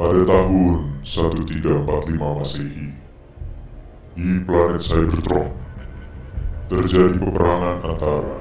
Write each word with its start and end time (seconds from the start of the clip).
Pada 0.00 0.24
tahun 0.24 0.96
1345 1.04 2.16
Masehi, 2.16 2.88
di 4.16 4.40
planet 4.48 4.80
Cybertron, 4.80 5.52
terjadi 6.72 7.20
peperangan 7.20 7.84
antara 7.84 8.40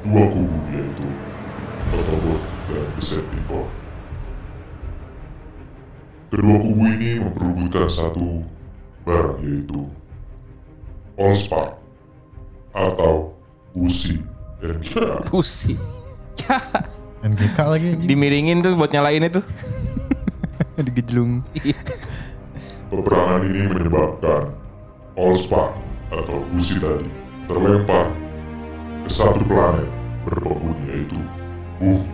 dua 0.00 0.24
kubu 0.32 0.56
yaitu 0.72 1.04
Autobot 1.92 2.40
dan 2.72 2.88
Decepticon. 2.96 3.68
Kedua 6.32 6.56
kubu 6.64 6.82
ini 6.88 7.20
memperebutkan 7.20 7.92
satu 7.92 8.40
barang 9.04 9.44
yaitu 9.44 9.84
Allspark 11.20 11.76
atau 12.72 13.36
busi 13.76 14.24
NGK. 14.64 15.28
Pusi. 15.28 15.76
NGK 17.20 17.58
lagi. 17.68 18.00
Dimiringin 18.00 18.64
tuh 18.64 18.72
buat 18.80 18.88
nyalain 18.96 19.28
itu. 19.28 19.44
Digejlung. 20.86 21.40
Peperangan 22.86 23.40
ini 23.42 23.66
menyebabkan 23.66 24.52
Allspark 25.16 25.74
atau 26.12 26.44
busi 26.52 26.78
tadi 26.78 27.08
terlempar 27.48 28.12
ke 29.02 29.10
satu 29.10 29.40
planet 29.42 29.88
berpenghuni 30.22 30.82
yaitu 30.86 31.18
Bumi. 31.76 32.08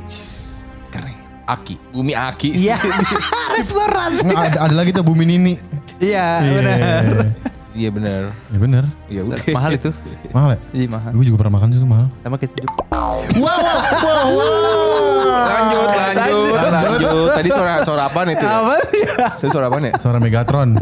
Keren. 0.91 1.16
Aki. 1.47 1.75
Bumi 1.93 2.12
Aki. 2.15 2.48
Iya. 2.57 2.77
Restoran. 3.57 4.19
Nggak, 4.19 4.43
ada, 4.55 4.59
ada 4.66 4.74
lagi 4.74 4.91
tuh 4.91 5.05
Bumi 5.05 5.24
Nini. 5.24 5.55
Iya, 5.99 6.29
Iya. 6.41 6.51
benar. 6.59 7.05
Iya 7.73 7.89
benar. 7.89 8.23
Ya 8.53 8.59
bener. 8.61 8.85
Ya 9.09 9.21
udah. 9.25 9.39
Mahal 9.57 9.71
itu. 9.80 9.91
Mahal 10.29 10.49
ya? 10.57 10.59
Iya, 10.77 10.87
mahal. 10.93 11.11
Gue 11.17 11.25
juga 11.25 11.37
pernah 11.41 11.55
makan 11.57 11.73
itu 11.73 11.89
mahal. 11.89 12.07
Sama 12.21 12.37
kayak 12.37 12.53
sejuk. 12.53 12.69
Wow, 12.69 13.17
wow, 13.41 13.57
wow, 14.05 14.29
wow. 14.29 15.23
Lanjut, 15.33 15.89
lanjut, 15.89 16.53
lanjut. 16.69 17.33
Tadi 17.33 17.49
suara 17.49 17.73
suara 17.80 18.03
apaan 18.13 18.29
itu? 18.37 18.45
ya? 18.45 18.53
Apa 18.61 18.75
ya? 18.93 19.49
Suara 19.49 19.66
apaan 19.73 19.89
ya? 19.89 19.93
Suara 19.97 20.19
Megatron. 20.21 20.77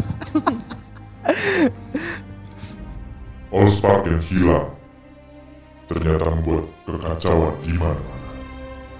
Allspark 3.51 4.07
yang 4.07 4.23
hilang 4.27 4.67
ternyata 5.87 6.27
membuat 6.27 6.65
kekacauan 6.87 7.55
di 7.63 7.73
mana-mana. 7.75 8.31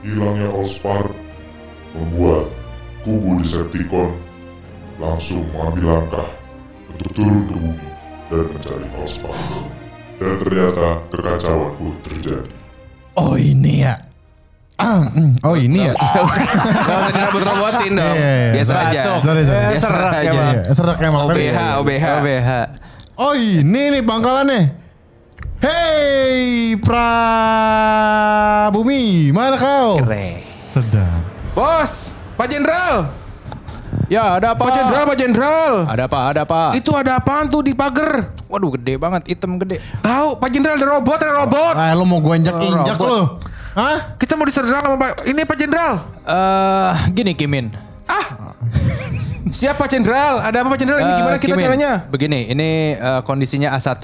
Hilangnya 0.03 0.47
Allspark 0.51 1.11
membuat 1.91 2.47
kubu 3.03 3.43
Decepticon 3.43 4.15
langsung 4.95 5.43
mengambil 5.51 5.99
langkah 5.99 6.27
untuk 6.91 7.09
turun 7.15 7.47
ke 7.47 7.55
bumi 7.57 7.90
dan 8.31 8.47
mencari 8.47 8.87
Allspark. 8.95 9.35
Dan 10.15 10.33
ternyata 10.39 10.87
kekacauan 11.09 11.71
pun 11.75 11.91
terjadi. 12.01 12.53
Oh 13.13 13.35
ini 13.35 13.83
ya. 13.83 13.99
Ah, 14.79 15.05
mm, 15.05 15.45
oh 15.45 15.53
ini 15.53 15.85
ya. 15.85 15.93
Gak 15.93 16.23
usah 16.25 16.41
cara 17.13 17.29
buat 17.29 17.43
robotin 17.43 17.93
dong. 17.93 18.15
Iya, 18.17 18.17
iya, 18.17 18.49
Biasa 18.55 18.73
aja. 18.81 19.01
Sorry, 19.21 19.43
sorry. 19.45 19.61
Biasa 19.75 19.85
Serak 19.85 20.09
aja. 20.09 20.25
emang. 20.25 20.53
Iya, 20.57 20.73
serak 20.73 20.97
emang. 20.97 21.21
OBH, 21.29 21.59
OBH. 21.77 22.05
OBH. 22.17 22.49
Oh 23.13 23.33
ini 23.35 23.93
nih 23.93 24.01
pangkalannya. 24.01 24.61
Hey 25.61 26.73
Prabumi, 27.61 29.29
mana 29.29 29.53
kau? 29.53 30.01
Keren. 30.01 30.41
Sedap. 30.65 31.21
Bos, 31.53 32.17
Pak 32.33 32.49
Jenderal. 32.49 33.20
Ya, 34.11 34.35
ada 34.35 34.51
apa? 34.51 34.67
Pak 34.67 34.75
Jenderal, 34.75 35.03
Pak 35.07 35.15
Jenderal. 35.15 35.73
Ada 35.87 36.03
apa? 36.11 36.19
Ada 36.35 36.41
apa? 36.43 36.61
Itu 36.75 36.91
ada 36.91 37.15
apaan 37.15 37.47
tuh 37.47 37.63
di 37.63 37.71
pagar? 37.71 38.35
Waduh, 38.51 38.75
gede 38.75 38.99
banget, 38.99 39.23
hitam 39.31 39.55
gede. 39.55 39.79
Tahu, 40.03 40.35
Pak 40.35 40.51
Jenderal 40.51 40.75
ada 40.75 40.87
robot, 40.91 41.15
ada 41.15 41.33
robot. 41.39 41.75
Ah, 41.79 41.95
lo 41.95 42.03
mau 42.03 42.19
gue 42.19 42.35
injak-injak 42.35 42.99
lo? 42.99 43.39
Hah? 43.71 44.19
Kita 44.19 44.35
mau 44.35 44.43
diserang 44.43 44.83
sama 44.83 44.99
Pak. 44.99 45.23
Ini 45.23 45.47
Pak 45.47 45.55
Jenderal. 45.55 45.93
Eh, 46.27 46.91
gini 47.15 47.31
Kimin. 47.39 47.71
Ah. 48.03 48.51
Siap 49.47 49.79
Pak 49.79 49.87
Jenderal. 49.87 50.43
Ada 50.43 50.59
apa 50.59 50.75
Pak 50.75 50.79
Jenderal? 50.83 50.99
Ini 50.99 51.07
Eh, 51.07 51.15
gimana 51.15 51.37
kita 51.39 51.55
Kimin, 51.55 51.63
caranya? 51.71 51.91
Begini, 52.11 52.51
ini 52.51 52.99
eh, 52.99 53.21
kondisinya 53.23 53.71
A1. 53.71 53.95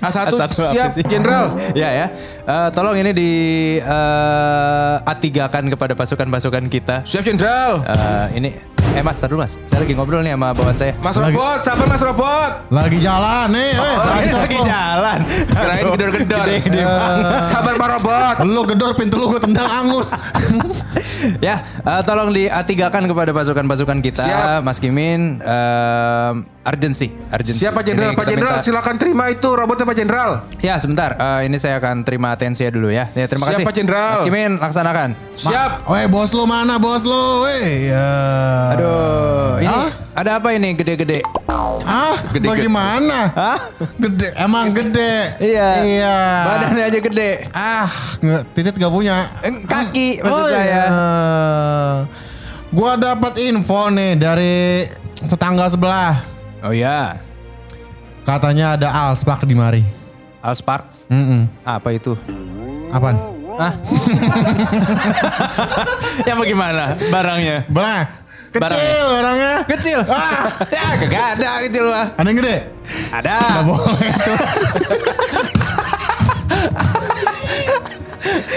A1, 0.00 0.32
apa 0.32 0.48
siap 0.48 0.90
sih? 0.96 1.04
Jenderal. 1.04 1.52
ya 1.80 1.88
ya. 1.92 2.06
Eh, 2.42 2.68
tolong 2.72 2.96
ini 2.96 3.12
di 3.12 3.30
eh, 3.76 4.94
A3 5.04 5.24
kan 5.46 5.64
kepada 5.68 5.92
pasukan-pasukan 5.92 6.64
kita. 6.66 7.04
Siap 7.04 7.22
Jenderal. 7.22 7.84
Eh, 7.84 8.26
ini 8.40 8.50
eh 8.90 9.04
Mas, 9.06 9.22
dulu 9.22 9.44
Mas. 9.44 9.54
Saya 9.70 9.86
lagi 9.86 9.94
ngobrol 9.94 10.24
nih 10.24 10.34
sama 10.34 10.50
bawahan 10.50 10.74
saya. 10.74 10.92
Mas 10.98 11.14
Robot, 11.14 11.58
siapa 11.62 11.84
Mas 11.86 12.02
Robot? 12.02 12.52
Lagi 12.72 12.98
jalan 12.98 13.46
nih. 13.52 13.70
Eh, 13.70 13.78
Oh, 13.78 13.96
lagi 14.02 14.24
ini 14.24 14.34
lagi 14.34 14.58
jalan. 14.66 15.18
Kirain 15.46 15.84
gedor-gedor. 15.94 16.46
Sabar 17.44 17.74
Pak 17.76 17.88
Robot. 18.00 18.34
Lo 18.48 18.62
gedor 18.66 18.92
pintu 18.98 19.20
lo 19.20 19.30
gue 19.30 19.40
tendang 19.40 19.68
angus. 19.68 20.16
ya, 21.46 21.60
eh, 21.62 22.00
tolong 22.02 22.32
di 22.32 22.48
A3 22.48 22.72
kan 22.88 23.04
kepada 23.06 23.30
pasukan-pasukan 23.30 23.98
kita, 24.00 24.24
Siap. 24.26 24.64
Mas 24.64 24.80
Kimin. 24.82 25.38
eh 25.38 26.32
urgency, 26.62 27.08
urgency. 27.26 27.56
Siap 27.58 27.72
Pak 27.72 27.82
Jenderal. 27.82 28.12
Pak 28.12 28.26
Jenderal 28.26 28.54
minta- 28.54 28.62
silakan 28.62 28.94
terima 28.94 29.24
itu 29.26 29.48
robotnya 29.48 29.82
Pak 29.82 29.96
Jenderal. 29.96 30.30
Ya, 30.58 30.76
sebentar. 30.76 31.16
Eh, 31.16 31.48
ini 31.48 31.56
saya 31.56 31.76
akan 31.76 32.02
terima 32.02 32.30
atensi 32.30 32.60
ya 32.60 32.70
dulu 32.70 32.88
ya. 32.88 33.08
Ya, 33.10 33.24
terima 33.24 33.46
Siap, 33.46 33.56
kasih. 33.56 33.64
Pak 33.64 33.74
Jenderal. 33.74 34.12
Mas 34.12 34.22
Kimin, 34.22 34.52
laksanakan. 34.56 35.08
Siap. 35.32 35.70
Weh 35.86 36.06
bos 36.06 36.30
lo 36.30 36.44
mana 36.44 36.76
bos 36.76 37.02
lo? 37.02 37.42
Weh. 37.42 37.88
Ya. 37.88 38.12
Aduh, 38.70 39.56
ini 39.58 39.72
Hah? 39.72 39.90
ada 40.14 40.30
apa 40.36 40.52
ini 40.52 40.74
gede-gede? 40.74 41.24
Ah, 41.82 42.14
bagaimana? 42.36 43.32
Hah? 43.32 43.58
Gede, 43.96 44.28
emang 44.36 44.68
gede. 44.70 45.40
Iya. 45.40 45.68
Iya. 45.80 46.16
Badannya 46.44 46.84
aja 46.84 46.98
gede. 47.00 47.30
Ah, 47.50 47.88
titit 48.52 48.76
gak 48.76 48.88
punya. 48.88 49.32
Eh, 49.40 49.64
Kaki 49.64 50.20
maksud 50.20 50.28
Oh, 50.30 50.46
saya. 50.46 50.60
iya. 50.62 50.84
Gua 52.70 52.94
dapat 52.94 53.34
info 53.40 53.88
nih 53.88 54.14
dari 54.14 54.86
tetangga 55.18 55.66
sebelah. 55.66 56.14
Oh 56.60 56.76
ya, 56.76 57.16
Katanya 58.20 58.76
ada 58.76 58.88
Alspark 58.92 59.48
di 59.48 59.56
mari. 59.56 59.80
Alspark. 60.44 60.84
Mm 61.08 61.48
Apa 61.64 61.88
itu? 61.90 62.12
Apaan? 62.92 63.16
Hah? 63.56 63.72
ya 66.28 66.32
bagaimana 66.32 66.96
barangnya? 67.08 67.64
Barang. 67.68 68.04
Kecil 68.50 68.60
Barangnya. 68.60 69.04
barangnya. 69.08 69.52
Kecil. 69.68 70.00
Ah. 70.04 70.44
ya 70.76 70.86
kagak 71.00 71.24
ada 71.38 71.50
kecil 71.64 71.84
mah. 71.88 72.06
Ada 72.16 72.28
yang 72.28 72.38
gede? 72.40 72.56
Ada. 73.12 73.36
Gak 73.36 73.64
boleh 73.64 74.12
tuh. 74.20 74.38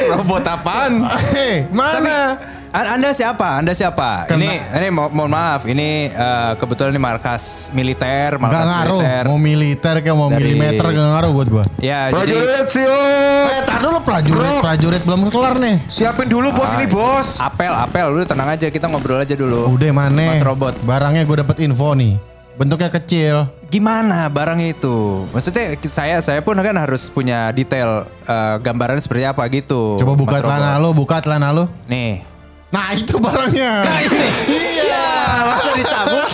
Robot 0.11 0.43
apaan? 0.45 0.91
Hei, 1.31 1.65
mana? 1.71 2.35
A- 2.35 2.37
Anda 2.73 3.13
siapa? 3.13 3.61
Anda 3.61 3.69
siapa? 3.71 4.25
Kena- 4.25 4.49
Ini 4.49 4.53
ini 4.73 4.87
mo- 4.89 5.05
mohon 5.07 5.29
maaf, 5.29 5.69
ini 5.69 6.09
eh, 6.09 6.51
kebetulan 6.57 6.89
ini 6.89 6.97
markas 6.97 7.69
militer, 7.69 8.33
Gak 8.33 8.41
markas 8.41 8.65
ngaruh. 8.65 8.97
militer. 8.97 9.23
Mau 9.23 9.37
militer 9.37 9.95
kayak 10.01 10.17
mau 10.17 10.27
Dari- 10.27 10.41
milimeter 10.41 10.85
gak 10.87 11.05
ngaruh 11.07 11.31
buat 11.31 11.47
gua. 11.47 11.63
Ya, 11.77 12.09
jadi 12.09 12.33
Prajurit 12.33 12.67
siap. 12.67 13.45
Eh, 13.47 13.61
tar 13.63 13.77
dulu 13.79 13.97
prajurit, 14.01 14.57
prajurit 14.57 15.01
belum 15.03 15.29
kelar 15.29 15.55
nih. 15.55 15.85
Siapin 15.85 16.25
dulu 16.25 16.49
bos 16.49 16.73
ini 16.73 16.89
bos. 16.89 17.37
apel, 17.39 17.69
apel, 17.69 18.09
udah 18.11 18.25
tenang 18.25 18.49
aja, 18.49 18.65
kita 18.67 18.89
ngobrol 18.89 19.21
aja 19.21 19.37
dulu. 19.37 19.69
Udah 19.69 19.93
mana? 19.93 20.33
Mas 20.33 20.41
Robot. 20.41 20.73
Barangnya 20.81 21.21
gue 21.21 21.37
dapet 21.39 21.61
info 21.61 21.93
nih. 21.93 22.17
Bentuknya 22.53 22.89
kecil. 22.89 23.53
Gimana 23.67 24.29
barangnya 24.29 24.73
itu? 24.73 25.25
Maksudnya 25.29 25.77
saya 25.83 26.17
saya 26.21 26.41
pun 26.41 26.53
kan 26.55 26.73
harus 26.75 27.05
punya 27.07 27.49
detail 27.49 28.09
eh, 28.23 28.55
gambaran 28.57 28.97
seperti 28.97 29.25
apa 29.25 29.45
gitu. 29.47 29.97
Coba 29.97 30.13
buka 30.15 30.31
Mas 30.31 30.41
celana 30.41 30.69
Robot. 30.71 30.81
lu, 30.81 30.89
buka 30.95 31.15
celana 31.21 31.47
lu. 31.49 31.65
Nih. 31.85 32.32
Nah 32.73 32.89
itu 32.97 33.15
barangnya. 33.21 33.71
Nah 33.85 33.97
ini. 34.01 34.27
Iya. 34.49 35.05
masa 35.45 35.71
dicabut 35.77 36.29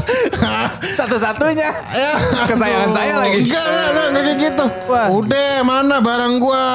satu-satunya. 1.04 1.70
Kesayangan 2.48 2.92
saya 2.96 3.14
lagi. 3.20 3.44
Enggak, 3.44 3.66
enggak, 3.68 3.90
enggak, 3.92 4.08
enggak 4.08 4.24
kayak 4.24 4.38
gitu. 4.40 4.66
Wah. 4.88 5.08
Udah, 5.12 5.54
mana 5.68 5.96
barang 6.00 6.34
gua? 6.40 6.68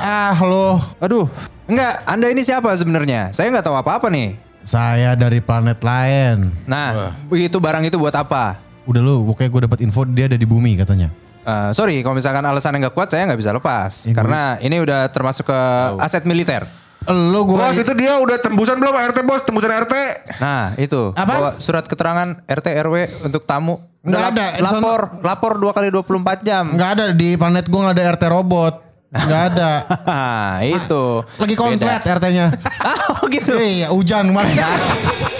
Ah, 0.00 0.36
lo. 0.40 0.80
Aduh, 1.04 1.28
enggak. 1.68 2.00
Anda 2.08 2.32
ini 2.32 2.40
siapa 2.40 2.72
sebenarnya? 2.80 3.28
Saya 3.36 3.52
nggak 3.52 3.68
tahu 3.68 3.76
apa-apa 3.76 4.08
nih. 4.08 4.40
Saya 4.64 5.12
dari 5.16 5.44
planet 5.44 5.84
lain. 5.84 6.48
Nah, 6.64 7.12
begitu 7.28 7.60
barang 7.60 7.84
itu 7.84 8.00
buat 8.00 8.16
apa? 8.16 8.56
Udah 8.88 9.04
lu, 9.04 9.20
pokoknya 9.28 9.48
gue 9.52 9.62
dapet 9.68 9.78
info 9.84 10.08
dia 10.08 10.32
ada 10.32 10.36
di 10.40 10.48
bumi 10.48 10.80
katanya. 10.80 11.12
Eh, 11.44 11.70
sorry, 11.72 12.00
kalau 12.04 12.16
misalkan 12.16 12.44
alasan 12.44 12.76
nggak 12.76 12.92
kuat, 12.92 13.08
saya 13.08 13.24
nggak 13.28 13.40
bisa 13.40 13.52
lepas. 13.52 14.08
Karena 14.12 14.56
ini 14.60 14.80
udah 14.80 15.08
termasuk 15.08 15.48
ke 15.48 15.60
aset 16.00 16.24
militer. 16.24 16.64
Lo 17.04 17.44
gue 17.44 17.54
Bos 17.54 17.72
itu 17.74 17.92
dia 17.94 18.16
udah 18.16 18.36
tembusan 18.36 18.76
belum 18.76 18.92
RT 18.92 19.22
bos? 19.22 19.40
Tembusan 19.40 19.70
RT. 19.78 19.94
Nah, 20.38 20.74
itu. 20.74 21.12
Apa? 21.12 21.32
Bawa 21.32 21.50
surat 21.56 21.82
keterangan 21.82 22.42
RT 22.44 22.66
RW 22.80 22.94
untuk 23.22 23.42
tamu. 23.42 23.78
Nggak 24.00 24.18
Udah 24.20 24.28
ada. 24.30 24.46
lap- 24.56 24.74
Lapor, 24.74 25.00
lapor 25.22 25.52
dua 25.56 25.72
kali 25.72 25.88
24 25.88 26.42
jam. 26.42 26.64
nggak 26.68 26.90
ada 26.90 27.04
di 27.10 27.34
planet 27.34 27.64
gue 27.64 27.80
nggak 27.80 27.94
ada 27.94 28.04
RT 28.10 28.24
robot. 28.26 28.74
Nggak 29.08 29.42
ada. 29.48 29.70
Nah, 30.04 30.54
itu. 30.76 31.04
Lagi 31.34 31.54
konslet. 31.54 32.02
RT-nya. 32.02 32.52
oh 33.14 33.24
gitu. 33.26 33.56
Iya, 33.56 33.88
hujan 33.88 34.28
kemarin. 34.28 34.52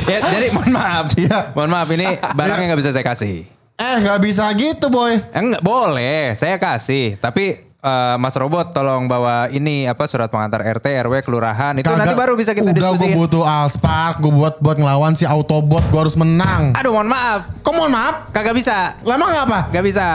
ya, 0.05 0.19
jadi 0.25 0.49
mohon 0.51 0.73
maaf. 0.73 1.07
Iya. 1.21 1.53
Mohon 1.53 1.71
maaf 1.71 1.89
ini 1.91 2.07
barangnya 2.33 2.65
nggak 2.67 2.81
bisa 2.81 2.91
saya 2.91 3.05
kasih. 3.05 3.45
Eh, 3.77 3.97
nggak 4.01 4.19
bisa 4.19 4.49
gitu, 4.55 4.89
boy. 4.89 5.15
Eh, 5.15 5.37
Enggak 5.37 5.61
boleh, 5.61 6.33
saya 6.33 6.57
kasih. 6.57 7.15
Tapi 7.15 7.68
eh, 7.81 8.17
Mas 8.17 8.35
Robot 8.35 8.71
tolong 8.71 9.07
bawa 9.07 9.47
ini 9.49 9.85
apa 9.85 10.05
surat 10.05 10.27
pengantar 10.27 10.63
RT, 10.63 10.87
RW, 11.03 11.23
kelurahan 11.23 11.75
itu 11.75 11.87
nanti 11.87 12.13
baru 12.13 12.35
bisa 12.35 12.53
kita 12.53 12.69
Udah 12.69 12.91
gue 12.93 13.11
butuh 13.15 13.43
Allspark, 13.43 14.19
gue 14.19 14.31
buat 14.31 14.59
buat 14.59 14.77
ngelawan 14.77 15.15
si 15.15 15.25
Autobot, 15.25 15.83
gue 15.85 16.01
harus 16.01 16.15
menang. 16.15 16.75
Aduh 16.75 16.91
mohon 16.91 17.07
maaf, 17.07 17.49
Kok 17.61 17.73
mohon 17.73 17.93
maaf? 17.93 18.31
kagak 18.31 18.53
bisa. 18.53 18.99
Lama 19.03 19.25
gak 19.29 19.45
apa? 19.47 19.59
Gak 19.71 19.85
bisa. 19.85 20.07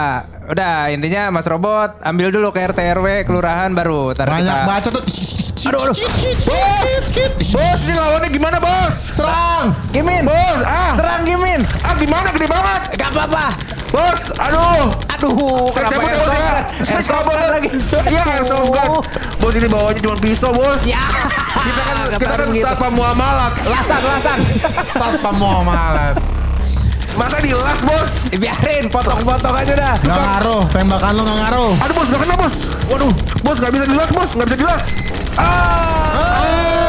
Udah 0.43 0.91
intinya 0.91 1.31
Mas 1.31 1.47
Robot 1.47 2.03
ambil 2.03 2.27
dulu 2.27 2.51
ke 2.51 2.59
RT 2.61 2.79
RW 2.93 3.23
kelurahan 3.23 3.71
baru 3.71 4.11
Banyak 4.11 4.43
kita. 4.43 4.67
baca 4.67 4.89
tuh. 4.91 5.03
Aduh, 5.63 5.79
aduh. 5.79 5.95
Bos! 6.43 7.03
Bos 7.49 7.79
ini 7.81 7.95
lawannya 7.95 8.27
gimana 8.27 8.59
bos? 8.59 9.15
Serang! 9.15 9.71
Gimin. 9.95 10.27
Bos, 10.27 10.59
ah. 10.61 10.91
Serang 10.91 11.23
Gimin. 11.23 11.63
Ah 11.79 11.95
gimana 11.95 12.35
gede 12.35 12.51
banget? 12.51 12.81
Gak 12.99 13.09
apa-apa. 13.15 13.45
Bos, 13.87 14.35
aduh. 14.35 14.91
Aduh, 15.15 15.71
Saya 15.71 15.87
cabut 15.87 16.03
ya 16.03 16.17
bos 16.17 16.33
ya. 16.33 16.53
Saya 16.83 16.99
cabut 16.99 17.31
gun 17.31 17.62
lagi. 17.63 17.79
Iya 18.13 18.21
airsoft 18.39 18.69
gun. 18.71 18.91
Bos 19.39 19.55
ini 19.55 19.67
bawanya 19.71 19.99
cuma 20.03 20.15
pisau 20.19 20.51
bos. 20.51 20.83
Ya. 20.85 20.99
Kita 21.53 21.81
kan 21.81 21.95
kita 22.19 22.35
kan 22.35 22.47
gitu. 22.51 22.65
sapa 22.65 22.87
muamalat. 22.91 23.53
Lasan, 23.67 24.01
lasan. 24.03 24.39
Satpam 24.83 25.35
Muhammad. 25.39 26.19
Masa 27.13 27.37
dilas 27.45 27.85
bos? 27.85 28.25
Biarin, 28.33 28.89
potong-potong 28.89 29.53
aja 29.53 29.73
dah. 29.77 29.95
Gak 30.01 30.17
ngaruh, 30.17 30.65
tembakan 30.73 31.13
lo 31.13 31.21
gak 31.21 31.37
ngaruh. 31.45 31.73
Aduh 31.85 31.93
bos, 31.93 32.07
gak 32.09 32.21
kena 32.25 32.35
bos. 32.41 32.55
Waduh, 32.89 33.13
bos 33.45 33.57
gak 33.61 33.69
bisa 33.69 33.85
dilas 33.85 34.09
bos, 34.09 34.29
gak 34.33 34.45
bisa 34.49 34.57
dilas. 34.57 34.83
Ah. 35.37 36.82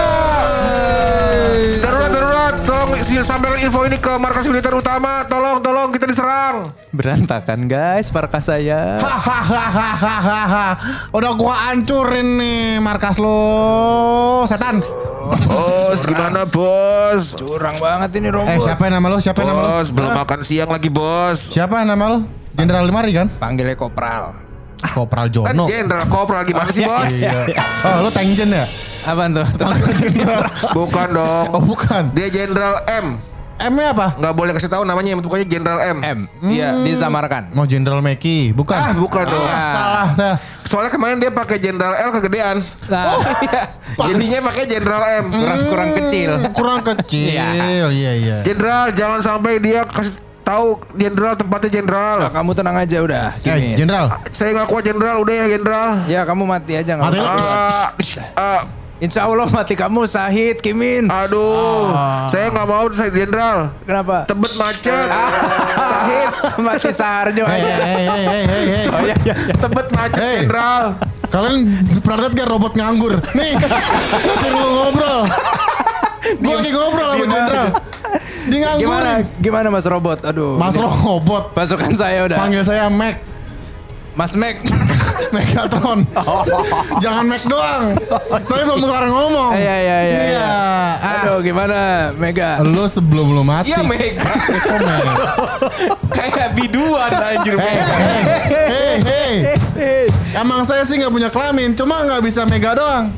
Sampaikan 3.03 3.59
info 3.65 3.83
ini 3.89 3.99
ke 3.99 4.13
markas 4.21 4.47
militer 4.47 4.71
utama. 4.77 5.25
Tolong, 5.27 5.59
tolong 5.65 5.91
kita 5.91 6.07
diserang. 6.07 6.71
Berantakan 6.93 7.67
guys, 7.67 8.13
markas 8.15 8.47
saya. 8.47 9.01
Hahaha. 9.01 10.77
Udah 11.11 11.33
gua 11.35 11.55
hancurin 11.73 12.39
nih 12.39 12.79
markas 12.79 13.19
lo, 13.19 14.45
setan. 14.47 14.85
Bos, 15.25 16.05
gimana 16.05 16.45
bos? 16.45 17.33
Curang 17.41 17.81
banget 17.81 18.21
ini 18.21 18.29
robot. 18.29 18.53
Eh 18.53 18.61
siapa 18.61 18.87
yang 18.87 19.01
nama 19.01 19.09
lo? 19.09 19.17
Siapa 19.19 19.41
yang 19.41 19.57
nama 19.57 19.61
lo? 19.65 19.69
Bos, 19.81 19.89
belum 19.89 20.13
makan 20.13 20.41
siang 20.45 20.69
lagi 20.69 20.93
bos. 20.93 21.49
Siapa 21.49 21.81
yang 21.81 21.97
nama 21.97 22.05
lo? 22.13 22.19
Jenderal 22.55 22.85
Limari 22.85 23.17
kan? 23.17 23.33
Panggilnya 23.41 23.75
kopral. 23.75 24.44
Kopral 24.85 25.27
Kan 25.27 25.57
Jono. 25.57 25.65
jenderal 25.65 26.05
kopral 26.07 26.45
gimana 26.45 26.69
sih 26.69 26.85
bos? 26.85 27.25
Oh, 27.85 28.05
lo 28.05 28.11
Tengjen 28.11 28.53
ya? 28.53 28.69
Apaan 29.05 29.33
tuh? 29.33 29.45
Bukan 30.73 31.09
dong. 31.13 31.47
Oh, 31.53 31.61
bukan. 31.61 32.09
Dia 32.13 32.29
jenderal 32.29 32.81
M. 32.89 33.17
M-nya 33.55 33.95
apa? 33.95 34.19
Nggak 34.19 34.35
boleh 34.35 34.53
kasih 34.53 34.67
tahu 34.67 34.83
namanya, 34.83 35.15
pokoknya 35.17 35.47
jenderal 35.47 35.79
M. 35.79 35.99
M. 36.03 36.19
Iya, 36.45 36.75
disamarkan. 36.83 37.55
Mau 37.55 37.65
Jenderal 37.65 38.03
Meki, 38.03 38.51
bukan? 38.51 38.75
Ah, 38.75 38.91
bukan 38.93 39.25
dong. 39.25 39.47
Ah, 39.47 39.71
salah 39.71 40.09
saya. 40.13 40.35
Soalnya 40.67 40.91
kemarin 40.91 41.17
dia 41.17 41.31
pakai 41.31 41.63
jenderal 41.63 41.95
L 41.95 42.11
kegedean. 42.13 42.59
Nah, 42.91 43.15
Jadinya 44.11 44.43
pakai 44.43 44.65
jenderal 44.67 45.03
M. 45.23 45.27
kurang 45.31 45.61
kurang 45.71 45.91
kecil. 45.95 46.31
Kurang 46.51 46.81
kecil. 46.83 47.31
Iya, 47.31 47.89
iya. 47.89 48.37
Jenderal 48.43 48.91
jangan 48.91 49.23
sampai 49.23 49.63
dia 49.63 49.87
kasih 49.87 50.19
tahu 50.45 50.67
jenderal 50.95 51.35
tempatnya 51.35 51.71
jenderal. 51.73 52.17
Nah, 52.21 52.31
kamu 52.31 52.51
tenang 52.53 52.77
aja 52.77 52.99
udah. 53.01 53.27
Eh, 53.35 53.43
Gini. 53.43 53.71
Jenderal. 53.75 54.07
Saya 54.29 54.53
nggak 54.55 54.69
kuat 54.69 54.85
jenderal, 54.85 55.17
udah 55.19 55.35
ya 55.35 55.45
jenderal. 55.49 55.89
Ya 56.05 56.21
kamu 56.23 56.45
mati 56.45 56.73
aja 56.75 56.93
nggak 56.95 57.05
Mati. 57.07 57.19
Ah, 57.19 57.91
ah, 58.37 58.63
Insya 58.95 59.27
Allah 59.27 59.51
mati 59.51 59.75
kamu 59.75 60.07
Sahid 60.07 60.63
Kimin. 60.63 61.11
aduh, 61.11 61.91
saya 62.25 62.49
nggak 62.49 62.65
mau 62.65 62.87
saya 62.89 63.11
jenderal. 63.11 63.75
Kenapa? 63.83 64.23
Tebet 64.25 64.55
macet, 64.55 65.09
sahid, 65.91 66.31
mati 66.63 66.91
Saharjo 66.93 67.43
Hei, 67.43 67.59
aja. 67.59 67.75
hei, 67.75 68.05
hei, 68.07 68.23
hei, 68.23 68.43
hei, 68.47 68.65
hei. 68.71 68.85
Oh 68.87 69.01
iya 69.03 69.17
iya. 69.25 69.35
iya. 69.35 69.55
tebet 69.59 69.89
macet 69.91 70.21
Hey. 70.21 70.37
jenderal. 70.41 70.85
Kalian 71.27 71.67
pernah 71.99 72.19
lihat 72.23 72.33
gak 72.33 72.49
robot 72.49 72.73
nganggur? 72.79 73.19
Nih, 73.35 73.53
nanti 74.31 74.47
lu 74.49 74.63
ngobrol. 74.63 75.21
Gue 76.39 76.55
lagi 76.55 76.71
ngobrol 76.71 77.05
sama 77.05 77.19
Diem 77.19 77.33
Jenderal. 77.35 77.69
Gimana 78.81 79.11
gimana 79.41 79.67
Mas 79.71 79.87
Robot? 79.87 80.19
Aduh. 80.25 80.57
Mas 80.57 80.75
ini 80.75 80.85
Robot. 80.85 81.45
Pasukan 81.55 81.93
saya 81.95 82.25
udah. 82.27 82.39
Panggil 82.39 82.63
saya 82.65 82.89
Mac. 82.91 83.21
Mas 84.15 84.33
Mac. 84.39 84.57
Megatron. 85.35 86.07
Jangan 87.03 87.25
Mac 87.27 87.43
doang. 87.51 87.85
Saya 88.51 88.63
belum 88.71 88.87
kelar 88.87 89.11
ngomong. 89.11 89.51
Iya 89.59 89.77
iya 89.83 89.99
iya. 90.07 90.21
iya. 90.31 90.49
Ah, 91.03 91.23
Aduh 91.27 91.43
gimana 91.43 92.11
Mega? 92.15 92.63
Lu 92.63 92.87
sebelum 92.87 93.35
lu 93.35 93.43
mati. 93.43 93.75
Iya 93.75 93.83
Meg, 93.83 94.15
Kok 94.15 94.79
Meg? 94.87 95.03
kayak 96.15 96.51
biduan 96.55 97.11
anjir. 97.11 97.59
Hei, 97.59 97.79
hei, 99.03 99.35
hei. 99.75 100.05
Emang 100.39 100.63
saya 100.63 100.87
sih 100.87 101.03
nggak 101.03 101.11
punya 101.11 101.31
kelamin, 101.35 101.75
cuma 101.75 102.07
nggak 102.07 102.23
bisa 102.23 102.47
mega 102.47 102.79
doang. 102.79 103.11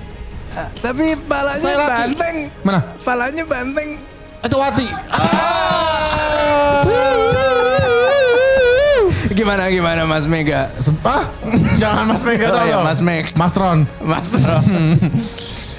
Tapi 0.81 1.21
palanya 1.29 1.75
banteng. 1.85 2.37
Mana? 2.65 2.81
Palanya 3.05 3.45
banteng. 3.45 4.16
Itu 4.43 4.57
Wati. 4.57 4.89
Gimana 9.37 9.69
gimana 9.69 10.09
Mas 10.09 10.25
Mega? 10.25 10.73
Ah, 11.05 11.29
jangan 11.83 12.09
Mas 12.09 12.25
Mega 12.25 12.49
Oh, 12.49 12.53
doang. 12.57 12.67
iya, 12.67 12.77
dong. 12.81 12.85
Mas 12.89 13.01
Meg. 13.05 13.25
Mas 13.37 13.53
Tron. 13.53 13.79
Mas 14.01 14.27
Tro. 14.33 14.59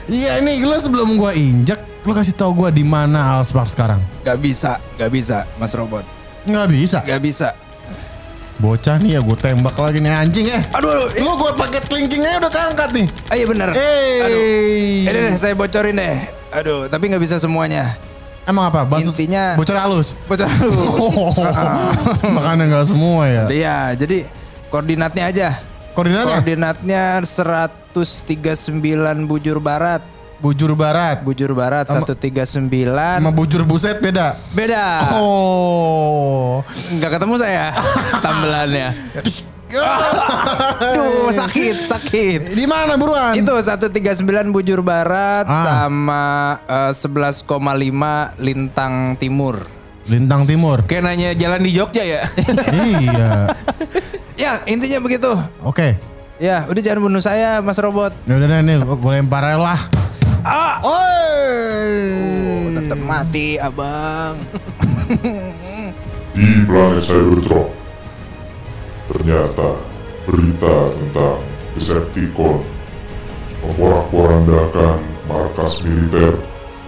Iya 0.07 0.39
ini 0.39 0.63
lu 0.63 0.71
sebelum 0.71 1.19
gua 1.19 1.35
injek, 1.35 1.75
lu 2.07 2.15
kasih 2.15 2.31
tau 2.31 2.55
gua 2.55 2.71
di 2.71 2.79
mana 2.79 3.35
Allspark 3.35 3.67
sekarang. 3.67 3.99
Gak 4.23 4.39
bisa, 4.39 4.79
gak 4.95 5.11
bisa 5.11 5.43
Mas 5.59 5.75
Robot. 5.75 6.07
Nggak 6.47 6.67
bisa. 6.71 7.03
Gak 7.03 7.19
bisa. 7.19 7.51
Bocah 8.55 8.95
nih 8.97 9.13
ya 9.13 9.21
gue 9.21 9.35
tembak 9.35 9.75
lagi 9.75 9.99
nih 9.99 10.09
anjing 10.09 10.47
eh. 10.47 10.63
Aduh, 10.71 10.89
aduh. 10.89 11.11
Lu 11.19 11.31
gue 11.35 11.51
paket 11.53 11.83
kelingkingnya 11.85 12.39
udah 12.39 12.49
keangkat 12.49 12.89
nih. 12.95 13.07
Ah, 13.27 13.35
iya 13.35 13.45
bener. 13.45 13.69
Hey. 13.75 15.11
Aduh. 15.11 15.27
Deh, 15.27 15.35
saya 15.35 15.53
bocorin 15.53 15.93
deh. 15.93 16.15
Aduh, 16.55 16.87
tapi 16.87 17.11
nggak 17.11 17.21
bisa 17.21 17.35
semuanya. 17.35 17.99
Emang 18.47 18.71
apa? 18.71 18.87
Basus, 18.87 19.11
Intinya- 19.11 19.59
bocor 19.59 19.75
halus. 19.75 20.15
Bocor 20.23 20.47
dulu. 20.47 20.83
Oh, 21.27 22.31
makanya 22.31 22.63
nggak 22.65 22.85
semua 22.87 23.27
ya. 23.27 23.43
Iya, 23.51 23.77
jadi 23.93 24.23
koordinatnya 24.71 25.23
aja. 25.27 25.49
Koordinatnya? 25.91 26.39
Koordinatnya 26.39 27.03
139 27.19 27.91
bujur 29.27 29.59
barat. 29.59 29.99
Bujur 30.37 30.77
barat. 30.77 31.25
Bujur 31.25 31.51
barat 31.51 31.89
Sama- 31.89 32.05
139. 32.05 32.69
Sama 33.19 33.31
bujur 33.33 33.65
buset 33.65 33.97
beda. 33.99 34.37
Beda. 34.53 35.11
Oh. 35.17 36.61
Nggak 36.95 37.19
ketemu 37.19 37.35
saya 37.35 37.73
tambelannya. 38.23 38.87
Aduh, 39.67 41.27
sakit, 41.43 41.75
sakit. 41.75 42.39
Di 42.55 42.63
mana 42.63 42.95
buruan? 42.95 43.35
Itu 43.35 43.51
139 43.51 44.23
bujur 44.49 44.79
barat 44.79 45.43
Ah. 45.43 45.85
sama 45.87 46.23
eh, 46.63 46.93
11,5 46.93 47.51
lintang 48.37 49.15
timur. 49.15 49.59
Lintang 50.07 50.47
Timur. 50.47 50.87
Kayak 50.87 51.03
nanya 51.03 51.29
jalan 51.35 51.59
di 51.59 51.75
Jogja 51.75 51.99
ya. 51.99 52.23
iya. 52.95 53.31
Ya, 54.37 54.61
intinya 54.63 55.01
begitu. 55.01 55.33
Oke. 55.59 55.97
Ya, 56.37 56.63
udah 56.63 56.77
jangan 56.77 57.01
bunuh 57.01 57.19
saya, 57.19 57.57
Mas 57.59 57.75
Robot. 57.75 58.13
Ya 58.23 58.37
udah 58.37 58.61
nih 58.61 58.77
gue 58.79 59.11
lempar 59.11 59.41
aja 59.41 59.57
lah. 59.57 59.81
Ah, 60.45 60.77
Oi. 60.79 62.77
tetap 62.77 63.01
mati, 63.01 63.57
Abang. 63.57 64.37
Di 66.31 66.45
planet 66.63 67.01
Cybertron, 67.01 67.67
ternyata 69.07 69.79
berita 70.27 70.91
tentang 70.91 71.39
Decepticon 71.77 72.65
memporak-porandakan 73.61 74.97
markas 75.29 75.85
militer 75.85 76.33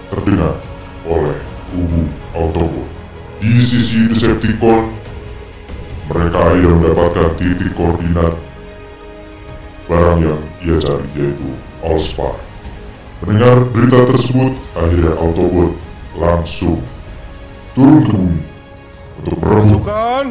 terdengar 0.10 0.58
oleh 1.06 1.38
kubu 1.70 2.10
Autobot. 2.34 2.90
Di 3.38 3.62
sisi 3.62 4.10
Decepticon, 4.10 4.90
mereka 6.10 6.38
akhirnya 6.42 6.74
mendapatkan 6.74 7.30
titik 7.38 7.72
koordinat 7.78 8.34
barang 9.86 10.20
yang 10.26 10.42
ia 10.66 10.76
cari 10.82 11.08
yaitu 11.14 11.50
Allspark. 11.86 12.42
Mendengar 13.22 13.62
berita 13.70 14.10
tersebut, 14.10 14.58
akhirnya 14.74 15.14
Autobot 15.22 15.78
langsung 16.18 16.82
turun 17.78 18.02
ke 18.04 18.12
bumi 18.12 18.49
untuk 19.20 19.36
merebut 19.38 19.60
Pasukan, 19.60 20.24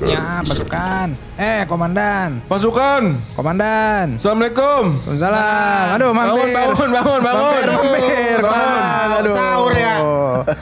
dari 0.00 0.12
Ya, 0.12 0.40
pasukan. 0.40 1.08
Eh, 1.36 1.60
komandan. 1.64 2.40
pasukan. 2.48 3.02
Komandan. 3.36 4.16
Assalamualaikum. 4.16 4.82
Waalaikumsalam. 4.96 5.84
Aduh, 5.96 6.10
mampir. 6.10 6.32
Bangun, 6.32 6.48
bangun, 6.50 6.90
bangun, 6.90 7.20
bangun. 7.20 7.44
Mampir, 7.44 7.68
mampir. 7.68 8.36
Bangun. 8.40 8.48
Komandan. 8.48 9.08
Aduh. 9.20 9.34
Sahur 9.34 9.72
ya. 9.72 9.96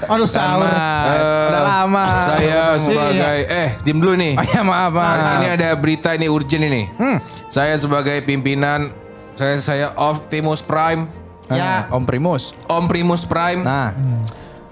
Aduh 0.09 0.29
sahur. 0.29 0.67
Lama. 0.67 0.91
Eh, 1.07 1.47
Udah 1.49 1.63
lama. 1.63 2.07
Saya 2.27 2.63
sebagai 2.77 3.39
eh 3.47 3.69
diem 3.83 3.99
dulu 3.99 4.15
nih. 4.15 4.35
Oh 4.35 4.45
ya, 4.45 4.61
maaf, 4.63 4.91
maaf. 4.91 5.19
Ini 5.39 5.49
ada 5.55 5.69
berita 5.79 6.09
ini 6.13 6.27
urgent 6.27 6.63
ini. 6.63 6.91
Hmm. 6.99 7.19
Saya 7.47 7.79
sebagai 7.79 8.19
pimpinan 8.23 8.91
saya 9.39 9.55
saya 9.59 9.87
Optimus 9.95 10.61
Prime, 10.61 11.07
Ya. 11.49 11.87
Om 11.89 12.05
Primus. 12.05 12.53
Om 12.67 12.85
Primus 12.87 13.23
Prime. 13.25 13.63
Nah, 13.65 13.95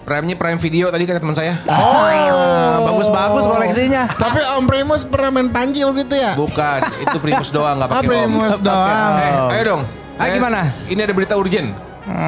Prime-nya 0.07 0.39
Prime 0.39 0.55
Video 0.57 0.87
tadi 0.87 1.03
kata 1.03 1.19
teman 1.19 1.35
saya. 1.35 1.59
Ah, 1.67 2.79
bagus-bagus 2.81 3.43
koleksinya. 3.45 4.07
Tapi 4.09 4.39
Om 4.55 4.65
Primus 4.65 5.03
pernah 5.03 5.35
main 5.35 5.51
panji 5.51 5.83
waktu 5.83 6.07
itu 6.07 6.15
ya? 6.15 6.33
Bukan, 6.33 6.79
itu 7.03 7.17
Primus 7.19 7.51
doang 7.51 7.75
nggak 7.77 7.91
Ah 7.91 7.95
pakai 7.99 8.07
Om. 8.07 8.15
Primus 8.31 8.59
doang. 8.71 9.13
Eh, 9.19 9.35
ayo 9.51 9.63
dong. 9.67 9.83
Ah, 9.83 10.23
Saya- 10.23 10.39
gimana? 10.39 10.61
Ini 10.87 11.01
ada 11.01 11.11
berita 11.11 11.35
urgent. 11.35 11.75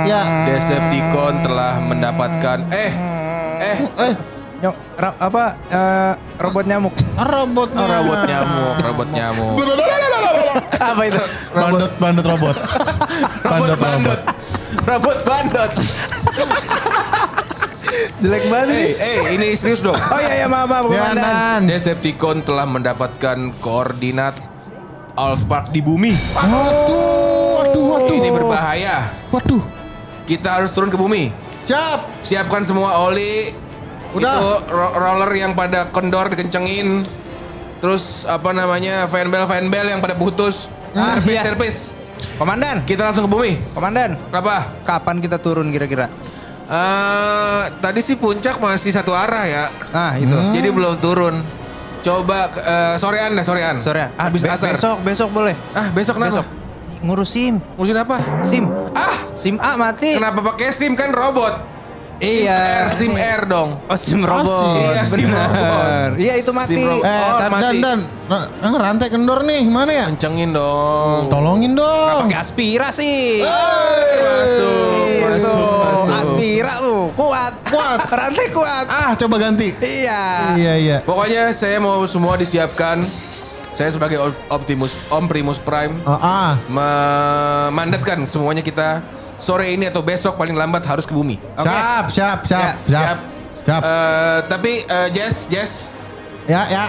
Ya. 0.03 0.27
Decepticon 0.45 1.39
telah 1.41 1.79
mendapatkan 1.79 2.67
eh 2.69 2.91
eh 3.63 3.79
Eh, 4.03 4.15
Nyok, 4.59 4.75
ra- 4.99 5.15
apa 5.17 5.45
eh, 5.71 6.13
robot 6.37 6.67
nyamuk? 6.67 6.91
robot 7.17 7.71
oh, 7.79 7.87
robot 7.87 8.21
nyamuk, 8.27 8.75
robot 8.83 9.09
nyamuk. 9.09 9.55
apa 10.75 11.03
itu? 11.07 11.23
Bandot 11.55 11.93
bandot 11.95 12.27
robot. 12.27 12.57
Robot 13.47 13.47
bandot 13.47 13.79
bandot. 13.79 14.21
Robot 14.83 15.19
bandot. 15.23 15.71
Jelek 18.19 18.45
banget. 18.47 18.69
Eh, 18.69 18.79
ini. 18.79 18.89
eh, 18.99 19.19
ini 19.33 19.47
serius 19.53 19.81
dong. 19.81 19.95
Oh 19.95 20.19
iya 20.19 20.35
iya 20.37 20.47
maaf 20.47 20.67
maaf 20.67 20.85
Ya, 20.87 21.01
komandan. 21.07 21.61
Decepticon 21.67 22.43
telah 22.43 22.65
mendapatkan 22.65 23.37
koordinat 23.59 24.35
Allspark 25.15 25.69
di 25.69 25.79
bumi. 25.79 26.15
Waduh, 26.33 26.55
waduh, 27.59 27.85
waduh. 27.89 28.15
Ini 28.15 28.29
berbahaya. 28.31 28.97
Waduh. 29.29 29.63
Kita 30.25 30.49
harus 30.55 30.71
turun 30.71 30.89
ke 30.89 30.97
bumi. 30.97 31.31
Siap. 31.61 32.23
Siapkan 32.23 32.63
semua 32.63 33.03
oli. 33.03 33.51
Udah. 34.11 34.31
Itu 34.31 34.47
ro- 34.69 34.95
roller 34.95 35.33
yang 35.33 35.53
pada 35.53 35.89
kendor 35.89 36.29
dikencengin. 36.29 37.03
Terus 37.79 38.25
apa 38.25 38.51
namanya 38.51 39.07
fanbel 39.07 39.45
fanbel 39.45 39.87
yang 39.87 39.99
pada 39.99 40.15
putus. 40.15 40.67
Ah, 40.91 41.15
Servis 41.17 41.33
iya. 41.33 41.43
servis. 41.45 41.77
Komandan, 42.35 42.83
Kita 42.83 43.03
langsung 43.05 43.27
ke 43.27 43.31
bumi. 43.31 43.59
komandan. 43.71 44.19
Apa? 44.29 44.83
Kapan 44.83 45.19
kita 45.19 45.39
turun 45.39 45.71
kira-kira? 45.71 46.11
Eh 46.69 47.63
tadi 47.81 48.01
sih 48.01 48.15
puncak 48.15 48.61
masih 48.61 48.93
satu 48.93 49.17
arah 49.17 49.45
ya. 49.45 49.65
Ah 49.91 50.13
itu. 50.15 50.37
Jadi 50.53 50.69
belum 50.69 51.01
turun. 51.01 51.41
Coba 51.99 52.53
eh, 52.53 52.95
sorean 52.97 53.33
dah 53.33 53.43
sorean. 53.43 53.81
Sore. 53.81 54.13
Ah, 54.15 54.29
habis 54.29 54.45
be- 54.45 54.53
asar. 54.53 54.73
besok 54.73 54.97
besok 55.01 55.29
boleh. 55.33 55.57
Ah 55.73 55.89
besok 55.91 56.17
kenapa? 56.17 56.41
Besok. 56.41 56.47
Ngurus 56.99 57.31
SIM. 57.31 57.55
Ngurusin 57.75 57.97
apa? 57.97 58.17
SIM. 58.43 58.65
Ah 58.93 59.17
SIM 59.33 59.57
A 59.57 59.75
mati. 59.75 60.13
kenapa 60.15 60.45
pakai 60.45 60.69
SIM 60.69 60.93
kan 60.93 61.09
robot? 61.09 61.57
Iya. 62.19 62.91
SIM 62.91 63.15
R, 63.15 63.15
SIM 63.15 63.15
R 63.15 63.41
dong. 63.47 63.69
Oh 63.81 63.95
SIM 63.95 64.21
robot. 64.21 64.91
Iya, 64.91 65.03
SIM 65.05 65.31
robot. 65.31 66.11
Iya 66.19 66.33
itu 66.35 66.51
mati. 66.51 66.75
SIM 66.75 66.83
robot. 66.83 67.05
Eh, 67.05 67.23
Oh, 67.23 67.39
dan, 67.39 67.49
mati. 67.49 67.63
dan, 67.79 67.99
dan, 68.27 68.39
eh, 68.67 68.75
rantai 68.77 69.09
kendor 69.09 69.41
nih, 69.43 69.63
gimana 69.63 69.91
ya? 69.93 70.05
Kencengin 70.09 70.51
dong. 70.51 71.31
Tolongin 71.31 71.73
dong. 71.73 72.27
Pakai 72.27 72.39
aspirasi. 72.39 73.39
Masuk, 73.39 74.91
Itu. 75.07 75.25
masuk, 75.25 75.79
masuk. 75.79 76.15
Aspira 76.19 76.75
tuh 76.77 77.03
kuat. 77.15 77.53
Kuat. 77.71 77.99
Rantai 78.19 78.47
kuat. 78.51 78.87
Ah, 78.89 79.11
coba 79.15 79.39
ganti. 79.39 79.71
Iya. 79.79 80.23
Iya, 80.59 80.73
iya. 80.75 80.97
Pokoknya 81.03 81.51
saya 81.51 81.79
mau 81.79 82.03
semua 82.05 82.35
disiapkan. 82.35 82.99
Saya 83.69 83.95
sebagai 83.95 84.19
Optimus 84.51 85.07
Om 85.07 85.31
Primus 85.31 85.63
Prime 85.63 86.03
Ah, 86.03 86.19
ah. 86.19 86.51
memandatkan 86.67 88.27
semuanya 88.27 88.59
kita 88.59 89.07
sore 89.39 89.71
ini 89.71 89.87
atau 89.87 90.03
besok 90.03 90.35
paling 90.35 90.53
lambat 90.53 90.83
harus 90.85 91.07
ke 91.07 91.15
bumi. 91.15 91.39
Siap, 91.55 92.11
siap, 92.11 92.39
siap, 92.45 92.75
Ya, 92.85 93.15
siap. 93.15 93.19
Siap. 93.63 93.83
Eh, 93.83 94.39
tapi 94.49 94.73
eh, 94.81 95.09
Jess, 95.11 95.47
Jess, 95.47 95.73
Ya, 96.45 96.65
ya. 96.67 96.85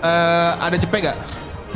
eh, 0.00 0.50
ada 0.58 0.74
cepet 0.74 1.00
gak? 1.04 1.16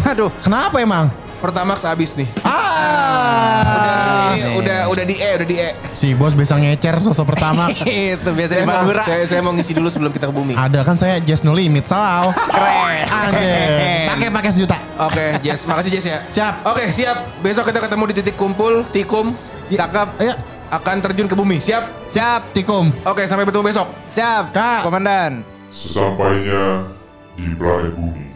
Aduh. 0.07 0.33
Kenapa 0.40 0.81
emang? 0.81 1.12
Pertamax 1.40 1.85
habis 1.85 2.17
nih. 2.17 2.29
Ah. 2.45 4.33
ini 4.33 4.57
udah 4.57 4.88
udah 4.88 5.05
di 5.05 5.17
E, 5.17 5.31
udah 5.37 5.49
di 5.49 5.57
E. 5.57 5.71
Si 5.93 6.12
bos 6.12 6.33
bisa 6.33 6.57
ngecer 6.57 7.00
sosok 7.00 7.33
pertama. 7.33 7.69
itu 7.88 8.31
biasa 8.31 8.52
di 8.55 8.61
Saya 8.61 8.64
mau, 8.64 8.76
Madura. 8.85 9.02
saya, 9.05 9.25
saya 9.25 9.40
mau 9.40 9.52
ngisi 9.52 9.73
dulu 9.73 9.88
sebelum 9.88 10.12
kita 10.12 10.29
ke 10.29 10.35
bumi. 10.35 10.52
Ada 10.52 10.85
kan 10.85 10.97
saya 10.97 11.17
just 11.19 11.45
no 11.45 11.52
limit 11.52 11.85
salah. 11.85 12.29
Keren. 12.33 13.05
Anjir. 13.09 14.09
Pakai 14.09 14.29
pakai 14.29 14.50
sejuta. 14.52 14.76
Oke, 15.00 15.40
Jess, 15.40 15.64
makasih 15.64 15.90
Jess 15.93 16.07
ya. 16.07 16.19
Siap. 16.29 16.55
Oke, 16.69 16.93
siap. 16.93 17.17
Besok 17.40 17.69
kita 17.69 17.81
ketemu 17.81 18.05
di 18.09 18.14
titik 18.17 18.37
kumpul 18.37 18.85
Tikum 18.87 19.33
Cakep. 19.73 20.09
Ayo, 20.19 20.35
akan 20.71 20.97
terjun 21.00 21.27
ke 21.27 21.35
bumi. 21.35 21.59
Siap? 21.59 22.07
Siap. 22.07 22.50
tikum. 22.53 22.91
Oke, 23.05 23.23
sampai 23.25 23.43
bertemu 23.43 23.65
besok. 23.65 23.87
Siap. 24.07 24.50
Kak. 24.50 24.83
Komandan. 24.83 25.43
Sesampainya 25.71 26.87
di 27.35 27.55
planet 27.55 27.95
bumi. 27.95 28.27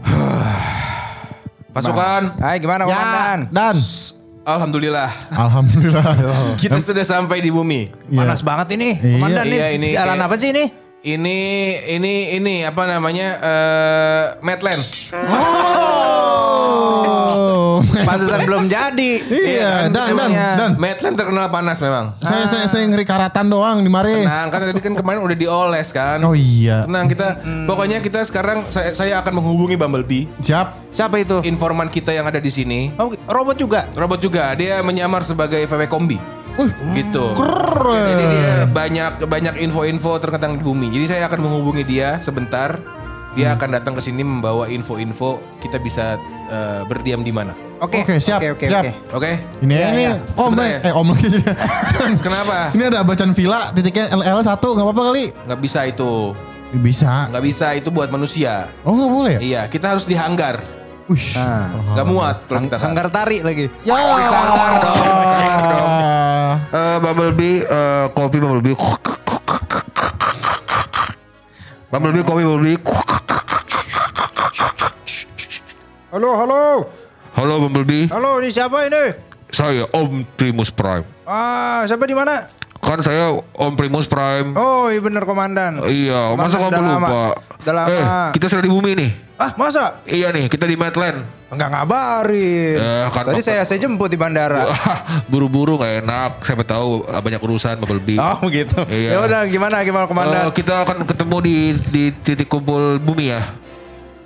Pasukan. 1.70 2.22
Hai 2.36 2.58
gimana 2.58 2.82
Ya, 2.82 2.90
komandan? 2.90 3.38
dan 3.50 3.76
Alhamdulillah. 4.42 5.10
alhamdulillah. 5.30 6.04
Kita 6.60 6.76
sudah 6.76 7.04
sampai 7.04 7.38
di 7.38 7.48
bumi. 7.48 7.86
Iya. 8.10 8.16
Panas 8.16 8.40
banget 8.40 8.74
ini. 8.74 8.90
Iya. 8.92 9.14
Komandan 9.14 9.44
Iya, 9.46 9.66
nih. 9.68 9.76
ini 9.76 9.88
Jalan 9.92 10.16
kayak- 10.16 10.26
apa 10.26 10.34
sih 10.36 10.48
ini? 10.50 10.64
Ini 11.00 11.38
ini 11.92 12.14
ini 12.34 12.54
apa 12.60 12.84
namanya? 12.84 13.28
Eh 13.38 14.24
Madland. 14.42 14.82
Oh. 16.50 17.80
Pantesan 18.10 18.40
belum 18.44 18.64
jadi. 18.66 19.12
Iya, 19.30 19.70
kan, 19.86 19.94
dan 19.94 20.06
dan 20.16 20.30
dan. 20.34 20.70
Madland 20.76 21.14
terkenal 21.14 21.46
panas 21.48 21.78
memang. 21.78 22.04
Saya 22.18 22.44
saya 22.44 22.66
saya 22.66 22.84
ngeri 22.90 23.06
karatan 23.06 23.46
doang 23.46 23.80
di 23.80 23.90
mari. 23.90 24.26
Nah, 24.26 24.50
kan 24.50 24.58
tadi 24.60 24.80
kan 24.82 24.94
kemarin 24.98 25.22
udah 25.22 25.36
dioles 25.38 25.88
kan. 25.94 26.18
Oh 26.26 26.34
iya. 26.34 26.82
Tenang 26.84 27.06
kita, 27.06 27.38
pokoknya 27.64 28.02
kita 28.02 28.20
sekarang 28.26 28.66
saya, 28.68 28.92
saya 28.92 29.22
akan 29.22 29.38
menghubungi 29.38 29.78
Bumblebee, 29.78 30.26
Siap. 30.42 30.90
Siapa 30.90 31.22
itu? 31.22 31.38
informan 31.46 31.86
kita 31.86 32.10
yang 32.10 32.26
ada 32.26 32.42
di 32.42 32.50
sini. 32.50 32.90
Oh, 32.98 33.14
robot 33.30 33.56
juga. 33.56 33.86
Robot 33.94 34.18
juga, 34.18 34.50
dia 34.58 34.82
menyamar 34.82 35.22
sebagai 35.22 35.62
VW 35.64 35.86
kombi. 35.86 36.18
gitu. 36.92 37.24
Keren. 37.40 38.04
Jadi 38.04 38.24
dia 38.36 38.52
banyak 38.68 39.12
banyak 39.24 39.54
info-info 39.64 40.20
tentang 40.20 40.58
di 40.58 40.62
bumi. 40.62 40.92
Jadi 40.92 41.06
saya 41.08 41.22
akan 41.30 41.40
menghubungi 41.46 41.88
dia 41.88 42.20
sebentar. 42.20 42.76
Dia 43.32 43.54
akan 43.54 43.78
datang 43.78 43.94
ke 43.94 44.02
sini 44.02 44.26
membawa 44.26 44.66
info-info 44.66 45.38
kita 45.62 45.78
bisa 45.78 46.18
eh, 46.50 46.82
berdiam 46.84 47.20
di 47.20 47.30
mana. 47.30 47.54
Oke. 47.80 48.02
Oke, 48.02 48.18
siap. 48.18 48.42
Oke, 48.42 48.48
oke, 48.52 48.66
siap. 48.66 48.84
oke. 48.84 48.92
Oke? 49.16 49.30
Ini 49.62 49.72
Iya, 49.72 49.88
ini 49.88 50.02
iya. 50.04 50.14
om 50.36 50.52
nih. 50.52 50.68
ya. 50.68 50.78
eh 50.84 50.92
om 50.92 51.06
lagi. 51.08 51.28
Kenapa? 52.26 52.70
Ini 52.70 52.82
ada 52.86 53.00
bacaan 53.00 53.32
villa 53.32 53.72
titiknya 53.72 54.12
LL 54.12 54.38
1 54.38 54.52
nggak 54.52 54.84
apa-apa 54.84 55.02
kali. 55.08 55.24
Nggak 55.48 55.60
bisa 55.62 55.80
itu. 55.84 56.36
Bisa. 56.72 57.28
Nggak 57.28 57.42
bisa 57.42 57.66
itu 57.72 57.88
buat 57.88 58.08
manusia. 58.08 58.68
Oh 58.82 58.92
nggak 58.92 59.10
boleh 59.10 59.32
ya? 59.32 59.40
Iya, 59.40 59.60
kita 59.66 59.90
harus 59.90 60.04
dihanggar. 60.04 60.60
Wih. 61.06 61.34
Nggak 61.90 62.06
muat 62.06 62.36
kalau 62.46 62.60
kita 62.62 62.76
Hanggar 62.78 63.08
tari 63.08 63.40
lagi. 63.40 63.66
Ya. 63.82 63.96
Sadar 64.22 64.70
dong, 64.76 64.98
sadar 65.24 65.60
dong. 65.64 65.88
Eh, 66.70 66.96
Bumblebee, 67.00 67.62
eh, 67.62 68.06
kopi 68.10 68.38
Bumblebee. 68.38 68.74
Bumblebee, 71.90 72.22
kopi 72.22 72.42
Bumblebee. 72.44 72.78
Halo, 76.10 76.34
halo. 76.34 76.90
Halo 77.38 77.62
Bumblebee, 77.62 78.10
Halo, 78.10 78.42
ini 78.42 78.50
siapa 78.50 78.82
ini? 78.82 79.14
saya 79.54 79.86
Om 79.94 80.26
Primus 80.34 80.74
Prime. 80.74 81.06
Ah, 81.22 81.86
siapa 81.86 82.02
di 82.02 82.18
mana? 82.18 82.50
Kan 82.82 82.98
saya 82.98 83.30
Om 83.38 83.78
Primus 83.78 84.10
Prime. 84.10 84.50
Oh, 84.58 84.90
iya 84.90 84.98
bener 84.98 85.22
komandan. 85.22 85.78
Iya, 85.86 86.34
masa 86.34 86.58
kamu 86.58 86.82
lupa? 86.82 87.38
Udah 87.62 87.74
lama. 87.78 87.94
Eh, 87.94 88.02
kita 88.34 88.50
sudah 88.50 88.66
di 88.66 88.72
bumi 88.74 88.98
nih. 88.98 89.10
Ah, 89.38 89.54
masa? 89.54 90.02
Iya 90.02 90.34
nih, 90.34 90.50
kita 90.50 90.66
di 90.66 90.74
Madland. 90.74 91.22
Enggak 91.46 91.78
ngabarin. 91.78 92.74
Ya, 92.82 93.06
kan 93.14 93.30
Tadi 93.30 93.42
saya 93.46 93.62
saya 93.62 93.78
jemput 93.78 94.10
di 94.10 94.18
bandara. 94.18 94.66
Buru-buru 95.30 95.78
nggak 95.78 96.02
enak. 96.02 96.30
Siapa 96.42 96.66
tahu 96.66 97.06
ah, 97.06 97.22
banyak 97.22 97.38
urusan 97.38 97.78
Bumblebee. 97.78 98.18
Oh 98.18 98.50
gitu. 98.50 98.82
Iya. 98.90 99.14
Ya 99.14 99.18
udah 99.22 99.46
gimana 99.46 99.86
gimana 99.86 100.10
komandan? 100.10 100.50
Eh, 100.50 100.58
kita 100.58 100.82
akan 100.82 101.06
ketemu 101.06 101.36
di 101.38 101.54
di 101.94 102.02
titik 102.10 102.50
kumpul 102.50 102.98
bumi 102.98 103.30
ya. 103.30 103.54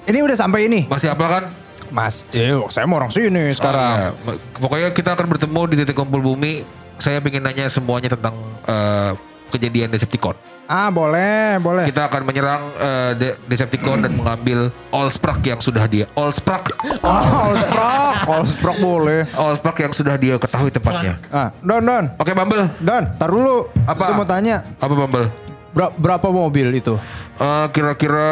ini 0.08 0.24
udah 0.24 0.36
sampai 0.36 0.72
ini. 0.72 0.88
Masih 0.88 1.12
apa 1.12 1.28
kan? 1.28 1.44
Mas, 1.90 2.24
eh, 2.30 2.54
saya 2.68 2.84
mau 2.84 2.96
orang 2.96 3.10
sini 3.10 3.50
sekarang. 3.50 4.14
Oh, 4.24 4.32
iya. 4.32 4.40
Pokoknya 4.56 4.88
kita 4.90 5.10
akan 5.12 5.26
bertemu 5.28 5.60
di 5.66 5.76
titik 5.76 5.94
kumpul 5.94 6.20
bumi. 6.20 6.64
Saya 6.96 7.18
ingin 7.18 7.42
nanya 7.42 7.66
semuanya 7.66 8.08
tentang 8.08 8.32
eh, 8.64 9.12
kejadian 9.50 9.90
Decepticon. 9.90 10.34
Ah, 10.64 10.88
boleh, 10.88 11.60
boleh. 11.60 11.84
Kita 11.84 12.08
akan 12.08 12.24
menyerang 12.24 12.62
eh, 12.74 13.10
De- 13.14 13.36
Decepticon 13.44 14.00
dan 14.00 14.14
mengambil 14.14 14.72
Allspark 14.88 15.44
yang 15.44 15.60
sudah 15.60 15.84
dia 15.84 16.08
Allspark 16.14 16.72
Oh, 17.04 17.12
Allsprock, 17.52 18.16
Allsprock 18.24 18.78
boleh. 18.80 19.28
Allspark 19.30 19.76
yang 19.78 19.92
sudah 19.92 20.16
dia 20.16 20.40
ketahui 20.40 20.72
tempatnya. 20.72 21.20
Ah, 21.28 21.52
Don, 21.60 21.84
Don. 21.84 22.08
Oke 22.16 22.32
Bumble, 22.32 22.64
Don, 22.80 23.04
tar 23.14 23.28
dulu. 23.28 23.68
Apa? 23.84 24.02
Saya 24.02 24.16
mau 24.16 24.24
tanya, 24.24 24.64
apa 24.80 24.90
Bumble? 24.90 25.28
ber- 25.70 25.92
berapa 25.94 26.30
mobil 26.30 26.70
itu? 26.72 26.94
Eh, 27.34 27.66
kira-kira 27.68 28.30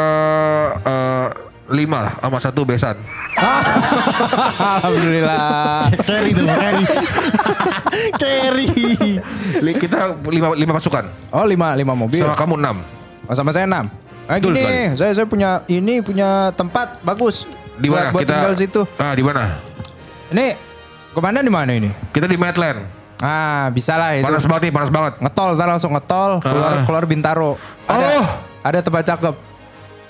eh, 0.81 1.27
lima 1.63 1.97
lah 2.03 2.13
sama 2.19 2.37
satu 2.43 2.67
besan. 2.67 2.99
Alhamdulillah. 4.83 5.87
Carry 6.03 6.31
tuh, 6.31 6.43
carry. 6.43 6.83
carry. 8.21 8.67
Kita 9.77 10.19
lima, 10.27 10.47
lima 10.53 10.71
pasukan. 10.75 11.07
Oh, 11.31 11.47
lima, 11.47 11.71
lima 11.73 11.93
mobil. 11.95 12.19
Sama 12.19 12.35
kamu 12.35 12.59
enam. 12.59 12.77
Oh, 13.27 13.35
sama 13.35 13.55
saya 13.55 13.63
enam. 13.63 13.87
Betul 14.23 14.55
gini, 14.55 14.63
sekali. 14.63 14.95
saya 14.95 15.11
saya 15.15 15.27
punya 15.27 15.49
ini 15.67 15.99
punya 15.99 16.51
tempat 16.55 16.99
bagus. 17.03 17.43
Di 17.75 17.91
mana? 17.91 18.11
Buat, 18.11 18.11
buat 18.11 18.21
kita 18.23 18.33
tinggal 18.35 18.53
situ. 18.55 18.81
Ah, 18.95 19.11
di 19.15 19.23
mana? 19.23 19.59
Ini 20.31 20.55
komandan 21.11 21.43
di 21.43 21.51
mana 21.51 21.71
ini? 21.75 21.91
Kita 22.11 22.27
di 22.27 22.39
Madland. 22.39 22.79
Ah, 23.19 23.71
bisa 23.71 23.95
lah 23.95 24.15
itu. 24.15 24.23
Panas 24.23 24.43
banget 24.47 24.63
nih, 24.67 24.73
panas 24.75 24.91
banget. 24.91 25.13
Ngetol, 25.19 25.49
ntar 25.55 25.67
langsung 25.69 25.91
ngetol, 25.95 26.31
keluar 26.39 26.71
Ah. 26.75 26.83
keluar 26.83 27.03
Bintaro. 27.07 27.55
Ada, 27.87 28.05
Oh. 28.19 28.25
ada 28.63 28.79
tempat 28.79 29.03
cakep. 29.07 29.35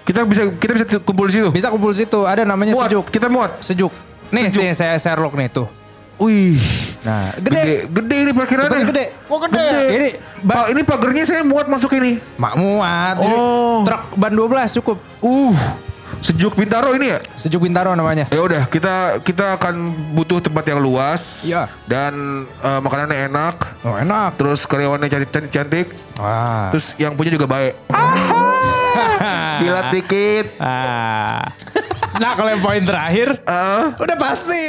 Kita 0.03 0.23
bisa 0.23 0.51
kita 0.51 0.71
bisa 0.73 0.85
kumpul 0.99 1.27
di 1.27 1.33
situ. 1.33 1.49
Bisa 1.49 1.67
kumpul 1.67 1.91
situ, 1.91 2.19
ada 2.23 2.43
namanya 2.43 2.75
Muat, 2.75 2.91
sejuk. 2.91 3.05
kita 3.07 3.27
muat. 3.27 3.51
Sejuk. 3.59 3.91
Nih, 4.29 4.47
Sejuk. 4.47 4.61
nih 4.61 4.71
saya 4.73 4.95
Sherlock 4.97 5.33
nih 5.33 5.47
tuh. 5.47 5.67
Wih, 6.15 6.55
Nah, 7.01 7.33
gede, 7.35 7.51
gede. 7.51 7.75
gede 7.89 8.15
ini 8.21 8.31
parkirannya. 8.31 8.85
Gede. 8.85 9.05
Oh 9.27 9.39
gede. 9.39 9.67
Ini 9.89 10.07
Pak, 10.41 10.45
ban 10.45 10.65
ini 10.69 10.81
pagernya 10.81 11.23
saya 11.25 11.41
muat 11.41 11.65
masuk 11.65 11.91
ini. 11.93 12.21
mak 12.35 12.53
muat. 12.55 13.15
Jadi 13.17 13.35
Oh. 13.35 13.81
Truk 13.83 14.03
ban 14.15 14.31
12 14.31 14.77
cukup. 14.77 14.97
Uh, 15.19 15.57
sejuk 16.19 16.53
Bintaro 16.53 16.93
ini 16.93 17.11
ya. 17.11 17.19
Sejuk 17.33 17.63
Bintaro 17.63 17.91
namanya. 17.91 18.29
Ya 18.29 18.39
udah, 18.39 18.63
kita 18.67 19.19
kita 19.19 19.57
akan 19.57 19.75
butuh 20.13 20.39
tempat 20.39 20.63
yang 20.65 20.79
luas. 20.79 21.43
Iya. 21.43 21.67
Dan 21.83 22.13
eh, 22.47 22.79
makanannya 22.79 23.27
enak. 23.27 23.55
Oh, 23.81 23.97
enak. 23.97 24.37
Terus 24.37 24.63
karyawannya 24.63 25.09
cantik-cantik. 25.09 25.91
Wah. 26.15 26.71
Terus 26.71 26.93
yang 26.95 27.15
punya 27.15 27.31
juga 27.31 27.49
baik. 27.49 27.73
Kilat 29.63 29.85
dikit. 29.89 30.45
Ah. 30.59 31.41
Nah, 32.13 32.31
kalau 32.35 32.49
yang 32.49 32.61
poin 32.61 32.83
terakhir 32.83 33.39
Ah. 33.43 33.95
udah 33.95 34.17
pasti. 34.17 34.63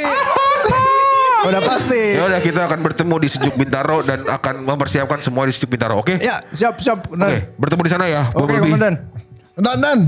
udah 1.47 1.61
pasti. 1.61 2.17
Ya 2.17 2.25
udah 2.25 2.41
kita 2.41 2.65
akan 2.65 2.79
bertemu 2.81 3.15
di 3.21 3.27
Sejuk 3.29 3.53
Bintaro 3.53 4.01
dan 4.01 4.25
akan 4.25 4.65
mempersiapkan 4.65 5.21
semua 5.21 5.45
di 5.45 5.53
Sejuk 5.53 5.69
Bintaro. 5.69 6.01
Oke? 6.01 6.17
Ya, 6.17 6.41
siap 6.49 6.81
siap. 6.81 7.05
Oke, 7.05 7.13
Nah. 7.13 7.29
bertemu 7.55 7.81
di 7.85 7.91
sana 7.91 8.05
ya. 8.07 8.33
Oke, 8.33 8.49
Bumblebee. 8.49 8.65
komandan. 8.65 8.93
Dan 9.55 9.77
Dan. 9.77 9.99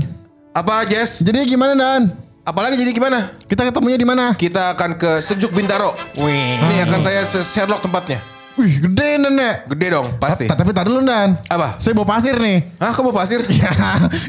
Apa 0.50 0.82
Jess? 0.84 1.22
Jadi 1.22 1.46
gimana 1.46 1.72
Dan? 1.72 2.10
Apalagi 2.42 2.80
jadi 2.80 2.90
gimana? 2.90 3.28
Kita 3.44 3.60
ketemunya 3.62 3.94
di 3.94 4.08
mana? 4.08 4.32
Kita 4.32 4.72
akan 4.72 4.96
ke 4.96 5.20
Sejuk 5.20 5.52
Bintaro. 5.52 5.92
Wih. 6.16 6.58
Ini 6.58 6.88
akan 6.88 6.98
saya 6.98 7.20
Sherlock 7.22 7.84
tempatnya. 7.84 8.18
Wih 8.58 8.74
gede 8.82 9.08
Dan 9.16 9.34
ya. 9.34 9.62
Gede 9.64 9.86
dong, 9.88 10.18
pasti. 10.18 10.44
Ta- 10.44 10.58
Tapi 10.58 10.74
tadi 10.74 10.90
dulu 10.90 11.00
Dan. 11.00 11.38
Apa? 11.46 11.78
Saya 11.78 11.94
bawa 11.94 12.10
pasir 12.12 12.34
nih. 12.34 12.58
Hah, 12.76 12.90
kamu 12.90 13.14
pasir? 13.14 13.38
Ya, 13.58 13.70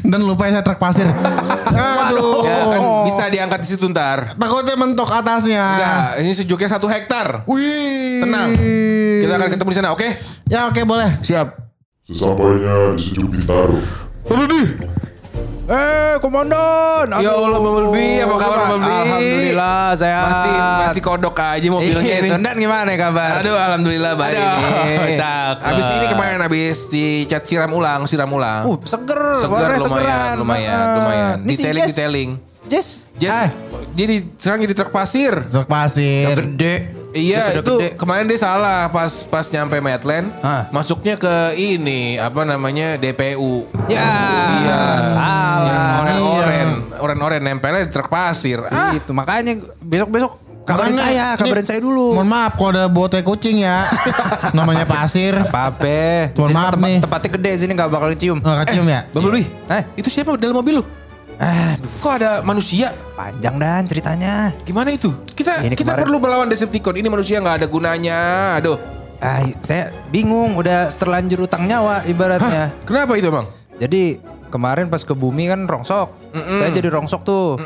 dan 0.02 0.20
lupa 0.22 0.46
saya 0.46 0.62
truk 0.62 0.78
pasir. 0.78 1.06
Aduh. 2.06 2.42
Ya 2.42 2.66
kan 2.68 2.80
bisa 3.04 3.26
diangkat 3.26 3.60
di 3.60 3.68
situ 3.68 3.86
ntar. 3.88 4.34
Takutnya 4.34 4.74
mentok 4.74 5.10
atasnya. 5.10 5.64
Enggak, 5.66 6.02
ini 6.20 6.32
sejuknya 6.32 6.68
satu 6.68 6.86
hektar. 6.86 7.42
Wih. 7.44 8.22
Tenang. 8.22 8.50
Kita 9.20 9.34
akan 9.34 9.48
ketemu 9.50 9.68
di 9.68 9.76
sana, 9.76 9.90
oke? 9.90 10.08
Ya 10.46 10.66
oke 10.66 10.80
boleh. 10.82 11.10
Siap. 11.20 11.46
Sesampainya 12.02 12.94
di 12.94 13.00
Sejuk 13.00 13.30
Bintaro, 13.30 13.78
Bumblebee. 14.24 14.99
Eh, 15.70 16.14
komandan. 16.18 17.06
Ya 17.22 17.30
Allah, 17.30 17.58
Bumblebee, 17.62 18.18
apa 18.18 18.34
kabar, 18.36 18.58
Bumblebee? 18.74 18.90
Alhamdulillah, 19.06 19.86
saya 19.94 20.18
Masih 20.26 20.52
masih 20.82 21.00
kodok 21.00 21.38
aja 21.38 21.62
mobilnya 21.70 22.02
Iya, 22.02 22.16
ini. 22.20 22.28
Tundan 22.34 22.56
gimana 22.58 22.90
kabar? 22.98 23.38
Aduh, 23.38 23.54
alhamdulillah 23.54 24.12
baik 24.18 24.34
Aduh, 24.34 25.14
cakep. 25.14 25.56
Abis 25.62 25.86
ini 25.88 26.06
kemarin 26.10 26.38
abis 26.42 26.78
dicat 26.90 27.46
siram 27.46 27.70
ulang, 27.70 28.02
siram 28.04 28.26
ulang. 28.28 28.66
Uh, 28.66 28.82
seger. 28.82 29.22
Seger 29.38 29.70
lumayan, 29.78 30.34
lumayan, 30.36 30.74
Ah. 30.74 30.94
lumayan. 30.98 31.36
Ini 31.46 31.52
si 31.54 31.62
Detailing, 31.62 31.86
detailing. 31.86 32.30
Jess. 32.66 32.88
Jess, 33.14 33.38
Eh. 33.46 33.50
Jadi 33.92 34.14
sekarang 34.36 34.60
jadi 34.64 34.74
truk 34.76 34.90
pasir. 34.90 35.32
Truk 35.46 35.66
pasir. 35.66 36.34
Gede. 36.34 36.74
Iya 37.10 37.58
itu 37.58 37.74
gede. 37.74 37.98
kemarin 37.98 38.30
dia 38.30 38.38
salah 38.38 38.86
pas 38.86 39.26
pas 39.26 39.42
nyampe 39.50 39.82
Medland 39.82 40.30
Hah? 40.46 40.70
masuknya 40.70 41.18
ke 41.18 41.58
ini 41.58 42.14
apa 42.16 42.46
namanya 42.46 42.94
DPU. 42.94 43.66
Ya. 43.90 43.98
Iya. 44.62 44.80
Salah. 45.10 45.66
Yang 45.66 45.82
oren-oren, 45.98 46.68
oren-oren 47.02 47.42
nempelnya 47.42 47.82
di 47.82 47.90
truk 47.90 48.06
pasir. 48.06 48.62
Ah, 48.70 48.94
Itu 48.94 49.10
makanya 49.10 49.58
besok-besok 49.82 50.38
kabarin 50.62 50.94
Makanya, 50.94 51.02
saya, 51.02 51.26
kabarin 51.34 51.66
saya 51.66 51.80
dulu. 51.82 52.14
Mohon 52.14 52.28
maaf 52.30 52.52
kalau 52.54 52.70
ada 52.70 52.86
teh 53.10 53.22
kucing 53.26 53.58
ya. 53.58 53.82
Namanya 54.56 54.86
pasir. 54.86 55.34
Pape. 55.50 56.30
Mohon 56.38 56.52
maaf 56.54 56.72
tempat- 56.78 56.86
nih. 56.86 56.98
Tempatnya 57.02 57.30
gede 57.34 57.50
sini 57.58 57.72
gak 57.74 57.90
bakal 57.90 58.14
cium. 58.14 58.38
Oh, 58.38 58.54
kecium 58.62 58.86
ya? 58.86 59.02
Bumblebee. 59.10 59.50
Eh, 59.66 59.82
Itu 59.98 60.06
siapa 60.14 60.38
dalam 60.38 60.54
mobil 60.54 60.78
lu? 60.78 60.84
Aduh, 61.40 61.90
Kok 61.98 62.12
ada 62.14 62.30
manusia? 62.40 62.92
panjang 63.12 63.56
dan 63.56 63.82
ceritanya. 63.84 64.52
Gimana 64.62 64.88
itu? 64.88 65.08
Kita 65.30 65.60
Ini 65.60 65.72
kita 65.72 65.92
kemarin- 65.92 66.04
perlu 66.04 66.18
melawan 66.18 66.46
Decepticon. 66.46 66.94
Ini 66.94 67.08
manusia 67.08 67.36
nggak 67.36 67.56
ada 67.58 67.66
gunanya. 67.66 68.18
Aduh. 68.56 68.76
Ah, 69.16 69.40
saya 69.58 69.92
bingung, 70.08 70.54
udah 70.54 70.92
terlanjur 70.94 71.44
utang 71.44 71.64
nyawa 71.64 72.04
ibaratnya. 72.04 72.72
Kenapa 72.84 73.12
itu, 73.14 73.28
Bang? 73.28 73.44
Jadi 73.76 74.16
kemarin 74.48 74.88
pas 74.88 75.00
ke 75.00 75.12
bumi 75.12 75.44
kan 75.46 75.64
rongsok. 75.64 76.08
Saya 76.54 76.68
jadi 76.70 76.88
rongsok 76.88 77.20
tuh. 77.22 77.60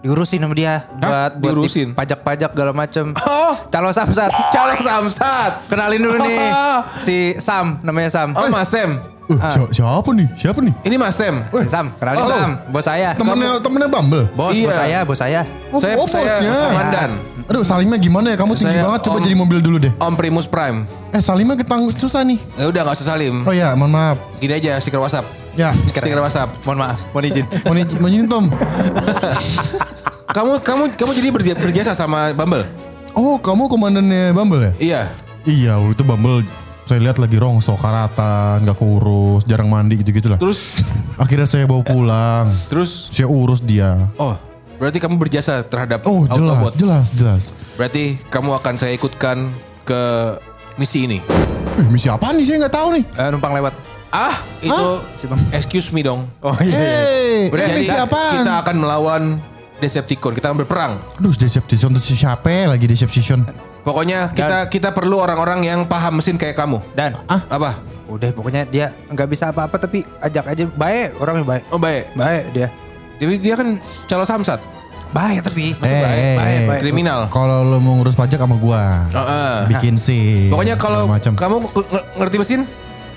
Diurusin 0.00 0.40
sama 0.40 0.52
dia 0.52 0.88
buat 0.94 1.36
buat 1.36 1.52
Diurusin? 1.52 1.92
di- 1.92 1.96
pajak-pajak 1.96 2.50
segala 2.50 2.72
macem. 2.72 3.12
Oh, 3.18 3.52
Calo 3.68 3.92
Samsat. 3.92 4.32
calon 4.48 4.78
Samsat. 4.78 5.68
Kenalin 5.68 6.00
dulu 6.00 6.16
nih. 6.18 6.38
Si 6.96 7.16
Sam, 7.36 7.80
namanya 7.80 8.08
Sam. 8.08 8.32
Oh, 8.32 8.48
Mas 8.48 8.68
Sam. 8.68 8.96
Uh, 9.26 9.42
si- 9.66 9.82
siapa 9.82 10.06
nih? 10.12 10.28
Siapa 10.32 10.58
nih? 10.60 10.70
Ini 10.82 10.94
Mas 10.96 11.14
Sam. 11.14 11.42
Sam, 11.66 11.90
kenalin 11.94 12.18
Oh. 12.20 12.30
Sam. 12.30 12.50
Bos 12.70 12.84
saya. 12.84 13.10
Temennya 13.12 13.58
temennya 13.58 13.90
Bumble. 13.90 14.30
Bos, 14.32 14.54
Iya. 14.54 14.64
bos 14.64 14.76
saya, 14.76 14.98
bos 15.02 15.18
saya. 15.18 15.40
Oh, 15.68 15.78
Saya- 15.78 15.96
oh, 15.96 16.06
saya 16.06 16.30
bosnya. 16.30 16.52
Komandan. 16.64 17.10
Aduh 17.46 17.62
Salimnya 17.62 17.94
gimana 17.96 18.30
ya? 18.30 18.36
Kamu 18.36 18.54
tinggi 18.54 18.70
Saya 18.72 18.86
banget. 18.86 19.00
Coba 19.02 19.18
Om- 19.18 19.24
jadi 19.24 19.34
mobil 19.36 19.58
dulu 19.60 19.76
deh. 19.78 19.92
Om 19.96 20.14
Primus 20.14 20.46
Prime. 20.46 20.86
Eh 21.10 21.18
Salimnya 21.18 21.54
ketang 21.54 21.82
susah 21.88 22.22
nih. 22.22 22.38
Ya 22.54 22.66
udah 22.66 22.80
nggak 22.82 22.94
usah 22.94 23.06
salim. 23.08 23.42
Oh 23.42 23.50
ya, 23.50 23.74
mohon 23.74 23.90
maaf. 23.90 24.18
Gini 24.36 24.52
aja 24.52 24.78
stiker 24.78 24.98
WhatsApp. 24.98 25.26
Ya. 25.54 25.70
Stiker 25.70 26.14
WhatsApp. 26.16 26.50
Mohon 26.62 26.78
maaf, 26.84 26.98
mohon 27.10 27.24
izin. 27.24 27.46
Mau 27.62 27.72
ni- 27.72 27.98
mau 27.98 28.08
izin 28.08 28.26
Tom. 28.26 28.44
Kamu 30.28 30.60
kamu 30.60 30.82
kamu 30.94 31.10
jadi 31.12 31.28
berja- 31.30 31.56
berjasa 31.56 31.92
sama 31.92 32.30
Bumble? 32.30 32.66
Oh 33.10 33.38
kamu 33.38 33.66
komandannya 33.66 34.30
Bumble 34.30 34.60
ya? 34.60 34.72
Iya. 34.76 35.00
Iya 35.44 35.72
waktu 35.78 35.94
itu 35.94 36.04
Bumble 36.04 36.44
saya 36.86 37.02
lihat 37.02 37.18
lagi 37.18 37.34
rongsok 37.34 37.76
karatan, 37.76 38.62
gak 38.62 38.78
kurus, 38.78 39.42
jarang 39.42 39.66
mandi 39.66 39.98
gitu-gitu 39.98 40.26
lah. 40.28 40.38
Terus 40.38 40.80
Akhirnya 41.22 41.44
saya 41.44 41.64
bawa 41.64 41.82
pulang. 41.82 42.46
terus 42.66 43.10
Saya 43.10 43.26
urus 43.26 43.58
dia. 43.58 44.06
oh, 44.16 44.38
berarti 44.76 44.96
kamu 44.96 45.16
berjasa 45.16 45.60
terhadap 45.62 46.04
Oh 46.04 46.24
jelas, 46.24 46.38
Autobot. 46.54 46.72
jelas, 46.76 47.06
jelas. 47.10 47.42
Berarti 47.74 48.16
kamu 48.26 48.54
akan 48.54 48.74
saya 48.76 48.92
ikutkan 48.92 49.50
ke 49.82 50.02
misi 50.76 51.04
ini. 51.04 51.18
Eh 51.74 51.86
misi 51.86 52.06
apa 52.06 52.30
nih? 52.30 52.44
Saya 52.44 52.56
nggak 52.62 52.74
tahu 52.74 52.88
nih. 52.94 53.04
Eh, 53.04 53.28
numpang 53.28 53.52
lewat. 53.52 53.74
Ah, 54.08 54.32
itu 54.58 54.84
Si 55.12 55.26
Bang. 55.26 55.40
excuse 55.50 55.90
me 55.90 56.00
dong. 56.00 56.24
Oh 56.40 56.54
iya. 56.58 56.72
Eh, 56.72 56.86
eh, 57.44 57.50
Jadi 57.50 57.72
misi 57.76 57.92
apaan? 57.92 58.40
kita 58.40 58.52
akan 58.62 58.76
melawan 58.76 59.22
Decepticon. 59.76 60.32
Kita 60.32 60.48
akan 60.48 60.58
berperang. 60.58 60.92
Aduh, 61.18 61.32
Decepticon 61.32 61.92
itu 61.92 62.14
siapa 62.14 62.46
ya 62.46 62.70
lagi 62.70 62.86
Decepticon? 62.86 63.44
Pokoknya 63.86 64.34
kita 64.34 64.66
kita 64.66 64.90
perlu 64.90 65.22
orang-orang 65.22 65.62
yang 65.62 65.80
paham 65.86 66.18
mesin 66.18 66.34
kayak 66.34 66.58
kamu. 66.58 66.82
Dan 66.98 67.14
Apa? 67.30 67.78
udah 68.06 68.30
pokoknya 68.34 68.66
dia 68.66 68.94
nggak 69.10 69.26
bisa 69.26 69.50
apa-apa 69.50 69.82
tapi 69.82 70.02
ajak 70.22 70.46
aja 70.46 70.64
baik 70.74 71.22
orangnya 71.22 71.46
baik. 71.46 71.62
Oh 71.70 71.78
baik. 71.78 72.10
Baik 72.18 72.44
dia. 72.50 72.68
Jadi 73.22 73.34
dia 73.38 73.54
kan 73.54 73.78
calon 74.10 74.26
samsat. 74.26 74.58
Baik 75.14 75.38
tapi. 75.46 75.70
Eh, 75.70 75.86
eh, 75.86 76.02
baik, 76.02 76.18
eh. 76.18 76.66
baik. 76.66 76.80
Kriminal. 76.82 77.30
Kalau 77.30 77.62
lo 77.62 77.78
mau 77.78 77.94
ngurus 77.94 78.18
pajak 78.18 78.42
sama 78.42 78.58
gua, 78.58 79.06
Heeh. 79.06 79.70
bikin 79.70 79.94
sih. 79.94 80.50
Pokoknya 80.50 80.74
kalau 80.74 81.06
kamu 81.06 81.56
ng- 81.62 82.06
ngerti 82.18 82.36
mesin, 82.42 82.60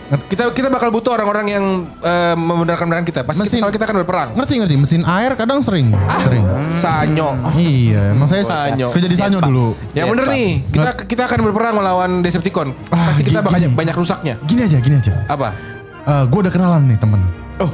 kita 0.10 0.50
kita 0.50 0.68
bakal 0.68 0.90
butuh 0.90 1.14
orang-orang 1.14 1.46
yang 1.50 1.66
eh, 2.02 2.34
membenarkan 2.34 2.90
benarkan 2.90 3.06
kita. 3.06 3.22
Pasti 3.22 3.46
Mesin. 3.46 3.62
kita, 3.62 3.70
kita 3.70 3.84
akan 3.86 3.98
berperang. 4.02 4.30
ngerti 4.34 4.54
ngerti 4.58 4.76
mesin 4.76 5.02
air 5.06 5.38
kadang 5.38 5.62
sering, 5.62 5.94
sering. 6.26 6.42
Sanyo. 6.76 7.38
Iya, 7.54 8.18
emang 8.18 8.26
saya 8.26 8.42
Sanyo. 8.42 8.90
kerja 8.90 9.06
di 9.06 9.18
Sanyo 9.18 9.38
dulu. 9.38 9.78
Yang 9.94 10.08
bener 10.10 10.26
nih, 10.34 10.50
kita 10.66 10.90
kita 11.06 11.22
akan 11.30 11.40
berperang 11.46 11.76
melawan 11.78 12.12
Decepticon. 12.20 12.74
Ah, 12.90 13.14
Pasti 13.14 13.22
kita 13.22 13.40
gini- 13.40 13.46
bakal 13.46 13.78
banyak 13.78 13.96
rusaknya. 13.96 14.34
Gini 14.50 14.66
aja, 14.66 14.78
gini 14.82 14.96
aja. 14.98 15.14
Apa? 15.30 15.54
Eh, 16.10 16.24
gua 16.26 16.40
udah 16.42 16.54
kenalan 16.54 16.90
nih 16.90 16.98
temen. 16.98 17.22
Oh, 17.62 17.70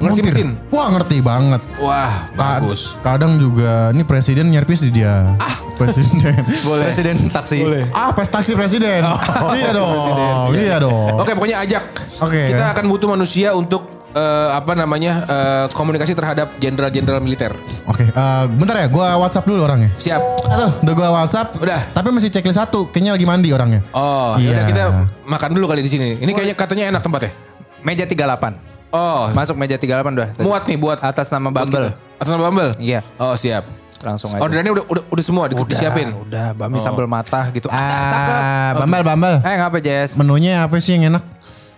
ngerti 0.00 0.20
mesin. 0.24 0.48
Wah 0.72 0.88
ngerti 0.90 1.16
banget. 1.20 1.60
Wah, 1.76 2.32
Ka- 2.32 2.58
bagus. 2.58 2.96
Kadang 3.00 3.36
juga, 3.36 3.92
ini 3.92 4.02
presiden 4.02 4.48
nyerpis 4.48 4.80
di 4.80 4.90
dia. 4.90 5.36
Presiden. 5.76 6.40
Boleh. 6.68 6.88
Presiden 6.88 7.16
taksi. 7.28 7.58
Ah, 7.92 8.12
pes 8.12 8.28
taksi 8.28 8.52
presiden. 8.52 9.04
iya 9.60 9.70
dong, 9.72 10.52
iya 10.52 10.76
dong. 10.76 11.20
Oke, 11.20 11.32
pokoknya 11.32 11.60
ajak. 11.60 11.84
Oke. 12.20 12.52
Kita 12.52 12.72
akan 12.72 12.84
butuh 12.84 13.08
manusia 13.08 13.52
untuk 13.52 13.88
eh, 14.12 14.48
apa 14.52 14.76
namanya 14.76 15.24
eh, 15.24 15.66
komunikasi 15.72 16.12
terhadap 16.12 16.52
jenderal-jenderal 16.56 17.20
militer. 17.20 17.52
Oke, 17.84 18.08
eh, 18.08 18.44
bentar 18.48 18.76
ya, 18.76 18.88
gua 18.88 19.16
WhatsApp 19.16 19.48
dulu 19.48 19.64
orangnya. 19.64 19.88
Siap. 19.96 20.20
Aduh, 20.48 20.70
udah 20.84 20.94
gua 20.96 21.08
WhatsApp. 21.16 21.56
Udah. 21.56 21.80
Tapi 21.92 22.08
masih 22.08 22.28
checklist 22.28 22.60
satu, 22.60 22.88
kayaknya 22.88 23.16
lagi 23.16 23.24
mandi 23.24 23.48
orangnya. 23.48 23.80
Oh, 23.92 24.36
Iya. 24.36 24.68
kita 24.68 24.82
makan 25.24 25.50
dulu 25.56 25.64
kali 25.64 25.80
di 25.80 25.88
sini. 25.88 26.08
Ini 26.16 26.28
kayaknya 26.32 26.56
katanya 26.56 26.84
enak 26.92 27.00
tempatnya. 27.00 27.32
Meja 27.80 28.04
38. 28.04 28.69
Oh, 28.90 29.30
Masuk 29.30 29.54
meja 29.54 29.78
38 29.78 30.02
udah. 30.02 30.28
muat 30.42 30.66
nih 30.66 30.74
buat 30.74 30.98
atas 30.98 31.30
nama 31.30 31.54
Bumble. 31.54 31.94
Atas 32.18 32.30
nama 32.34 32.50
Bumble? 32.50 32.74
Iya. 32.82 33.06
Oh, 33.16 33.38
siap. 33.38 33.62
Langsung 34.00 34.32
aja. 34.34 34.40
Orderannya 34.42 34.72
udah 34.72 34.84
udah, 34.88 35.04
udah 35.12 35.24
semua 35.24 35.44
Udah, 35.46 35.62
disiapin. 35.62 36.08
Udah, 36.10 36.56
bami 36.56 36.80
sambal 36.80 37.04
mata 37.06 37.46
gitu. 37.52 37.68
Ada, 37.68 37.78
cakep. 38.10 38.34
Ah, 38.34 38.70
Bambal, 38.80 39.02
Bambal. 39.04 39.34
Eh, 39.44 39.54
ngapa 39.60 39.78
Jess? 39.78 40.16
Menunya 40.16 40.64
apa 40.64 40.80
sih 40.80 40.96
yang 40.96 41.14
enak? 41.14 41.24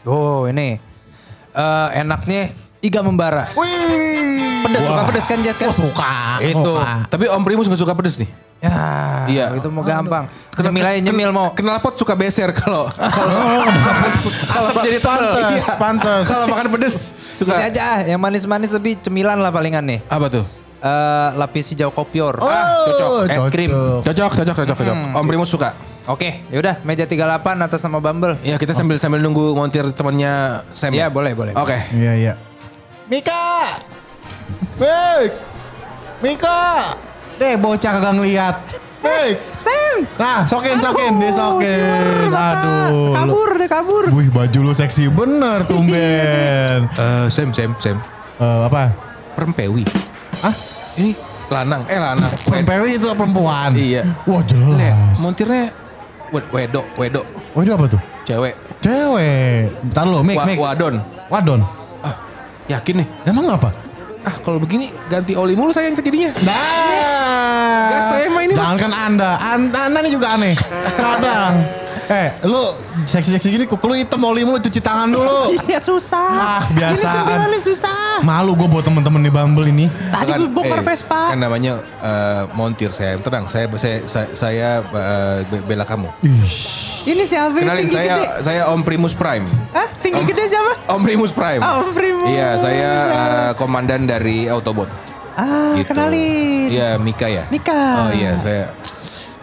Oh, 0.07 0.47
ini. 0.47 0.79
Eh 1.53 1.89
enaknya 2.01 2.49
iga 2.83 3.01
membara. 3.01 3.47
Wih. 3.55 4.63
Pedes, 4.63 4.83
suka 4.83 5.03
pedes 5.07 5.25
kan 5.25 5.39
Jess 5.41 5.57
kan? 5.57 5.69
Oh, 5.69 5.75
suka, 5.77 6.15
Itu. 6.41 6.59
suka. 6.61 7.07
Tapi 7.09 7.25
Om 7.27 7.43
Primus 7.43 7.67
gak 7.67 7.79
suka 7.79 7.95
pedes 7.95 8.19
nih. 8.19 8.31
Ya, 8.59 8.71
Iya. 9.27 9.45
itu 9.55 9.67
mau 9.69 9.83
gampang. 9.83 10.23
Nyemil 10.55 10.85
aja 10.85 11.01
nyemil 11.01 11.31
mau. 11.31 11.51
Knalpot 11.51 11.95
suka 11.97 12.15
beser 12.15 12.51
kalau 12.53 12.87
kalau 14.47 14.69
Asap 14.71 14.77
jadi 14.85 14.99
tebel. 14.99 15.31
Pantes, 15.35 15.65
pantes. 15.83 16.25
kalau 16.29 16.47
makan 16.47 16.67
pedes 16.71 16.97
Ini 17.11 17.35
suka 17.43 17.55
aja 17.59 17.87
yang 18.05 18.23
manis-manis 18.23 18.71
lebih 18.71 18.99
cemilan 18.99 19.39
lah 19.39 19.51
palingan 19.51 19.83
nih. 19.83 19.99
apa 20.07 20.31
tuh? 20.31 20.45
Eh 20.79 21.29
lapis 21.35 21.75
hijau 21.75 21.91
kopior. 21.91 22.39
Oh, 22.39 22.47
cocok. 22.47 23.31
Es 23.31 23.47
krim. 23.49 23.71
Cocok, 24.03 24.31
cocok, 24.37 24.57
cocok, 24.57 24.77
cocok. 24.77 24.97
Om 25.15 25.25
Primus 25.27 25.51
suka. 25.51 25.75
Oke, 26.05 26.43
yaudah 26.51 26.83
meja 26.83 27.07
38 27.07 27.23
atas 27.63 27.79
nama 27.83 27.99
Bumble. 27.99 28.35
Ya 28.43 28.59
kita 28.59 28.75
sambil 28.75 28.99
sambil 28.99 29.19
nunggu 29.19 29.55
montir 29.55 29.87
temannya 29.91 30.63
Sam. 30.75 30.91
Iya, 30.91 31.07
ya? 31.07 31.09
boleh, 31.09 31.35
boleh. 31.35 31.55
Oke. 31.55 31.79
Iya, 31.95 32.15
iya. 32.15 32.33
Mika! 33.13 33.77
Hei! 34.81 35.29
Mika! 36.25 36.97
Deh, 37.37 37.61
bocah 37.61 38.01
kagak 38.01 38.17
ngeliat. 38.17 38.57
Hei! 39.05 39.37
Sam. 39.53 40.09
Nah, 40.17 40.49
sokin, 40.49 40.81
sokin. 40.81 41.21
Dia 41.21 41.29
sokin. 41.29 42.33
Aduh. 42.33 43.13
Kabur 43.13 43.51
deh 43.53 43.69
kabur. 43.69 44.05
Wih, 44.17 44.33
baju 44.33 44.59
lu 44.65 44.73
seksi 44.73 45.13
bener, 45.13 45.61
tumben. 45.69 46.89
Eh, 46.97 47.29
Sam, 47.29 47.53
Sam, 47.53 47.77
Sam. 47.77 48.01
Eh, 48.41 48.61
apa? 48.65 48.97
Perempewi. 49.37 49.85
Ah? 50.41 50.57
Ini 50.97 51.13
lanang, 51.53 51.85
eh 51.93 52.01
lanang. 52.01 52.33
Perempuan 52.49 52.89
itu 52.89 53.13
perempuan. 53.13 53.71
Iya. 53.77 54.09
Wah, 54.25 54.41
Lihat, 54.41 54.57
jelas. 54.57 55.17
montirnya 55.21 55.69
wed- 56.33 56.49
wedok, 56.49 56.87
wedok, 56.97 57.27
itu 57.61 57.73
apa 57.77 57.85
tuh? 57.93 58.01
cewek. 58.25 58.57
Cewek. 58.81 59.69
Ntar 59.93 60.09
lo, 60.09 60.25
Mik, 60.25 60.41
Mik. 60.49 60.57
wadon. 60.57 60.97
Wadon. 61.29 61.82
Yakin 62.73 62.95
nih. 62.97 63.09
Emang 63.25 63.45
apa? 63.49 63.69
Ah, 64.23 64.39
kalau 64.39 64.57
begini 64.57 64.89
ganti 65.07 65.35
oli 65.35 65.53
mulu 65.53 65.71
saya 65.71 65.87
yang 65.87 65.95
terjadinya. 65.95 66.31
Nah. 66.41 67.91
Gas 67.91 68.05
saya 68.09 68.27
mah 68.29 68.43
ini, 68.43 68.55
Jangan 68.55 68.77
kan 68.79 68.93
anda. 68.95 69.31
Anda, 69.37 69.79
anda 69.87 69.99
ini 70.01 70.11
juga 70.11 70.33
aneh. 70.33 70.55
Kadang. 70.95 71.55
eh, 72.05 72.29
lu 72.45 72.61
seksi-seksi 73.03 73.49
gini 73.51 73.65
kuku 73.65 73.81
lu 73.83 73.97
hitam 73.97 74.21
oli 74.21 74.43
mulu 74.43 74.59
cuci 74.59 74.79
tangan 74.79 75.09
dulu. 75.09 75.57
Iya 75.65 75.81
susah. 75.81 76.29
Ah, 76.59 76.63
biasaan. 76.69 77.49
Ini 77.49 77.59
susah. 77.59 78.21
Malu 78.23 78.55
gue 78.55 78.69
buat 78.69 78.85
temen-temen 78.85 79.19
di 79.19 79.31
Bumble 79.31 79.67
ini. 79.67 79.87
Tadi 79.89 80.31
gue 80.31 80.47
bongkar 80.47 80.81
eh, 80.81 80.85
Vespa. 80.85 81.33
Kan 81.33 81.41
namanya 81.41 81.73
eh, 81.83 82.43
montir 82.53 82.89
saya. 82.91 83.17
Tenang, 83.17 83.49
saya 83.49 83.67
saya 83.75 83.99
saya, 84.05 84.29
saya 84.33 84.69
be- 85.43 85.65
bela 85.65 85.83
kamu. 85.83 86.09
Ini 87.03 87.27
siapa 87.27 87.59
Kenalin 87.59 87.91
saya 87.91 88.15
gede? 88.15 88.27
saya 88.41 88.63
Om 88.71 88.81
Primus 88.83 89.11
Prime. 89.13 89.43
Hah? 89.73 89.89
Tinggi 90.13 90.29
gede 90.29 90.45
siapa? 90.47 90.73
Om 90.89 91.01
Primus 91.01 91.33
Prime. 91.33 91.59
Ah, 91.59 91.81
Om 91.81 91.91
Primus. 91.91 92.29
Iya, 92.29 92.49
saya 92.55 92.91
eh, 93.09 93.51
komandan 93.55 94.05
dari 94.05 94.45
Autobot. 94.47 94.89
Ah, 95.33 95.73
Gitu. 95.75 95.89
kenalin. 95.89 96.69
Iya, 96.69 96.89
Mika 96.97 97.25
ya. 97.27 97.49
Mika. 97.49 97.81
Oh 98.03 98.11
iya, 98.13 98.37
saya 98.37 98.69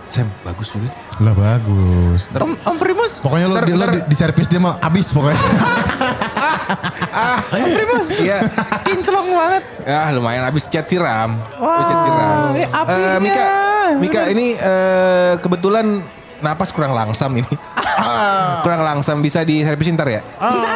Sam 0.07 0.29
bagus 0.41 0.69
juga. 0.69 0.85
nih. 0.85 0.93
Lah 1.19 1.33
bagus. 1.33 2.29
Om, 2.31 2.51
Om 2.63 2.75
Primus. 2.77 3.13
Pokoknya 3.19 3.45
lu, 3.45 3.55
Ntar- 3.55 3.65
di, 3.65 3.73
ntar- 3.73 3.91
di, 3.91 3.99
di 4.05 4.15
servis 4.15 4.45
dia 4.45 4.57
mah 4.57 4.77
abis 4.79 5.09
pokoknya. 5.09 5.37
Om 7.51 7.65
Primus. 7.67 8.07
Iya. 8.19 8.37
Kinclong 8.83 9.27
banget. 9.27 9.63
Ya 9.83 9.99
lumayan 10.11 10.43
habis 10.43 10.65
cat 10.65 10.85
siram. 10.85 11.37
Wah, 11.55 11.73
Habis 11.75 11.87
cat 11.87 11.99
siram. 11.99 12.37
ini 12.51 12.63
apinya. 12.65 13.09
Eh, 13.09 13.17
Mika, 13.19 13.45
Mika 13.97 14.21
ini 14.29 14.47
eh, 14.53 15.33
kebetulan 15.37 16.01
napas 16.39 16.69
kurang 16.71 16.95
langsam 16.95 17.31
ini. 17.35 17.53
kurang 18.65 18.81
langsam 18.83 19.19
bisa 19.19 19.43
di 19.43 19.61
servisin 19.63 19.95
ntar 19.99 20.07
ya. 20.07 20.21
Bisa. 20.23 20.71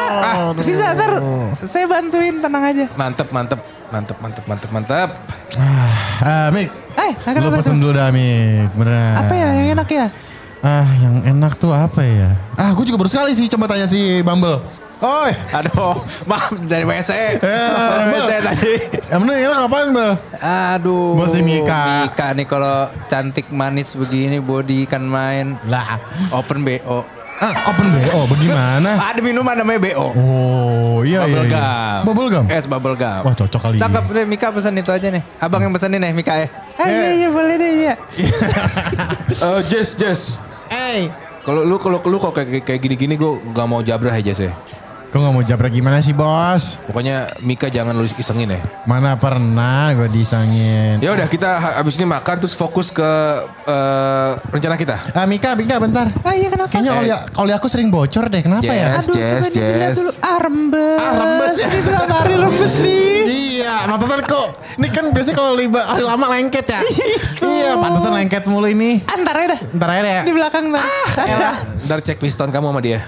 bisa 0.60 0.84
ntar 0.92 1.12
saya 1.64 1.86
bantuin 1.88 2.40
tenang 2.40 2.64
aja. 2.64 2.84
Mantep, 2.96 3.28
mantep, 3.32 3.60
mantep, 3.90 4.16
mantep, 4.20 4.44
mantep, 4.46 4.70
mantep. 4.70 5.08
Ah, 6.24 6.48
Mik. 6.52 6.68
Eh, 6.94 7.12
Lu 7.42 7.50
pesen 7.52 7.80
dulu 7.80 7.92
dah, 7.96 8.08
Mik. 8.12 8.72
Beneran. 8.76 9.14
Apa 9.24 9.32
ya 9.34 9.48
yang 9.52 9.68
enak 9.78 9.88
ya? 9.90 10.06
Ah, 10.64 10.88
yang 10.96 11.14
enak 11.36 11.60
tuh 11.60 11.76
apa 11.76 12.00
ya? 12.00 12.40
Ah, 12.56 12.72
gue 12.72 12.84
juga 12.88 13.04
baru 13.04 13.10
sekali 13.12 13.36
sih 13.36 13.48
coba 13.52 13.68
tanya 13.68 13.84
si 13.84 14.24
Bumble. 14.24 14.83
Oh, 15.04 15.28
aduh, 15.28 16.00
maaf 16.24 16.56
dari 16.64 16.88
WC. 16.88 17.12
Eh, 17.12 17.36
dari. 17.44 18.08
WC 18.16 18.30
tadi. 18.40 18.72
Yang 19.12 19.20
bener 19.20 19.36
enak 19.36 19.58
apaan, 19.68 19.88
Bel? 19.92 20.16
Aduh. 20.40 21.20
Buat 21.20 21.28
si 21.36 21.44
Mika. 21.44 22.08
Mika 22.08 22.32
nih 22.32 22.48
kalau 22.48 22.88
cantik 23.04 23.52
manis 23.52 23.92
begini 24.00 24.40
body 24.40 24.88
kan 24.88 25.04
main. 25.04 25.60
Lah. 25.68 26.00
Open 26.32 26.64
BO. 26.64 27.04
Ah, 27.36 27.68
open 27.68 27.92
BO, 27.92 28.24
bagaimana? 28.32 28.96
Ada 29.12 29.20
minuman 29.20 29.52
namanya 29.60 29.80
BO. 29.84 30.08
Oh, 30.16 31.04
iya 31.04 31.28
iya. 31.28 31.36
Bubble 31.36 31.44
iya. 31.44 31.52
gum. 31.52 32.00
Bubble 32.08 32.28
gum. 32.32 32.44
Es 32.48 32.64
bubble 32.64 32.96
gum. 32.96 33.20
Wah, 33.28 33.34
cocok 33.36 33.60
kali. 33.60 33.76
Cakep 33.76 34.04
deh 34.08 34.24
Mika 34.24 34.56
pesan 34.56 34.72
itu 34.80 34.88
aja 34.88 35.12
nih. 35.12 35.20
Abang 35.36 35.60
yang 35.60 35.76
pesenin 35.76 36.00
nih 36.00 36.16
Mika 36.16 36.32
ya. 36.32 36.48
Eh, 36.80 36.88
iya 36.88 37.08
iya 37.12 37.28
boleh 37.28 37.54
deh 37.60 37.72
iya. 37.76 37.94
Eh, 39.52 39.60
Jess, 39.68 40.00
Jess. 40.00 40.40
Eh, 40.72 41.12
Kalau 41.44 41.60
lu 41.60 41.76
kalau 41.76 42.00
lu 42.00 42.16
kok 42.16 42.32
kayak 42.32 42.64
kayak 42.64 42.80
gini-gini 42.80 43.20
gue 43.20 43.36
gak 43.52 43.68
mau 43.68 43.84
jabrah 43.84 44.16
aja 44.16 44.32
sih. 44.32 44.48
Kok 45.14 45.22
nggak 45.22 45.30
mau 45.30 45.46
jabrak 45.46 45.70
gimana 45.70 46.02
sih, 46.02 46.10
Bos? 46.10 46.82
Pokoknya 46.82 47.30
Mika 47.38 47.70
jangan 47.70 47.94
lu 47.94 48.02
isengin 48.02 48.50
ya. 48.50 48.58
Mana 48.82 49.14
pernah 49.14 49.94
gue 49.94 50.10
disangin. 50.10 50.98
Ya 50.98 51.14
udah 51.14 51.30
kita 51.30 51.54
ha- 51.54 51.74
habis 51.78 51.94
ini 51.96 52.10
makan 52.10 52.42
terus 52.42 52.58
fokus 52.58 52.90
ke 52.90 53.06
eh, 53.62 54.30
rencana 54.50 54.74
kita. 54.74 54.98
Ah, 55.14 55.22
Mika, 55.22 55.54
Mika 55.54 55.78
bentar. 55.78 56.10
Ah 56.20 56.34
iya 56.34 56.50
kenapa? 56.50 56.74
Kayaknya 56.74 56.92
oli, 56.98 57.10
oli 57.38 57.52
aku 57.54 57.70
sering 57.70 57.94
bocor 57.94 58.26
deh. 58.26 58.42
Kenapa 58.42 58.66
ya? 58.66 58.98
Yes. 58.98 59.06
Aduh 59.06 59.14
Jess, 59.14 59.30
coba 59.30 59.48
Jess. 59.54 59.94
dulu. 59.94 60.10
Ah 60.20 60.36
rembes. 60.42 60.98
Ah, 60.98 61.12
rembes. 61.14 61.54
Ini 61.62 61.78
berapa 61.80 62.14
hari 62.18 62.34
rembes 62.34 62.72
nih? 62.82 63.06
Iya, 63.64 63.88
pantesan 63.88 64.20
kok. 64.28 64.48
Ini 64.76 64.88
kan 64.92 65.04
biasanya 65.08 65.36
kalau 65.40 65.56
liba 65.56 65.80
hari 65.80 66.04
lama 66.04 66.26
lengket 66.28 66.68
ya. 66.68 66.80
iya, 67.48 67.72
pantesan 67.78 68.12
lengket 68.12 68.44
mulu 68.44 68.68
ini. 68.68 69.00
Antar 69.08 69.40
aja 69.40 69.56
dah. 69.56 69.60
Ntar 69.72 69.88
aja 69.88 70.04
ya. 70.04 70.22
Di 70.26 70.32
belakang 70.36 70.68
dah. 70.68 70.84
Elah. 71.16 71.56
Ntar 71.80 71.98
cek 72.04 72.20
piston 72.20 72.52
kamu 72.52 72.68
sama 72.68 72.80
dia. 72.84 73.00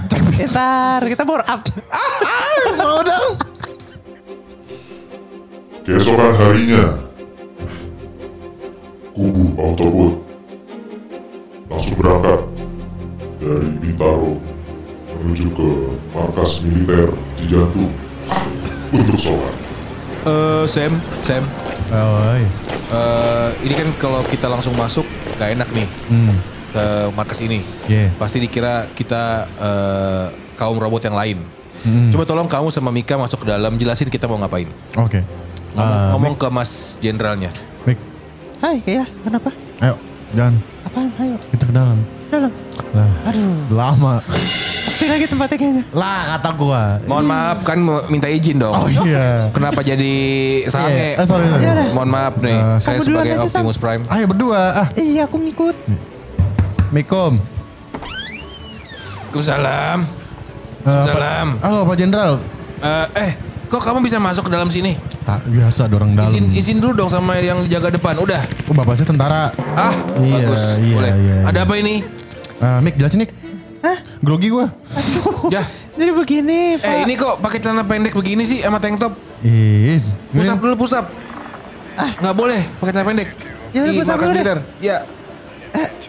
Ntar 0.49 1.05
kita 1.05 1.29
bore 1.29 1.45
up. 1.45 1.61
Mau 2.77 3.01
dong. 3.03 3.33
Keesokan 5.87 6.35
harinya, 6.35 6.99
kubu 9.15 9.55
Autobot 9.55 10.19
langsung 11.71 11.95
berangkat 11.95 12.41
dari 13.39 13.71
Bintaro 13.79 14.35
menuju 15.15 15.47
ke 15.55 15.69
markas 16.11 16.59
militer 16.67 17.15
Cijantung 17.39 17.91
untuk 18.91 19.15
sholat. 19.15 19.55
Eh 20.27 20.65
Sam, 20.67 20.99
Sam. 21.23 21.47
Oh, 21.87 22.35
iya. 22.35 22.51
eh, 22.91 23.51
ini 23.63 23.75
kan 23.79 23.89
kalau 23.95 24.27
kita 24.27 24.51
langsung 24.51 24.75
masuk 24.75 25.07
gak 25.39 25.55
enak 25.55 25.71
nih 25.71 25.87
ke 26.75 26.85
markas 27.15 27.47
ini. 27.47 27.63
Yeah. 27.87 28.11
Pasti 28.19 28.43
dikira 28.43 28.91
kita 28.91 29.47
eh, 29.55 30.27
kaum 30.59 30.83
robot 30.83 31.07
yang 31.07 31.15
lain. 31.15 31.39
Coba 32.09 32.25
tolong 32.25 32.47
kamu 32.47 32.69
sama 32.69 32.91
Mika 32.91 33.15
masuk 33.15 33.43
ke 33.43 33.47
dalam 33.49 33.75
jelasin 33.75 34.07
kita 34.07 34.25
mau 34.25 34.37
ngapain. 34.37 34.67
Oke. 34.97 35.23
Ngomong, 35.73 35.93
Ah, 35.93 36.09
ngomong 36.13 36.35
ke 36.35 36.47
Mas 36.49 36.71
Jenderalnya. 36.97 37.53
Mik, 37.85 38.01
Hai 38.57 38.81
ya 38.81 39.05
kenapa? 39.21 39.53
ayo, 39.79 39.95
jalan. 40.33 40.57
Apaan? 40.83 41.11
Ayo 41.17 41.37
Kita 41.47 41.65
ke 41.65 41.73
dalam. 41.73 41.99
dalam. 42.27 42.53
Lah, 42.91 43.13
Aduh. 43.25 43.53
lama. 43.71 44.15
Sepi 44.77 45.05
lagi 45.07 45.27
tempatnya 45.27 45.57
kayaknya. 45.59 45.85
Lah, 45.93 46.35
kata 46.35 46.51
gua. 46.55 46.83
Mohon 47.05 47.27
maaf 47.29 47.59
kan 47.61 47.77
mau 47.77 48.01
minta 48.09 48.25
izin 48.27 48.57
dong. 48.57 48.73
Oh 48.73 48.89
iya. 48.89 49.53
Kenapa 49.53 49.81
jadi 49.81 50.17
sange? 50.67 50.89
Iya, 50.89 51.05
eh, 51.15 51.27
sorry, 51.29 51.45
sorry. 51.45 51.65
Yaudah. 51.67 51.87
Mohon 51.93 52.11
maaf 52.11 52.35
nih, 52.39 52.57
Eh, 52.57 52.77
saya 52.79 52.99
sebagai 52.99 53.33
aja, 53.35 53.45
Sam. 53.45 53.63
Optimus 53.63 53.77
Prime. 53.77 54.03
Ayo 54.09 54.25
berdua. 54.27 54.61
Ah, 54.75 54.89
Iya 54.95 55.29
aku 55.29 55.37
ngikut. 55.39 55.77
Mikom. 56.91 57.37
Waalaikumsalam. 59.29 59.99
Eh, 60.87 61.05
Salam. 61.05 61.49
Halo 61.59 61.83
Pak 61.83 61.97
Jenderal. 61.99 62.39
Eh, 62.79 63.07
eh, 63.19 63.31
kok 63.67 63.83
kamu 63.83 64.07
bisa 64.07 64.23
masuk 64.23 64.47
ke 64.47 64.55
dalam 64.55 64.71
sini? 64.71 64.95
Tak 65.27 65.43
biasa 65.51 65.91
ada 65.91 65.99
orang 65.99 66.15
dalam. 66.15 66.31
Izin 66.31 66.55
izin 66.55 66.77
dulu 66.79 66.95
dong 66.95 67.11
sama 67.11 67.35
yang 67.43 67.67
jaga 67.67 67.91
depan. 67.91 68.15
Udah. 68.15 68.39
Oh, 68.71 68.75
bapak 68.75 68.95
saya 68.95 69.11
tentara. 69.11 69.51
Ah, 69.75 69.91
Iya, 70.15 70.47
bagus. 70.47 70.79
iya, 70.79 70.95
Boleh. 70.95 71.13
iya, 71.19 71.37
Ada 71.43 71.59
iya. 71.59 71.67
apa 71.67 71.75
ini? 71.75 71.95
Eh, 72.63 72.79
Mik, 72.87 72.95
jelasin 72.95 73.19
Mik. 73.19 73.31
Hah? 73.83 73.99
Grogi 74.23 74.49
gua. 74.49 74.71
Ya. 75.51 75.63
Jadi 75.97 76.11
begini 76.15 76.79
Pak. 76.79 76.87
Eh, 76.87 76.99
ini 77.03 77.15
kok 77.19 77.43
pakai 77.43 77.59
celana 77.59 77.83
pendek 77.83 78.15
begini 78.15 78.47
sih 78.47 78.63
sama 78.63 78.79
tank 78.79 79.03
top? 79.03 79.19
Ih. 79.43 79.99
Pusap 80.31 80.63
dulu 80.63 80.87
pusap. 80.87 81.11
Ah, 81.99 82.15
nggak 82.23 82.35
boleh 82.39 82.63
pakai 82.79 82.93
celana 82.95 83.09
pendek. 83.11 83.29
Ya 83.75 83.83
udah, 83.83 83.91
Di 83.91 83.99
pusap 83.99 84.17
dulu 84.23 84.31
deh. 84.35 84.45
Ya. 84.79 84.99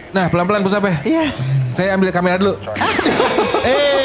Nah, 0.08 0.24
pelan-pelan 0.30 0.62
pusap 0.62 0.86
ya. 0.86 0.94
Iya. 1.02 1.24
Saya 1.74 1.98
ambil 1.98 2.14
kamera 2.14 2.38
dulu. 2.38 2.54
Eh, 3.62 3.97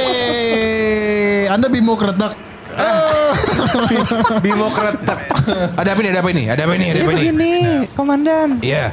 Anda 1.54 1.70
bimo 1.70 1.94
keretak. 1.94 2.34
Bimo 4.46 4.66
keretak. 4.74 5.20
ada 5.78 5.90
apa 5.94 6.02
ini? 6.02 6.10
Ada 6.10 6.20
apa 6.26 6.30
ini? 6.34 6.44
Ada 6.50 6.62
apa 6.66 6.74
ini? 6.74 6.86
Ada 6.90 6.98
Jadi 6.98 7.06
apa 7.06 7.12
ini? 7.14 7.22
begini 7.22 7.54
Komandan. 7.94 8.50
Iya. 8.66 8.86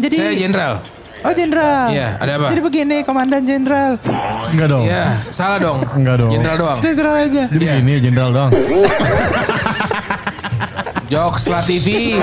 Jadi 0.00 0.14
Saya 0.16 0.32
jenderal. 0.32 0.74
Oh 1.22 1.32
jenderal. 1.36 1.92
Iya, 1.92 2.16
ada 2.16 2.32
apa? 2.40 2.46
Jadi 2.48 2.60
begini 2.64 2.96
Komandan 3.04 3.44
Jenderal. 3.44 4.00
Enggak 4.50 4.68
dong. 4.72 4.82
Iya, 4.88 5.04
salah 5.28 5.58
dong. 5.60 5.78
Enggak 5.94 6.16
dong. 6.18 6.32
Jenderal 6.32 6.56
doang. 6.56 6.78
Jenderal 6.80 7.14
aja. 7.20 7.44
Jadi 7.52 7.64
Iya. 7.68 7.74
gini 7.78 7.90
ya 7.92 8.00
jenderal 8.00 8.30
doang. 8.32 8.50
Jokes 11.12 11.44
La 11.52 11.60
TV. 11.60 12.16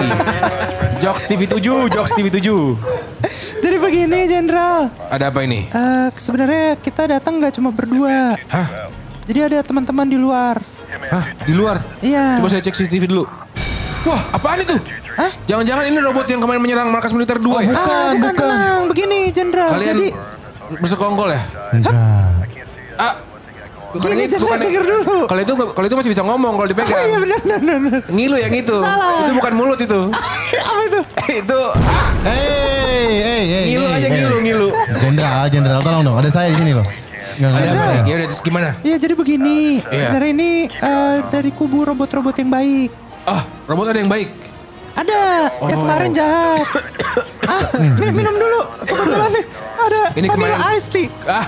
Jokes 0.97 1.29
TV 1.29 1.45
7, 1.45 1.93
Jokes 1.93 2.11
TV 2.17 2.27
7. 2.27 2.73
begini 3.79 4.29
Jenderal. 4.29 4.91
Ada 5.09 5.33
apa 5.33 5.41
ini? 5.47 5.65
Eh, 5.71 6.07
sebenarnya 6.13 6.77
kita 6.77 7.09
datang 7.09 7.41
nggak 7.41 7.57
cuma 7.57 7.73
berdua. 7.73 8.37
Hah? 8.51 8.67
Jadi 9.29 9.39
ada 9.45 9.61
teman-teman 9.61 10.09
di 10.09 10.17
luar. 10.17 10.57
Hah? 11.13 11.25
Di 11.45 11.53
luar? 11.53 11.77
Iya. 12.01 12.41
Coba 12.41 12.49
saya 12.49 12.65
cek 12.65 12.73
CCTV 12.73 13.05
dulu. 13.05 13.29
Wah, 14.09 14.21
apaan 14.33 14.57
itu? 14.57 14.73
Hah? 15.21 15.29
Jangan-jangan 15.45 15.85
ini 15.85 16.01
robot 16.01 16.25
yang 16.25 16.41
kemarin 16.41 16.57
menyerang 16.65 16.89
markas 16.89 17.13
militer 17.13 17.37
2 17.37 17.45
ya? 17.45 17.69
bukan. 17.69 17.77
ah, 17.77 18.11
bukan, 18.17 18.33
tenang. 18.33 18.81
Begini 18.89 19.29
Jenderal. 19.29 19.69
Kalian 19.77 19.95
Jadi 20.01 20.07
bersekongkol 20.81 21.29
ya? 21.29 21.41
Enggak. 21.77 21.93
Ah, 22.97 23.13
Gini, 23.89 24.29
jangan 24.29 24.61
denger 24.61 24.85
dulu. 24.85 25.25
Kalau 25.25 25.41
itu 25.41 25.53
kalau 25.57 25.85
itu 25.89 25.95
masih 25.97 26.11
bisa 26.13 26.21
ngomong 26.21 26.53
kalau 26.61 26.69
dipegang. 26.69 26.93
Oh 26.93 27.09
iya 27.09 27.17
benar 27.17 27.39
benar 27.41 27.77
benar. 27.81 28.01
Ngilu 28.05 28.37
yang 28.37 28.53
itu. 28.53 28.77
Salah. 28.85 29.25
Itu 29.25 29.31
bukan 29.33 29.53
mulut 29.57 29.79
itu. 29.81 29.99
Apa 30.69 30.81
itu? 30.85 30.99
itu 31.41 31.59
ah, 31.73 32.09
Hei, 32.21 33.09
hei, 33.17 33.43
hei. 33.49 33.63
ngilu 33.73 33.85
hei, 33.89 33.97
aja 33.97 34.07
hei. 34.09 34.13
ngilu 34.13 34.37
ngilu. 34.45 34.67
Jenderal, 34.93 35.45
jenderal 35.49 35.81
tolong 35.81 36.01
dong. 36.05 36.17
Ada 36.21 36.29
saya 36.29 36.53
di 36.53 36.57
sini 36.61 36.77
loh. 36.77 36.85
Enggak 37.39 37.51
Ada 37.55 37.63
apa? 37.63 37.71
enggak. 37.71 38.03
Ya 38.03 38.13
udah 38.13 38.27
terus 38.27 38.41
gimana? 38.43 38.69
Iya 38.81 38.95
jadi 38.99 39.13
begini. 39.15 39.59
Iya. 39.81 39.95
Sebenarnya 39.95 40.31
ini 40.33 40.51
eh, 40.67 41.15
dari 41.25 41.49
kubu 41.49 41.87
robot-robot 41.87 42.35
yang 42.35 42.51
baik. 42.51 42.89
Ah, 43.23 43.41
robot 43.63 43.87
ada 43.87 43.99
yang 43.99 44.11
baik. 44.11 44.27
Ada 44.93 45.19
yang 45.63 45.79
kemarin 45.79 46.11
jahat. 46.11 46.59
ah, 47.47 47.63
minum, 47.79 48.13
minum 48.13 48.35
dulu. 48.35 48.61
Kebetulan 48.83 49.31
nih 49.31 49.45
ada 49.79 50.01
Ini 50.11 50.27
vanilla 50.27 50.35
kemarin- 50.59 50.75
ice 50.75 50.87
tea. 50.91 51.07
Ah, 51.23 51.47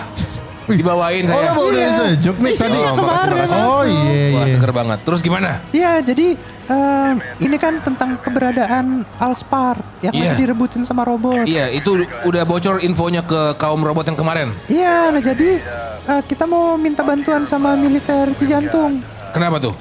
dibawain 0.71 1.23
Oh, 1.23 1.31
saya. 1.31 1.47
lo 1.47 1.53
bawa 1.55 1.69
dari 1.69 1.81
Iya. 1.81 1.91
sejuk 2.07 2.37
nih 2.37 2.53
tadi. 2.53 2.73
Iya, 2.73 2.87
Oh, 2.87 2.95
makasih, 2.95 3.07
kemarin. 3.23 3.33
makasih. 3.35 3.59
Oh 3.59 3.83
iya, 3.83 4.25
Wah, 4.31 4.41
iya. 4.41 4.51
seger 4.51 4.71
banget. 4.71 4.99
Terus 5.01 5.19
gimana? 5.19 5.49
Iya, 5.71 5.91
jadi 6.01 6.27
em, 6.63 7.15
ini 7.39 7.57
kan 7.57 7.73
tentang 7.79 8.09
keberadaan 8.17 8.85
Allspark 9.17 9.81
yang 10.01 10.13
Iya. 10.13 10.21
lagi 10.23 10.35
direbutin 10.39 10.81
sama 10.81 11.03
robot. 11.03 11.43
Iya, 11.43 11.69
itu 11.69 11.91
udah 12.23 12.43
bocor 12.43 12.79
infonya 12.79 13.21
ke 13.21 13.55
kaum 13.55 13.81
robot 13.81 14.05
yang 14.05 14.15
kemarin. 14.15 14.49
Iya, 14.65 15.09
nah 15.09 15.19
jadi 15.19 15.59
eh, 16.03 16.21
kita 16.23 16.45
mau 16.45 16.73
minta 16.75 17.01
bantuan 17.01 17.43
sama 17.43 17.73
militer 17.73 18.31
Cijantung. 18.33 19.01
Kenapa 19.31 19.59
tuh? 19.59 19.73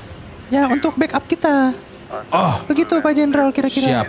Ya 0.49 0.67
untuk 0.67 0.95
backup 0.95 1.25
kita. 1.25 1.71
Oh, 2.29 2.55
Begitu 2.67 2.99
Pak 2.99 3.13
Jenderal 3.13 3.49
kira-kira. 3.51 3.87
siap. 4.03 4.07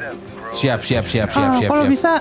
Siap, 0.52 0.80
siap, 0.82 1.06
siap, 1.06 1.30
siap, 1.30 1.48
Ah, 1.48 1.56
siap. 1.56 1.70
kalau 1.70 1.86
siap. 1.86 1.94
bisa 1.94 2.12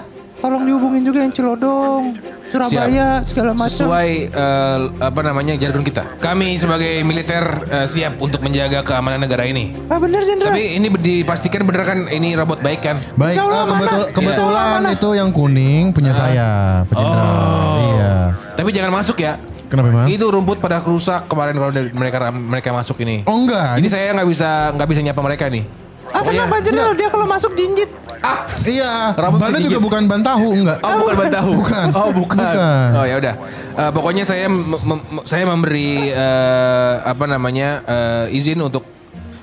tolong 0.40 0.64
dihubungin 0.64 1.05
juga 1.05 1.20
yang 1.20 1.31
Cilodong, 1.31 2.16
Surabaya, 2.48 3.20
segala 3.22 3.53
macam. 3.53 3.70
Sesuai 3.70 4.09
eh, 4.26 4.79
apa 4.98 5.20
namanya 5.20 5.55
jargon 5.55 5.85
kita. 5.85 6.18
Kami 6.18 6.57
sebagai 6.57 7.05
militer 7.05 7.44
eh, 7.68 7.87
siap 7.87 8.18
untuk 8.18 8.40
menjaga 8.40 8.81
keamanan 8.81 9.20
negara 9.20 9.44
ini. 9.44 9.76
Ah 9.87 10.00
bener 10.00 10.24
Jenderal. 10.24 10.50
Tapi 10.50 10.81
ini 10.81 10.87
dipastikan 10.90 11.62
bener 11.62 11.85
kan 11.85 12.09
ini 12.09 12.33
robot 12.35 12.59
baik 12.59 12.81
kan? 12.81 12.96
Baik, 13.14 13.37
Insya 13.37 13.44
Allah 13.44 13.61
ah, 13.61 13.66
kebetul- 13.68 14.00
mana? 14.00 14.11
kebetulan 14.11 14.33
Insya 14.33 14.44
Allah 14.48 14.64
mana? 14.74 14.88
itu 14.90 15.09
yang 15.14 15.31
kuning 15.31 15.85
punya 15.92 16.12
saya, 16.12 16.48
Pak 16.88 16.94
Jenderal. 16.96 17.31
Iya. 17.79 18.12
Tapi 18.57 18.68
jangan 18.72 18.92
masuk 18.92 19.18
ya. 19.20 19.37
Kenapa 19.70 19.87
emang? 19.87 20.07
Itu 20.11 20.26
rumput 20.26 20.59
pada 20.59 20.83
rusak 20.83 21.31
kemarin 21.31 21.55
kalau 21.55 21.70
dari- 21.70 21.94
mereka 21.94 22.35
mereka 22.35 22.74
masuk 22.74 22.98
ini. 23.07 23.22
Oh 23.22 23.38
enggak, 23.38 23.79
Jadi 23.79 23.87
ini, 23.87 23.88
saya 23.88 24.11
nggak 24.18 24.26
bisa 24.26 24.50
nggak 24.74 24.88
bisa 24.90 25.00
nyapa 25.05 25.20
mereka 25.22 25.46
nih. 25.46 25.62
Ah 26.11 26.20
Pokoknya- 26.20 26.44
kenapa 26.44 26.57
Jenderal? 26.61 26.92
Dia 26.92 27.09
kalau 27.09 27.27
masuk 27.27 27.53
jinjit. 27.55 27.90
Ah, 28.20 28.44
iya. 28.62 29.14
Rambut 29.14 29.40
Bannya 29.40 29.61
juga 29.61 29.81
bukan 29.81 30.03
ban 30.05 30.20
tahu, 30.20 30.53
enggak. 30.55 30.79
Oh 30.83 30.92
bukan 31.01 31.16
ban 31.16 31.31
tahu. 31.33 31.51
Bukan. 31.57 31.87
Oh 31.94 32.11
bukan. 32.12 32.37
Bukan. 32.37 32.88
Oh 32.92 33.05
ya 33.05 33.16
udah. 33.16 33.35
Eh, 33.73 33.90
pokoknya 33.90 34.25
saya 34.25 34.46
mem- 34.46 35.25
saya 35.25 35.44
memberi 35.44 36.05
eh, 36.07 36.94
apa 37.01 37.25
namanya 37.25 37.81
eh, 37.83 38.25
izin 38.31 38.61
untuk 38.61 38.85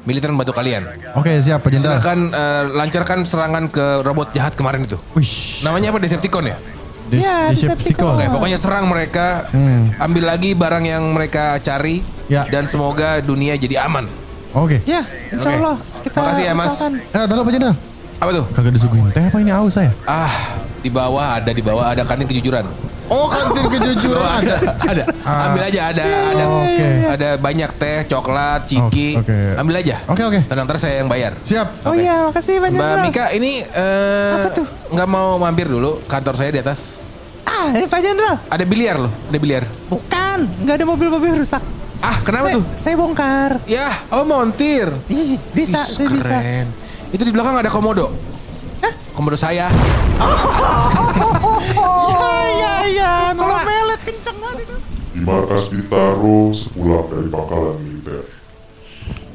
militer 0.03 0.30
membantu 0.30 0.53
kalian. 0.53 0.86
Oke, 1.13 1.34
siap 1.38 1.60
Pak 1.60 1.69
Jenderal. 1.69 1.97
Silakan 1.97 2.19
eh, 2.30 2.63
lancarkan 2.71 3.19
serangan 3.23 3.65
ke 3.67 3.86
robot 4.01 4.30
jahat 4.32 4.53
kemarin 4.53 4.86
itu. 4.86 4.95
Wih. 5.12 5.25
Namanya 5.63 5.89
apa 5.89 5.97
Decepticon 5.97 6.45
ya? 6.45 6.58
Des- 7.08 7.23
Iya, 7.23 7.49
Decepticon. 7.49 8.13
Oke, 8.13 8.25
pokoknya 8.30 8.60
serang 8.60 8.86
mereka, 8.86 9.47
ambil 9.97 10.27
lagi 10.27 10.51
barang 10.53 10.84
yang 10.84 11.03
mereka 11.10 11.56
cari, 11.58 12.03
Ya. 12.27 12.43
dan 12.45 12.67
semoga 12.67 13.19
dunia 13.19 13.56
jadi 13.56 13.80
aman. 13.82 14.06
Oke. 14.51 14.84
Ya, 14.84 15.08
insya. 15.30 15.56
Allah 15.56 15.75
kita 16.07 16.17
Makasih 16.17 16.43
ya, 16.43 16.53
Mas. 16.53 16.71
usahakan. 16.71 16.93
Eh, 17.13 17.25
tolong 17.25 17.43
Pak 17.43 17.53
Jenderal. 17.53 17.75
Apa 18.17 18.31
tuh? 18.33 18.45
Kagak 18.49 18.71
disuguhin 18.73 19.05
teh 19.11 19.21
apa 19.21 19.37
ini 19.37 19.51
aus 19.51 19.71
saya? 19.71 19.93
Ah, 20.03 20.33
di 20.79 20.89
bawah 20.89 21.37
ada 21.37 21.51
di 21.51 21.61
bawah 21.61 21.85
ada 21.85 22.01
kantin 22.01 22.25
kejujuran. 22.25 22.65
Oh, 23.07 23.23
kantin 23.25 23.69
kejujuran 23.77 24.17
Oh, 24.17 24.25
ada, 24.25 24.55
ada. 24.83 25.03
Ambil 25.45 25.63
aja 25.63 25.81
ada 25.87 26.01
ada 26.01 26.45
Oke. 26.49 26.89
ada 27.07 27.29
banyak 27.37 27.69
teh, 27.77 27.99
coklat, 28.05 28.65
ciki. 28.65 29.15
Oh, 29.15 29.21
oke. 29.21 29.37
Ambil 29.55 29.75
aja. 29.77 29.95
Oke, 30.07 30.21
oke. 30.23 30.39
Tenang, 30.43 30.65
ntar 30.65 30.75
saya 30.75 30.97
yang 30.97 31.07
bayar. 31.07 31.37
Siap. 31.39 31.85
Oh 31.85 31.93
Oke. 31.93 32.01
iya, 32.01 32.25
makasih 32.25 32.57
Pak 32.57 32.69
Mbak. 32.73 32.97
Mika 33.05 33.25
ini 33.31 33.61
eh, 33.61 34.33
Apa 34.35 34.49
tuh? 34.55 34.67
nggak 34.89 35.07
mau 35.07 35.37
mampir 35.37 35.69
dulu 35.69 36.01
kantor 36.03 36.33
saya 36.33 36.49
di 36.49 36.57
atas. 36.57 37.05
Ah, 37.43 37.69
ini 37.69 37.85
Pak 37.85 38.01
Jenderal. 38.01 38.41
Ada 38.49 38.65
biliar 38.65 38.97
loh, 38.97 39.13
ada 39.13 39.37
biliar. 39.37 39.63
Bukan, 39.87 40.39
nggak 40.65 40.75
ada 40.75 40.85
mobil-mobil 40.85 41.37
rusak. 41.37 41.61
Ah, 41.97 42.17
kenapa 42.21 42.47
saya, 42.49 42.55
tuh? 42.60 42.63
Saya 42.77 42.95
bongkar. 42.97 43.51
Ya, 43.65 43.89
oh 44.13 44.23
montir. 44.23 44.88
Ih, 45.10 45.38
bisa, 45.51 45.81
Ih, 45.81 45.86
saya 45.86 46.07
bisa. 46.13 46.38
Itu 47.10 47.23
di 47.25 47.33
belakang 47.33 47.57
ada 47.57 47.71
komodo. 47.71 48.13
Komodo 49.17 49.33
saya. 49.33 49.65
Oh, 51.77 52.45
iya, 52.53 52.73
iya. 52.86 53.13
Kalau 53.33 53.57
melet 53.65 54.01
kenceng 54.05 54.38
banget 54.38 54.69
itu. 54.69 54.75
Di 55.17 55.19
markas 55.25 55.63
Bintaro 55.73 56.53
sepulang 56.53 57.10
dari 57.10 57.27
pangkalan 57.33 57.75
militer. 57.81 58.23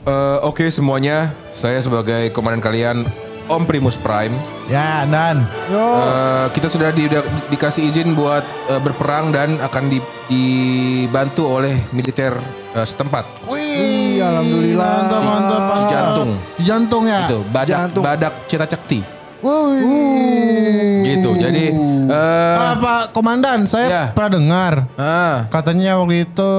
Eh, 0.07 0.39
Oke 0.47 0.71
semuanya, 0.71 1.35
saya 1.51 1.83
sebagai 1.83 2.31
komandan 2.31 2.63
kalian 2.63 3.07
Om 3.53 3.63
Primus 3.63 3.95
Prime. 3.95 4.33
Ya, 4.67 5.05
Dan. 5.05 5.45
Eh, 5.69 6.47
kita 6.51 6.67
sudah 6.67 6.89
di- 6.89 7.05
udah 7.05 7.21
dikasih 7.49 7.85
izin 7.85 8.13
buat 8.13 8.41
eh, 8.67 8.79
berperang 8.79 9.29
dan 9.29 9.57
akan 9.59 9.85
di- 9.87 10.01
dibantu 10.27 11.47
oleh 11.53 11.77
militer 11.91 12.33
eh, 12.73 12.83
setempat. 12.83 13.45
Wih, 13.45 14.19
alhamdulillah. 14.19 14.93
Mantap, 14.99 15.21
mantap, 15.23 15.63
jantung. 15.87 16.31
Jantung 16.59 17.05
ya. 17.05 17.21
Itu 17.23 17.39
badak 17.47 17.77
Jantung. 17.79 18.03
badak 18.03 18.33
cita 18.47 18.65
cekti. 18.65 19.01
Wih. 19.43 21.03
Gitu. 21.05 21.31
Jadi 21.35 21.65
eh 22.09 22.57
Ah, 22.57 22.75
Pak 22.75 23.13
Komandan, 23.13 23.67
saya 23.67 23.87
Ya. 23.87 24.05
pernah 24.11 24.33
dengar 24.33 24.73
ah, 24.95 25.45
katanya 25.49 25.99
waktu 25.99 26.25
itu 26.25 26.53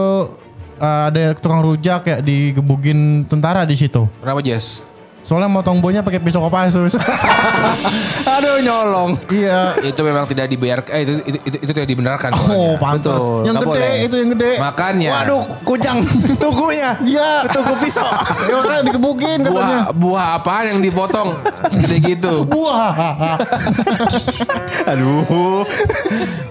uh, 0.76 1.04
ada 1.08 1.32
tukang 1.34 1.62
rujak 1.62 2.04
ya 2.04 2.18
digebugin 2.20 3.24
tentara 3.24 3.64
di 3.64 3.74
situ. 3.74 4.06
kenapa 4.20 4.40
Jess? 4.40 4.86
Soalnya 5.24 5.48
motong 5.48 5.80
bonya 5.80 6.00
pakai 6.00 6.20
pisau 6.20 6.40
Kopassus. 6.40 7.00
Aduh, 8.36 8.60
nyolong. 8.60 9.16
iya. 9.30 9.72
itu 9.80 10.00
memang 10.00 10.24
tidak 10.26 10.48
dibayar 10.48 10.84
eh 10.90 11.02
itu 11.02 11.14
itu, 11.24 11.38
itu, 11.42 11.58
itu 11.60 11.72
tidak 11.72 11.88
dibenarkan. 11.88 12.32
Oh, 12.34 12.40
soalnya. 12.44 12.76
pantas. 12.78 13.18
Betul, 13.18 13.40
Yang 13.42 13.54
nggak 13.54 13.64
gede 13.64 13.72
boleh. 13.72 13.96
itu 14.04 14.16
yang 14.16 14.30
gede. 14.32 14.52
Makanya. 14.60 15.12
Waduh, 15.16 15.44
kujang 15.64 15.98
tukunya. 16.44 16.92
Iya. 17.02 17.32
Tuku 17.48 17.74
pisau. 17.80 18.04
Ya 18.44 18.60
makanya 18.60 18.82
digebugin 18.84 19.40
katanya. 19.42 19.56
Buah 19.56 19.84
buah 19.96 20.28
apaan 20.36 20.66
yang 20.68 20.80
dipotong 20.80 21.32
segede 21.70 21.98
gitu? 22.04 22.44
Buah. 22.44 22.92
Aduh. 24.86 25.64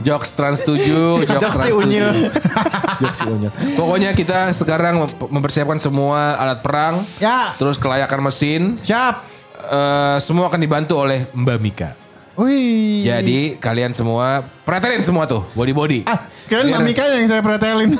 Jokes 0.02 0.32
Trans 0.32 0.60
7, 0.62 0.82
jokes 1.22 1.28
Jokes 1.28 1.54
si 1.54 1.68
Trans 1.68 1.78
Unyil. 1.78 2.08
7. 2.10 3.02
Jokes 3.02 3.18
si 3.18 3.26
Unyil. 3.28 3.50
Pokoknya 3.74 4.10
kita 4.12 4.50
sekarang 4.52 4.98
mem- 4.98 5.30
mempersiapkan 5.30 5.78
semua 5.78 6.34
alat 6.34 6.58
perang, 6.60 7.04
ya, 7.18 7.52
terus 7.54 7.76
kelayakan 7.76 8.20
mesin, 8.22 8.61
siap. 8.78 9.14
eh, 9.62 10.16
semua 10.18 10.46
akan 10.46 10.58
dibantu 10.58 10.98
oleh 10.98 11.22
Mbak 11.30 11.58
Mika. 11.58 11.90
Wih. 12.34 13.04
Jadi 13.04 13.56
kalian 13.56 13.92
semua 13.92 14.40
pretelin 14.64 15.00
semua 15.00 15.24
tuh 15.24 15.44
body 15.52 15.70
body. 15.70 16.00
ah, 16.04 16.18
keren 16.46 16.66
Biar- 16.66 16.76
Mbak 16.76 16.84
Mika 16.84 17.04
yang 17.06 17.26
saya 17.26 17.40
pretelin. 17.40 17.90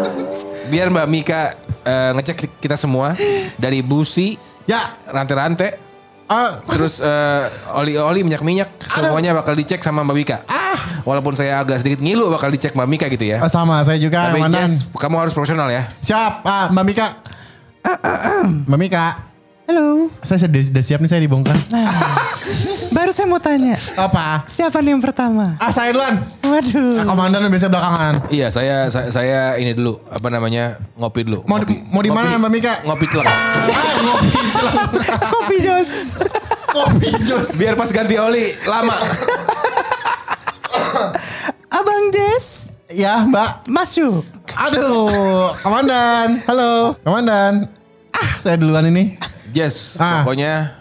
Biar 0.70 0.88
Mbak 0.88 1.06
Mika 1.06 1.40
eh, 1.82 2.10
ngecek 2.14 2.56
kita 2.56 2.74
semua 2.74 3.12
dari 3.56 3.80
busi, 3.80 4.38
ya. 4.64 4.80
rantai-rantai, 5.06 5.82
Ah, 6.24 6.56
terus 6.64 6.98
eh, 6.98 7.42
oli-oli 7.74 8.24
minyak-minyak 8.24 8.80
semuanya 8.80 9.36
bakal 9.36 9.52
dicek 9.52 9.78
sama 9.78 10.00
Mbak 10.02 10.16
Mika. 10.16 10.36
ah. 10.46 10.72
Walaupun 11.04 11.36
saya 11.36 11.60
agak 11.60 11.76
sedikit 11.78 12.00
ngilu 12.00 12.32
bakal 12.32 12.48
dicek 12.48 12.72
Mbak 12.72 12.88
Mika 12.88 13.06
gitu 13.08 13.28
ya. 13.28 13.38
Ah, 13.38 13.50
sama 13.52 13.84
saya 13.84 14.00
juga 14.00 14.32
Tapi. 14.32 14.40
Jess, 14.48 14.88
kamu 14.90 15.20
harus 15.20 15.36
profesional 15.36 15.68
ya. 15.68 15.84
Siap, 16.00 16.40
ah, 16.42 16.66
Mbak 16.72 16.84
Mika. 16.86 17.06
Mbak 18.64 18.78
Mika, 18.80 19.04
Halo. 19.64 20.12
saya 20.20 20.44
sudah, 20.44 20.60
sudah 20.60 20.82
siap 20.84 21.00
nih 21.00 21.08
saya 21.08 21.24
dibongkar. 21.24 21.56
Baru 22.92 23.10
saya 23.10 23.24
mau 23.24 23.40
tanya. 23.40 23.72
Apa? 23.96 24.44
Siapa 24.44 24.84
nih 24.84 24.92
yang 24.92 25.00
pertama? 25.00 25.56
Ah, 25.56 25.72
saya 25.72 25.88
duluan. 25.88 26.20
Waduh. 26.44 27.00
Ah, 27.00 27.04
Komandan 27.08 27.48
biasa 27.48 27.72
belakangan. 27.72 28.28
Iya, 28.28 28.52
saya 28.52 28.92
saya, 28.92 29.08
saya 29.08 29.40
ini 29.56 29.72
dulu 29.72 30.04
apa 30.04 30.28
namanya 30.28 30.76
ngopi 30.94 31.24
dulu. 31.24 31.48
Mau 31.48 31.56
Ngopi. 31.56 31.80
mau 31.88 32.04
di 32.04 32.12
mana 32.12 32.36
Mbak 32.36 32.50
Mika? 32.52 32.72
Ngopi 32.84 33.04
telak. 33.08 33.24
Ah, 33.24 33.64
ngopi 34.04 34.40
celang. 34.52 34.76
Kopi 35.32 35.56
Jos. 35.58 35.92
Kopi 36.68 37.08
jos. 37.24 37.48
Biar 37.56 37.72
pas 37.72 37.88
ganti 37.88 38.20
oli 38.20 38.52
lama. 38.68 38.96
Abang 41.72 42.04
Jess. 42.12 42.76
Ya, 42.92 43.24
Mbak. 43.24 43.66
Masuk. 43.66 44.22
Aduh, 44.54 45.50
Komandan. 45.64 46.38
Halo, 46.46 46.94
Komandan. 47.00 47.73
Ah, 48.24 48.32
saya 48.40 48.56
duluan 48.56 48.86
ini. 48.86 49.20
Jess, 49.52 49.96
Ah. 49.96 50.24
pokoknya 50.24 50.72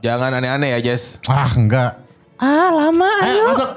jangan 0.00 0.34
aneh-aneh 0.34 0.74
ya 0.74 0.82
Jess. 0.82 1.22
Ah, 1.24 1.46
enggak. 1.48 1.96
Ah, 2.36 2.68
lama. 2.68 3.06
Ayo, 3.22 3.30
Ayo. 3.30 3.44
masuk. 3.48 3.70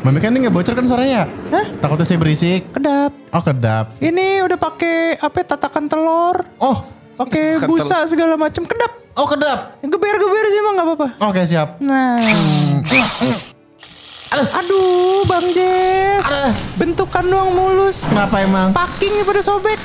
Mami 0.00 0.20
kan 0.20 0.30
ini 0.30 0.44
nggak 0.44 0.52
bocor 0.52 0.74
kan 0.74 0.84
suaranya? 0.84 1.24
Hah? 1.48 1.66
Takutnya 1.80 2.04
saya 2.04 2.18
berisik. 2.18 2.68
Kedap. 2.70 3.12
Oh 3.30 3.40
kedap. 3.40 3.96
Ini 3.98 4.44
udah 4.44 4.54
pakai 4.54 5.16
apa 5.16 5.40
tatakan 5.42 5.88
telur, 5.88 6.44
Oh, 6.58 6.76
pakai 7.16 7.56
busa 7.64 8.04
segala 8.04 8.36
macam 8.36 8.62
kedap. 8.62 8.92
oh 9.10 9.24
kedap. 9.24 9.80
Geber-geber 9.80 10.44
sih 10.46 10.58
emang 10.60 10.74
nggak 10.76 10.86
apa-apa. 10.86 11.08
Oke 11.24 11.40
siap. 11.42 11.80
Nah. 11.80 12.20
Aduh, 14.34 15.22
Bang 15.30 15.46
Jess. 15.54 16.26
Bentukan 16.74 17.22
doang 17.22 17.54
mulus. 17.54 18.10
Kenapa 18.10 18.42
emang? 18.42 18.74
Pakingnya 18.74 19.22
pada 19.22 19.38
sobek. 19.38 19.78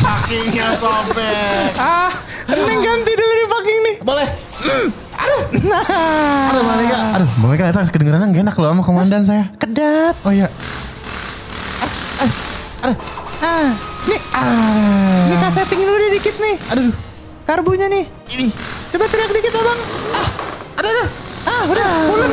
Kakinya 0.00 0.72
sobek. 0.72 1.76
Ah, 1.76 2.08
Neng 2.48 2.80
ganti 2.80 3.12
dulu 3.12 3.32
nih 3.34 3.48
paking 3.50 3.78
nih. 3.78 3.96
Boleh. 4.00 4.28
Nah, 5.62 5.84
Aduh, 6.48 6.62
Mami 6.64 6.84
Kak. 6.88 7.00
Aduh, 7.14 7.28
Kak 7.52 7.66
ternyata 7.68 7.92
kedengeran 7.92 8.32
gak 8.32 8.42
enak 8.42 8.56
loh 8.56 8.68
sama 8.72 8.82
komandan 8.82 9.22
saya. 9.22 9.44
kedap. 9.60 10.16
Oh 10.24 10.32
iya. 10.32 10.48
Ah, 13.42 13.70
nih, 14.06 14.20
ah, 14.32 15.26
ini 15.26 15.36
kak 15.36 15.50
setting 15.50 15.78
dulu 15.78 15.94
deh 15.94 16.10
dikit 16.12 16.34
nih. 16.34 16.56
Aduh, 16.70 16.90
Karbunya 17.42 17.86
nih. 17.86 18.06
ini. 18.32 18.48
Coba 18.88 19.06
teriak 19.06 19.30
dikit 19.30 19.52
abang. 19.52 19.80
Ah, 20.10 20.26
ada 20.78 20.88
ada. 20.88 21.04
Ah, 21.44 21.62
udah 21.66 21.86
pulen. 22.08 22.32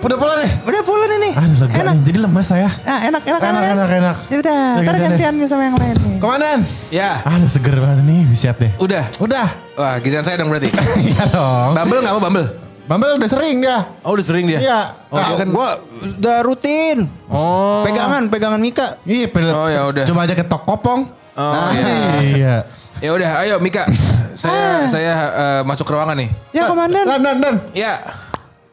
Udah 0.00 0.16
pulang 0.16 0.36
deh. 0.40 0.50
Udah 0.64 0.80
pulen 0.80 1.10
ini. 1.12 1.30
Aduh, 1.36 1.56
lega 1.60 1.74
Enak. 1.76 1.92
nih. 1.92 2.02
Jadi 2.02 2.18
lemas 2.18 2.46
saya. 2.46 2.72
Ah, 2.82 3.04
enak, 3.04 3.20
enak, 3.20 3.40
Enak, 3.40 3.52
kan? 3.52 3.72
enak, 3.76 3.88
enak. 3.92 4.16
Ya 4.26 4.36
udah, 4.40 4.60
ntar 4.80 4.94
gantian 4.96 5.34
sama 5.44 5.62
yang 5.68 5.76
lain 5.76 5.96
nih. 5.98 6.16
Komandan. 6.16 6.58
Ya, 6.88 7.10
Aduh, 7.22 7.46
seger 7.46 7.76
banget 7.76 8.00
nih. 8.02 8.20
Bisa 8.24 8.56
deh. 8.56 8.72
udah. 8.78 9.04
Udah. 9.20 9.46
Wah, 9.76 10.00
giliran 10.00 10.24
saya 10.24 10.40
dong 10.40 10.48
berarti. 10.48 10.72
Iya 11.06 11.24
dong. 11.28 11.76
Bumble 11.76 12.00
nggak 12.00 12.14
mau 12.14 12.22
Bumble? 12.22 12.48
Bambel 12.88 13.22
udah 13.22 13.30
sering 13.30 13.62
dia. 13.62 13.86
Oh, 14.02 14.18
udah 14.18 14.24
sering 14.24 14.50
dia. 14.50 14.58
Iya. 14.58 14.80
Oh, 15.08 15.20
dia 15.20 15.34
kan. 15.38 15.48
gua 15.54 15.78
udah 16.18 16.36
rutin. 16.42 17.06
Oh. 17.30 17.86
Pegangan, 17.86 18.26
pegangan 18.26 18.58
Mika. 18.58 18.98
Iya, 19.06 19.30
pel- 19.30 19.54
Oh, 19.54 19.70
ya 19.70 19.86
udah. 19.86 20.02
Coba 20.10 20.26
aja 20.26 20.34
ketok 20.34 20.66
kopong. 20.66 21.06
Oh, 21.38 21.68
iya. 21.70 21.94
Iya. 22.18 22.54
Ya 22.98 23.10
udah, 23.14 23.30
ayo 23.46 23.54
Mika. 23.62 23.86
Saya 24.34 24.90
saya 24.90 25.12
eh, 25.30 25.62
masuk 25.62 25.86
ke 25.86 25.92
ruangan 25.94 26.18
nih. 26.18 26.34
Ya 26.50 26.66
komandan. 26.66 27.04
Dan, 27.06 27.20
dan, 27.22 27.36
dan. 27.38 27.54
Ya. 27.76 27.94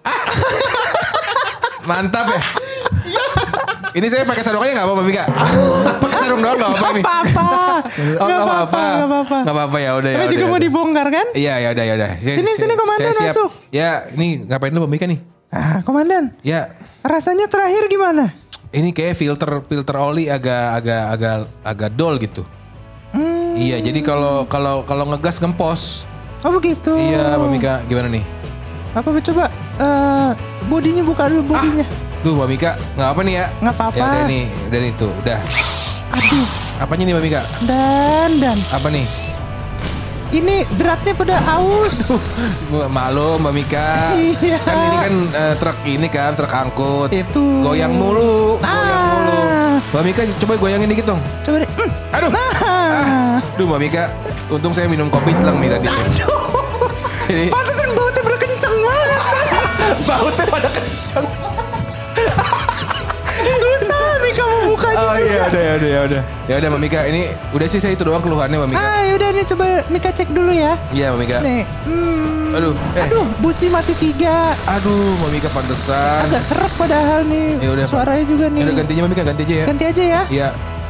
Mantap 1.88 2.28
ya. 2.28 2.42
Ini 3.98 4.06
saya 4.14 4.30
pakai 4.30 4.44
sarungnya 4.46 4.78
nggak 4.78 4.86
apa-apa 4.86 5.04
Mika? 5.08 5.24
pakai 6.04 6.18
sarung 6.22 6.42
doang 6.44 6.58
nggak 6.60 6.70
apa-apa 6.70 6.90
ini. 6.94 7.02
Apa-apa. 7.02 7.48
Oh, 7.48 8.28
Nggak 8.28 8.28
nggak 8.28 8.44
apa-apa. 8.44 8.78
Nggak 8.78 9.08
apa-apa. 9.10 9.38
Nggak 9.42 9.56
apa-apa 9.56 9.78
ya 9.82 9.92
udah 9.98 10.10
ya. 10.12 10.18
Tapi 10.22 10.28
juga 10.30 10.46
ya 10.46 10.52
mau 10.52 10.60
dibongkar 10.62 11.08
kan? 11.10 11.28
Iya 11.34 11.54
ya 11.64 11.68
udah 11.74 11.84
ya 11.88 11.94
udah. 11.98 12.10
Sini, 12.22 12.52
sini, 12.54 12.74
komandan, 12.78 13.14
masuk. 13.16 13.50
Ya, 13.74 14.06
ini 14.14 14.46
ngapain 14.46 14.70
lu 14.76 14.86
Mika 14.86 15.10
nih? 15.10 15.18
Ah, 15.50 15.82
komandan. 15.82 16.36
Ya, 16.46 16.70
Rasanya 17.08 17.48
terakhir 17.48 17.88
gimana? 17.88 18.36
ini 18.76 18.92
kayak 18.92 19.16
filter 19.16 19.64
filter 19.64 19.96
oli 19.96 20.28
agak 20.28 20.84
agak 20.84 21.04
agak 21.16 21.36
agak 21.64 21.90
dol 21.96 22.20
gitu. 22.20 22.44
Hmm. 23.16 23.56
Iya, 23.56 23.80
jadi 23.80 24.04
kalau 24.04 24.44
kalau 24.52 24.84
kalau 24.84 25.08
ngegas 25.10 25.40
ngempos. 25.40 26.04
Oh 26.44 26.52
begitu. 26.54 26.94
Iya, 26.94 27.40
Mika 27.48 27.82
gimana 27.88 28.12
nih? 28.12 28.37
Apa 28.94 29.08
coba? 29.22 29.46
Eh, 29.78 30.30
bodinya 30.66 31.04
buka 31.04 31.28
dulu 31.28 31.54
bodinya. 31.54 31.86
Tuh 32.20 32.34
Mbak 32.34 32.48
Mika, 32.50 32.72
nggak 32.98 33.10
apa 33.14 33.22
nih 33.22 33.34
ya? 33.34 33.46
Nggak 33.62 33.76
apa-apa. 33.76 33.98
Ya 33.98 34.06
udah 34.06 34.24
nih, 34.82 34.92
udah. 34.98 35.40
Aduh, 36.08 36.48
Apanya 36.78 37.04
nih 37.04 37.14
Mbak 37.14 37.24
Mika? 37.24 37.42
dan 37.64 38.30
dan 38.38 38.58
Apa 38.70 38.88
nih? 38.90 39.06
ini 40.28 40.60
dratnya 40.76 41.16
pada 41.16 41.40
aus. 41.56 42.12
Malu 42.92 43.40
Mbak 43.40 43.54
Mika. 43.54 43.88
Iya. 44.18 44.60
Kan 44.60 44.76
ini 44.78 44.98
kan 44.98 45.14
eh, 45.32 45.54
truk 45.56 45.78
ini 45.86 46.08
kan 46.08 46.32
truk 46.36 46.52
angkut. 46.52 47.10
Itu. 47.10 47.64
Goyang 47.64 47.96
mulu, 47.96 48.60
goyang 48.60 48.98
Ah. 48.98 49.14
mulu. 49.16 49.40
Mbak 49.88 50.04
Mika 50.04 50.22
coba 50.38 50.54
goyangin 50.58 50.90
dikit 50.90 51.06
dong. 51.08 51.22
Coba 51.46 51.64
deh. 51.64 51.70
Mm. 51.70 51.92
Aduh. 52.12 52.30
Ah. 52.60 53.38
Duh 53.56 53.66
Mbak 53.66 53.80
Mika, 53.80 54.04
untung 54.50 54.74
saya 54.74 54.90
minum 54.90 55.08
kopi 55.08 55.32
telang 55.38 55.62
nih 55.62 55.70
tadi. 55.72 55.88
Jadi 57.28 57.46
Pantesan 57.48 57.90
bautnya 57.92 58.24
berkencang 58.68 58.76
banget. 58.84 59.98
bautnya 60.04 60.46
pada 60.48 60.70
kencang. 60.72 61.26
Susah 63.38 64.18
nih 64.26 64.34
kamu 64.34 64.58
bukanya 64.74 64.98
Oh 64.98 65.16
iya, 65.22 65.42
udah 65.48 65.62
ya 65.62 65.74
udah 65.78 65.90
ya 65.90 66.02
udah. 66.10 66.22
Ya 66.48 66.56
udah 66.58 66.68
Mbak 66.74 66.82
Mika, 66.82 67.00
ini 67.08 67.22
udah 67.54 67.68
sih 67.70 67.80
saya 67.80 67.94
itu 67.94 68.04
doang 68.04 68.20
keluhannya 68.20 68.58
Mbak 68.58 68.70
Mika. 68.74 68.82
Ah, 68.82 69.02
yaudah 69.14 69.30
nih 69.32 69.46
coba 69.46 69.66
Mika 69.94 70.10
cek 70.12 70.30
dulu 70.34 70.52
ya. 70.52 70.74
Iya 70.92 71.14
Mbak 71.14 71.20
Mika. 71.22 71.38
Nih. 71.46 71.64
Hmm. 71.86 72.56
Aduh, 72.58 72.74
eh. 72.96 73.06
Aduh, 73.06 73.28
busi 73.44 73.68
mati 73.70 73.94
tiga. 73.96 74.58
Aduh, 74.66 75.16
Mbak 75.22 75.30
Mika 75.38 75.50
pantesan. 75.54 76.26
Agak 76.28 76.44
serak 76.44 76.74
padahal 76.76 77.24
nih. 77.30 77.62
Ya 77.62 77.70
udah. 77.78 77.86
Suaranya 77.86 78.26
juga 78.26 78.46
nih. 78.50 78.60
Ya 78.60 78.66
udah 78.68 78.76
gantinya 78.84 79.02
Mbak 79.06 79.12
Mika, 79.14 79.24
ganti 79.24 79.42
aja 79.46 79.56
ya. 79.56 79.66
Ganti 79.70 79.84
aja 79.86 80.04
ya. 80.04 80.22
Iya. 80.34 80.48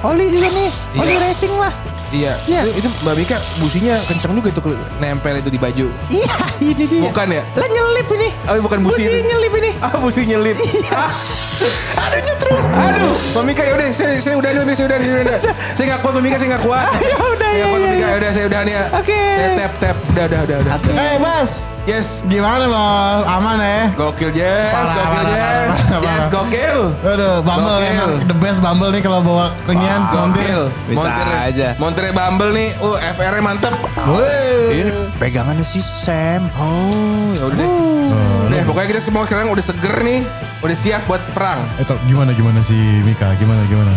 Oli 0.08 0.26
juga 0.32 0.48
nih. 0.54 0.70
Iya. 0.96 1.02
Oli 1.04 1.16
racing 1.20 1.54
lah. 1.60 1.74
Iya. 2.18 2.34
Iya. 2.50 2.62
Itu, 2.66 2.72
itu 2.82 2.90
Mbak 3.06 3.16
Mika 3.16 3.38
businya 3.62 3.94
kenceng 4.10 4.34
juga 4.34 4.50
itu 4.50 4.62
nempel 4.98 5.38
itu 5.38 5.50
di 5.54 5.60
baju. 5.62 5.86
Iya, 6.10 6.36
ini 6.66 6.84
dia. 6.90 7.02
Bukan 7.06 7.28
ya? 7.30 7.44
Lah 7.54 7.68
nyelip 7.70 8.08
ini. 8.18 8.30
Oh, 8.50 8.58
bukan 8.66 8.80
busi. 8.82 9.06
Busi 9.06 9.22
nyelip 9.22 9.54
ini. 9.62 9.67
Ah, 9.78 9.94
busi 9.96 10.26
nyelip. 10.26 10.58
Ah. 10.90 11.12
Aduh 12.06 12.22
nyetrum. 12.22 12.62
Aduh, 12.70 13.14
Mbak 13.34 13.44
Mika 13.44 13.64
ya 13.66 13.74
udah 13.74 13.88
saya 13.90 14.14
saya 14.22 14.36
udah 14.38 14.50
nih, 14.54 14.76
saya 14.78 14.86
udah 14.88 14.98
nih, 14.98 15.08
saya 15.08 15.22
udah. 15.26 15.38
Saya 15.74 15.86
enggak 15.90 16.00
kuat 16.02 16.12
Mbak 16.14 16.24
Mika, 16.24 16.38
saya 16.38 16.48
enggak 16.48 16.64
kuat. 16.64 16.86
Ya 17.08 17.16
udah, 17.18 17.50
Saya 17.50 17.58
ya, 17.58 17.66
ya, 17.66 17.90
ya. 17.90 17.98
ya 17.98 18.14
udah 18.14 18.30
saya 18.30 18.46
udah 18.46 18.62
nih 18.62 18.74
ya. 18.74 18.84
Oke. 18.94 19.22
Saya 19.34 19.50
tap 19.58 19.74
tap. 19.82 19.96
Udah 20.08 20.24
udah 20.30 20.40
udah 20.46 20.58
udah. 20.62 20.74
Eh, 20.94 21.16
Mas. 21.18 21.52
Yes. 21.88 22.08
Gimana, 22.28 22.68
Bos? 22.68 23.24
Aman 23.26 23.58
ya? 23.58 23.90
Gokil 23.96 24.30
Jess, 24.36 24.70
Parah, 24.70 24.92
gokil 24.92 25.08
parah, 25.08 25.24
Jess. 25.26 25.40
parah, 25.40 25.72
parah, 25.72 26.02
Jess 26.04 26.20
parah. 26.20 26.34
gokil. 26.36 26.80
Aduh, 27.02 27.36
Bumble 27.42 27.74
Gokil. 27.74 27.90
emang 27.90 28.12
the 28.28 28.38
best 28.38 28.60
Bumble 28.60 28.90
nih 28.92 29.02
kalau 29.02 29.20
bawa 29.24 29.46
ringan 29.66 30.02
montir. 30.06 30.46
Gokil. 30.46 30.62
Bisa 30.86 31.00
Montir, 31.00 31.28
aja. 31.34 31.68
Montir 31.80 32.04
Bumble 32.12 32.52
nih. 32.54 32.70
Uh, 32.78 32.98
FR-nya 33.00 33.42
mantep. 33.42 33.74
Wih. 34.06 34.68
Ini 34.76 34.92
pegangannya 35.18 35.66
si 35.66 35.80
Sam. 35.82 36.46
Oh, 36.60 37.34
ya 37.34 37.44
udah 37.48 37.58
deh. 37.58 38.37
Deh, 38.58 38.66
pokoknya 38.66 38.90
kita 38.90 39.02
semua 39.06 39.22
sekarang 39.30 39.54
udah 39.54 39.62
seger 39.62 40.02
nih. 40.02 40.26
Udah 40.66 40.74
siap 40.74 41.06
buat 41.06 41.22
perang. 41.38 41.62
Eh, 41.78 41.86
gimana 42.10 42.34
gimana 42.34 42.58
si 42.66 42.74
Mika? 43.06 43.38
Gimana 43.38 43.62
gimana? 43.70 43.94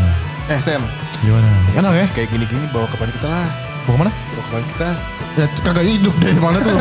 Eh, 0.53 0.61
Sam. 0.61 0.85
Gimana? 1.25 1.49
Enak 1.73 1.93
ya? 1.97 2.07
Kayak 2.13 2.29
gini-gini 2.29 2.69
bawa 2.69 2.85
ke 2.85 3.01
depan 3.01 3.09
kita 3.09 3.29
lah. 3.33 3.49
Bawa 3.81 3.93
ke 3.93 3.99
mana? 3.99 4.13
Bawa 4.13 4.37
ke 4.37 4.47
depan 4.47 4.63
kita. 4.67 4.91
Ya 5.31 5.47
kagak 5.63 5.87
hidup 5.87 6.15
dari 6.19 6.37
mana 6.37 6.59
tuh? 6.59 6.75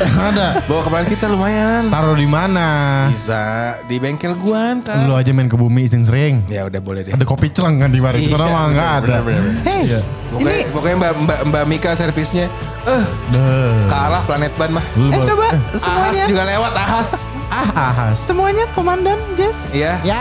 Yang 0.00 0.18
ada. 0.24 0.46
Bawa 0.64 0.80
ke 0.80 0.88
depan 0.88 1.04
kita 1.06 1.26
lumayan. 1.28 1.82
Taruh 1.88 2.16
di 2.16 2.24
mana? 2.26 2.66
Bisa 3.06 3.42
di 3.84 3.96
bengkel 3.98 4.34
gua 4.34 4.72
ntar. 4.74 5.04
Lu 5.04 5.12
aja 5.12 5.30
main 5.30 5.46
ke 5.46 5.54
bumi 5.54 5.84
sering-sering. 5.84 6.48
Ya 6.48 6.64
udah 6.64 6.80
boleh 6.80 7.00
deh. 7.02 7.12
Ada 7.12 7.24
kopi 7.24 7.48
celeng 7.48 7.78
kan 7.78 7.90
di 7.90 8.00
mana? 8.00 8.14
Di 8.14 8.26
sana 8.26 8.44
Iya, 8.44 8.50
mah 8.50 8.64
nggak 8.66 8.88
ada. 8.90 9.04
bener, 9.04 9.22
bener, 9.22 9.40
bener. 9.42 9.62
Hei, 9.62 9.82
Iya. 9.84 10.00
Pokoknya, 10.26 10.64
pokoknya 10.72 10.96
Mbak, 10.96 11.12
Mbak, 11.20 11.38
Mbak 11.46 11.64
Mika 11.68 11.90
servisnya 11.94 12.46
eh 12.84 13.04
Deh. 13.30 13.86
kalah 13.86 14.22
planet 14.24 14.50
ban 14.56 14.70
mah. 14.72 14.84
Eh 14.96 15.20
coba 15.22 15.46
Ahas 15.46 15.78
semuanya. 15.78 16.24
juga 16.26 16.42
lewat 16.44 16.72
Ahas. 16.74 17.10
Ah, 17.46 17.68
ahas. 17.86 18.16
Semuanya 18.18 18.64
komandan 18.72 19.16
Jess. 19.34 19.70
Iya. 19.70 20.00
Ya. 20.02 20.18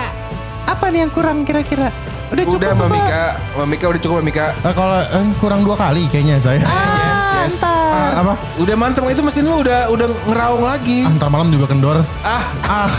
Apa 0.64 0.88
nih 0.88 1.02
yang 1.02 1.12
kurang 1.12 1.42
kira-kira? 1.42 1.90
Udah 2.34 2.44
cukup 2.44 2.60
Udah 2.60 2.72
Mbak 2.74 2.82
apa? 2.84 2.96
Mika, 2.98 3.24
Mbak 3.54 3.68
Mika 3.70 3.86
udah 3.88 4.02
cukup 4.02 4.16
Mbak 4.18 4.26
Mika. 4.26 4.46
Eh, 4.58 4.74
kalau 4.74 4.98
eh, 4.98 5.26
kurang 5.38 5.62
dua 5.62 5.76
kali 5.78 6.10
kayaknya 6.10 6.42
saya. 6.42 6.66
Ah, 6.66 7.46
yes. 7.46 7.62
ntar. 7.62 7.70
Ah, 7.94 8.12
apa? 8.20 8.34
Udah 8.58 8.74
mantep 8.74 9.06
itu 9.06 9.22
mesin 9.22 9.46
lu 9.46 9.62
udah 9.62 9.86
udah 9.88 10.08
ngeraung 10.26 10.66
lagi. 10.66 11.06
Ah, 11.06 11.14
ntar 11.14 11.30
malam 11.30 11.54
juga 11.54 11.70
kendor. 11.70 12.02
Ah, 12.26 12.44
Ah. 12.66 12.90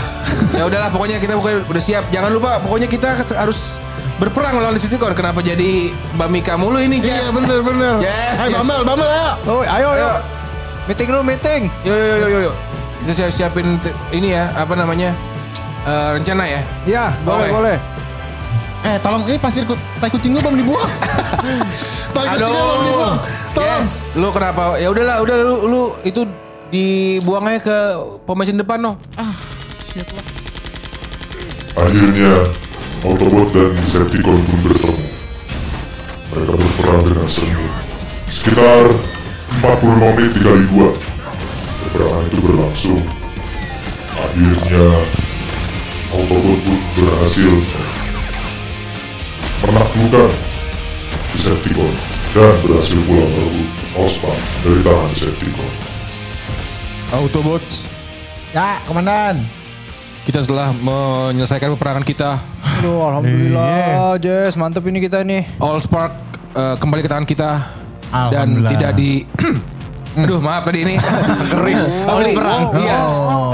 ya 0.55 0.63
udahlah 0.63 0.87
pokoknya 0.87 1.19
kita 1.19 1.35
pokoknya 1.35 1.67
udah 1.67 1.83
siap. 1.83 2.07
Jangan 2.09 2.31
lupa 2.31 2.63
pokoknya 2.63 2.87
kita 2.87 3.11
harus 3.35 3.83
berperang 4.15 4.55
melawan 4.55 4.79
Citycore. 4.79 5.11
Kenapa 5.11 5.43
jadi 5.43 5.91
Mbak 6.15 6.29
Mika 6.31 6.53
mulu 6.55 6.79
ini, 6.79 7.03
Iya 7.03 7.19
Jess? 7.19 7.35
bener 7.35 7.59
bener. 7.59 7.93
Yes, 7.99 8.39
Ayo 8.39 8.55
yes. 8.55 8.59
Bambel, 8.63 8.81
Bambel 8.87 9.09
ayo. 9.09 9.31
Oh, 9.45 9.61
ayo, 9.61 9.87
ayo. 9.91 10.07
Ayo. 10.07 10.11
Meeting 10.87 11.07
dulu, 11.11 11.21
meeting. 11.25 11.61
Yo 11.83 11.91
yo 11.91 12.05
yo 12.15 12.27
yo 12.29 12.39
yo. 12.47 12.53
Kita 13.03 13.11
siap 13.11 13.51
siapin 13.51 13.67
ini 14.09 14.31
ya, 14.31 14.47
apa 14.55 14.73
namanya? 14.73 15.11
Eh, 15.83 16.09
rencana 16.15 16.47
ya. 16.47 16.61
Ya, 16.87 17.05
boleh, 17.21 17.45
Oke. 17.45 17.53
boleh. 17.53 17.77
Eh 18.85 19.01
tolong 19.01 19.25
ini 19.25 19.41
pasir 19.41 19.65
tai 19.97 20.13
kucing 20.13 20.37
lu 20.37 20.39
belum 20.45 20.61
dibuang. 20.61 20.91
tai 22.13 22.25
kucingnya 22.37 22.53
belum 22.53 22.83
dibuang. 22.85 23.17
Tolong. 23.57 23.81
Yes, 23.81 24.05
lu 24.13 24.29
kenapa? 24.29 24.77
Ya 24.77 24.93
udahlah, 24.93 25.25
udah 25.25 25.35
lu 25.41 25.55
lu 25.65 25.81
itu 26.05 26.21
dibuangnya 26.69 27.57
ke 27.57 27.77
pom 28.29 28.37
bensin 28.37 28.61
depan 28.61 28.77
no. 28.77 28.93
Akhirnya, 31.75 32.33
Autobot 33.03 33.51
dan 33.51 33.75
Decepticon 33.75 34.39
pun 34.45 34.59
bertemu. 34.63 35.07
Mereka 36.31 36.53
berperang 36.55 37.01
dengan 37.03 37.27
sengit. 37.27 37.73
Sekitar 38.31 38.95
45 39.59 40.15
menit 40.15 40.31
dikali 40.39 40.63
dua. 40.71 40.89
Peperangan 41.83 42.23
itu 42.31 42.39
berlangsung. 42.39 43.01
Akhirnya, 44.13 44.87
Autobot 46.15 46.59
pun 46.63 46.79
berhasil 46.95 47.51
menaklukkan 49.63 50.31
Decepticon 51.35 51.91
dan 52.31 52.55
berhasil 52.63 52.99
pula 53.03 53.23
merebut 53.27 53.67
Ospan 53.95 54.39
dari 54.63 54.81
tangan 54.83 55.09
Decepticon. 55.11 55.71
Autobots. 57.11 57.87
Ya, 58.51 58.79
komandan. 58.87 59.43
Kita 60.25 60.41
telah 60.41 60.73
menyelesaikan 60.73 61.75
peperangan 61.77 62.03
kita. 62.07 62.39
Aduh, 62.81 62.97
alhamdulillah, 63.03 64.17
Jess, 64.17 64.57
mantep 64.57 64.83
ini 64.89 65.03
kita 65.03 65.21
nih. 65.21 65.45
All 65.59 65.77
Spark 65.79 66.11
eh, 66.55 66.75
kembali 66.79 67.03
ke 67.05 67.09
tangan 67.11 67.27
kita 67.27 67.51
dan 68.31 68.63
tidak 68.65 68.91
di 68.97 69.21
Aduh 70.15 70.39
maaf 70.39 70.63
tadi 70.63 70.87
ini 70.87 70.95
kering. 71.51 71.75
Oli, 72.07 72.31
perang. 72.31 72.71
Iya. 72.79 72.99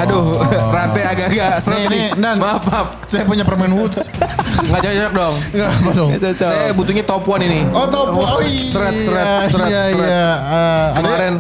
Aduh 0.06 0.38
rantai 0.78 1.04
agak-agak 1.10 1.58
seret 1.58 1.90
nih, 1.90 2.14
Dan. 2.14 2.38
Maaf 2.38 2.62
maaf. 2.70 2.88
Saya 3.10 3.26
punya 3.26 3.42
permen 3.42 3.74
Woods. 3.74 4.14
Nggak 4.62 4.82
cocok 4.84 5.14
dong. 5.14 5.36
Enggak 5.52 5.70
apa 5.72 5.90
dong. 5.92 6.10
Saya 6.36 6.72
butuhnya 6.72 7.04
top 7.04 7.24
one 7.26 7.44
ini. 7.44 7.60
Oh, 7.70 7.86
topo. 7.86 8.22
Oh, 8.22 8.40
iya. 8.40 8.62
Seret, 8.64 8.94
seret, 8.96 9.28
seret, 9.50 9.68
Iya, 9.68 9.82
seret. 9.90 9.98
iya. 10.00 10.26
Eh, 10.32 10.86
ada- 10.88 11.00
Kemarin 11.02 11.34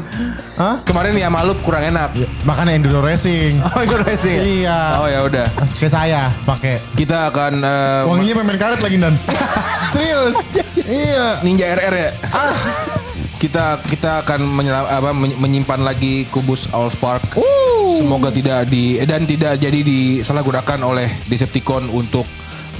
Hah? 0.53 0.75
kemarin 0.83 1.13
ya 1.15 1.27
malup 1.27 1.57
kurang 1.61 1.81
enak. 1.83 2.13
Makanya 2.41 2.71
enduro 2.73 2.99
racing. 2.99 3.57
Oh 3.63 3.81
itu 3.81 3.95
racing. 3.97 4.37
Iya. 4.61 4.79
Oh 4.97 5.07
ya 5.07 5.19
udah. 5.23 5.45
Kayak 5.73 5.91
saya 5.91 6.21
pakai. 6.43 6.81
Kita 6.93 7.29
akan 7.29 7.53
eh, 7.59 8.01
Wanginya 8.05 8.33
permen 8.35 8.57
karet 8.57 8.79
lagi 8.79 8.97
Dan. 8.97 9.15
Serius. 9.93 10.35
Iya. 10.77 11.41
Ninja 11.41 11.65
RR 11.71 11.93
ya. 11.93 12.09
Kita 13.37 13.81
kita 13.81 14.21
akan 14.21 14.37
menyelam, 14.45 14.85
apa, 14.85 15.09
men- 15.11 15.33
menyimpan 15.35 15.81
lagi 15.81 16.29
kubus 16.29 16.69
All 16.69 16.89
Spark. 16.89 17.25
Semoga 17.91 18.29
tidak 18.29 18.69
di 18.69 18.95
eh, 18.95 19.07
dan 19.07 19.25
tidak 19.25 19.57
jadi 19.57 19.81
disalahgunakan 19.81 20.77
oleh 20.79 21.09
Decepticon 21.25 21.89
untuk 21.89 22.29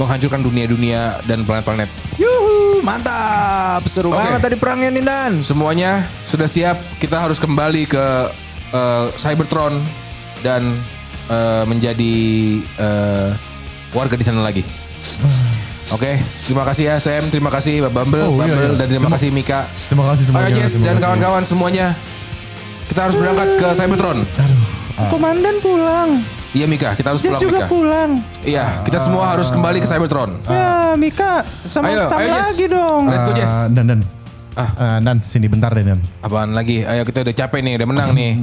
menghancurkan 0.01 0.41
dunia-dunia 0.41 1.21
dan 1.23 1.45
planet-planet. 1.45 1.85
Yuhu, 2.17 2.81
mantap. 2.81 3.85
Seru 3.85 4.09
Oke. 4.09 4.17
banget 4.17 4.41
tadi 4.41 4.55
perangnya 4.57 4.89
nih, 4.89 5.03
Dan. 5.03 5.31
Semuanya 5.39 5.91
sudah 6.21 6.45
siap. 6.45 6.81
Kita 6.97 7.21
harus 7.21 7.37
kembali 7.37 7.85
ke 7.85 8.05
eh, 8.71 9.05
Cybertron 9.15 9.77
dan 10.41 10.65
eh, 11.27 11.63
menjadi 11.65 12.15
eh, 12.59 13.29
warga 13.91 14.15
di 14.15 14.25
sana 14.25 14.41
lagi. 14.41 14.65
Oke, 15.91 16.13
terima 16.45 16.63
kasih 16.63 16.83
ya 16.87 16.95
Sam, 16.97 17.25
terima 17.27 17.49
kasih 17.49 17.81
Mbak 17.81 17.91
Bumble, 17.91 18.23
Oh, 18.23 18.37
iya, 18.37 18.47
Bumble 18.47 18.63
iya. 18.63 18.79
dan 18.79 18.87
terima, 18.87 19.05
Terima- 19.05 19.15
kasih 19.17 19.29
Mika. 19.29 19.59
Terima 19.67 20.05
kasih 20.07 20.23
semuanya. 20.23 20.55
Jess 20.55 20.73
terima 20.73 20.85
dan 20.87 20.95
kawan-kawan 20.97 21.43
semuanya. 21.43 21.87
Kita 22.85 23.07
harus 23.07 23.15
berangkat 23.15 23.49
ke 23.57 23.67
Cybertron. 23.73 24.17
Komandan 25.09 25.57
pulang. 25.59 26.09
Iya 26.51 26.67
Mika, 26.67 26.91
kita 26.93 27.15
harus 27.15 27.23
Jess 27.23 27.31
pulang 27.31 27.41
juga 27.41 27.57
Mika. 27.57 27.67
pulang. 27.71 28.11
Iya, 28.43 28.83
kita 28.83 28.99
semua 28.99 29.23
harus 29.25 29.47
kembali 29.47 29.79
ke 29.79 29.87
Cybertron. 29.87 30.35
Ya, 30.43 30.99
Mika, 30.99 31.47
sama 31.47 31.87
Ayo, 31.87 32.03
sama 32.05 32.21
ayo, 32.21 32.35
Jess. 32.35 32.43
lagi 32.45 32.65
dong. 32.67 33.01
Let's 33.07 33.23
go 33.23 33.31
Jess. 33.31 33.53
Dan 33.71 33.85
Dan. 33.87 33.99
Ah. 34.51 34.99
Dan 34.99 35.23
sini 35.23 35.47
bentar 35.47 35.71
deh 35.71 35.79
Dan. 35.79 36.03
Apaan 36.19 36.51
lagi? 36.51 36.83
Ayo 36.83 37.07
kita 37.07 37.23
udah 37.23 37.31
capek 37.31 37.63
nih, 37.63 37.79
udah 37.79 37.87
menang 37.87 38.11
nih. 38.11 38.35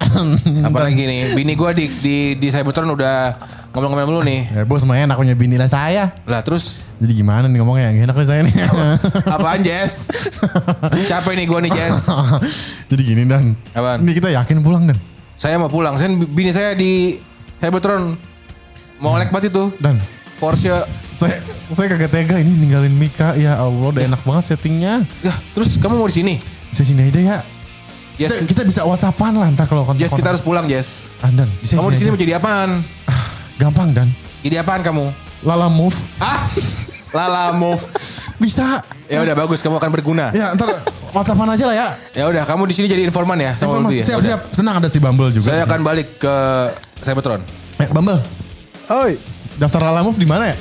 Apa 0.66 0.78
lagi 0.80 1.04
nih? 1.04 1.36
Bini 1.36 1.52
gua 1.52 1.76
di 1.76 1.84
di 1.86 2.16
di 2.34 2.48
Cybertron 2.48 2.88
udah 2.88 3.36
ngomong-ngomong 3.70 4.08
dulu 4.08 4.20
nih. 4.24 4.40
Ya 4.50 4.62
bos 4.64 4.80
mah 4.82 4.96
enak 4.96 5.20
punya 5.20 5.36
bini 5.36 5.54
lah 5.54 5.68
saya. 5.68 6.16
Lah 6.24 6.40
terus 6.40 6.80
Jadi 6.96 7.12
gimana 7.14 7.44
nih 7.44 7.60
ngomongnya 7.60 7.92
yang 7.92 8.08
enak 8.08 8.16
nih 8.16 8.26
saya 8.26 8.40
nih. 8.40 8.54
apaan 9.28 9.60
Jess? 9.60 10.08
Capek 11.06 11.36
nih 11.36 11.44
gua 11.44 11.60
nih 11.60 11.70
Jess. 11.70 12.08
Jadi 12.90 13.02
gini 13.04 13.28
Dan. 13.28 13.52
Apaan? 13.70 14.00
Ini 14.00 14.16
kita 14.16 14.32
yakin 14.32 14.64
pulang 14.64 14.88
Dan. 14.88 14.96
Saya 15.36 15.60
mau 15.60 15.68
pulang. 15.68 16.00
Saya 16.00 16.08
bini 16.08 16.50
saya 16.50 16.72
di 16.72 17.20
Cybertron. 17.60 18.16
Mau 19.00 19.16
ngelek 19.16 19.28
banget 19.32 19.52
itu. 19.52 19.64
Dan 19.76 20.00
Porsche. 20.40 20.72
saya 21.12 21.36
saya 21.68 21.86
kagak 21.92 22.08
tega 22.08 22.36
ini 22.40 22.48
ninggalin 22.56 22.96
Mika. 22.96 23.36
Ya 23.36 23.60
Allah 23.60 23.92
udah 23.92 24.02
enak 24.08 24.24
banget 24.24 24.56
settingnya. 24.56 25.04
Ya, 25.20 25.36
terus 25.52 25.76
kamu 25.76 26.00
mau 26.00 26.08
di 26.08 26.16
sini? 26.16 26.34
Saya 26.72 26.86
sini 26.88 27.12
aja 27.12 27.20
ya. 27.20 27.38
Jess, 28.16 28.36
Kita, 28.44 28.44
kita 28.48 28.62
bisa 28.68 28.80
whatsappan 28.84 29.32
lah 29.32 29.48
ntar 29.52 29.64
kalau 29.64 29.84
kontak 29.84 30.00
Jess 30.04 30.12
kita 30.12 30.32
harus 30.32 30.44
pulang 30.44 30.68
Jess. 30.68 31.08
Ah, 31.24 31.32
Dan, 31.32 31.48
di 31.60 31.64
Kamu 31.68 31.88
di 31.88 31.96
sini 31.96 32.08
mau 32.12 32.20
jadi 32.20 32.36
apaan? 32.36 32.84
Gampang 33.60 33.96
Dan. 33.96 34.08
Jadi 34.40 34.56
apaan 34.60 34.80
kamu? 34.80 35.08
Lala 35.40 35.72
move. 35.72 35.96
Ah, 36.20 36.44
Lala 37.10 37.56
move. 37.56 37.80
Bisa. 38.36 38.84
Ya 39.08 39.24
udah 39.24 39.34
bagus, 39.34 39.64
kamu 39.64 39.80
akan 39.80 39.90
berguna. 39.90 40.28
Ya 40.30 40.52
ntar 40.52 40.84
whatsappan 41.10 41.48
aja 41.50 41.64
lah 41.66 41.76
ya. 41.76 41.88
Ya 42.14 42.24
udah, 42.28 42.44
kamu 42.44 42.68
di 42.68 42.74
sini 42.76 42.86
jadi 42.86 43.02
informan 43.02 43.40
ya 43.40 43.52
sama 43.56 43.80
Lutfi 43.80 44.00
ya. 44.00 44.04
siap, 44.04 44.18
Udah. 44.20 44.28
siap. 44.36 44.40
Tenang 44.52 44.76
ada 44.78 44.88
si 44.88 44.98
Bumble 45.00 45.32
juga. 45.32 45.48
Saya 45.48 45.64
akan 45.64 45.80
balik 45.80 46.20
ke 46.20 46.34
Cybertron. 47.02 47.40
Eh, 47.80 47.88
Bumble. 47.88 48.20
Oi, 48.90 49.16
Daftar 49.56 49.80
Lala 49.88 50.04
Move 50.04 50.20
di 50.20 50.28
mana 50.28 50.52
ya? 50.52 50.56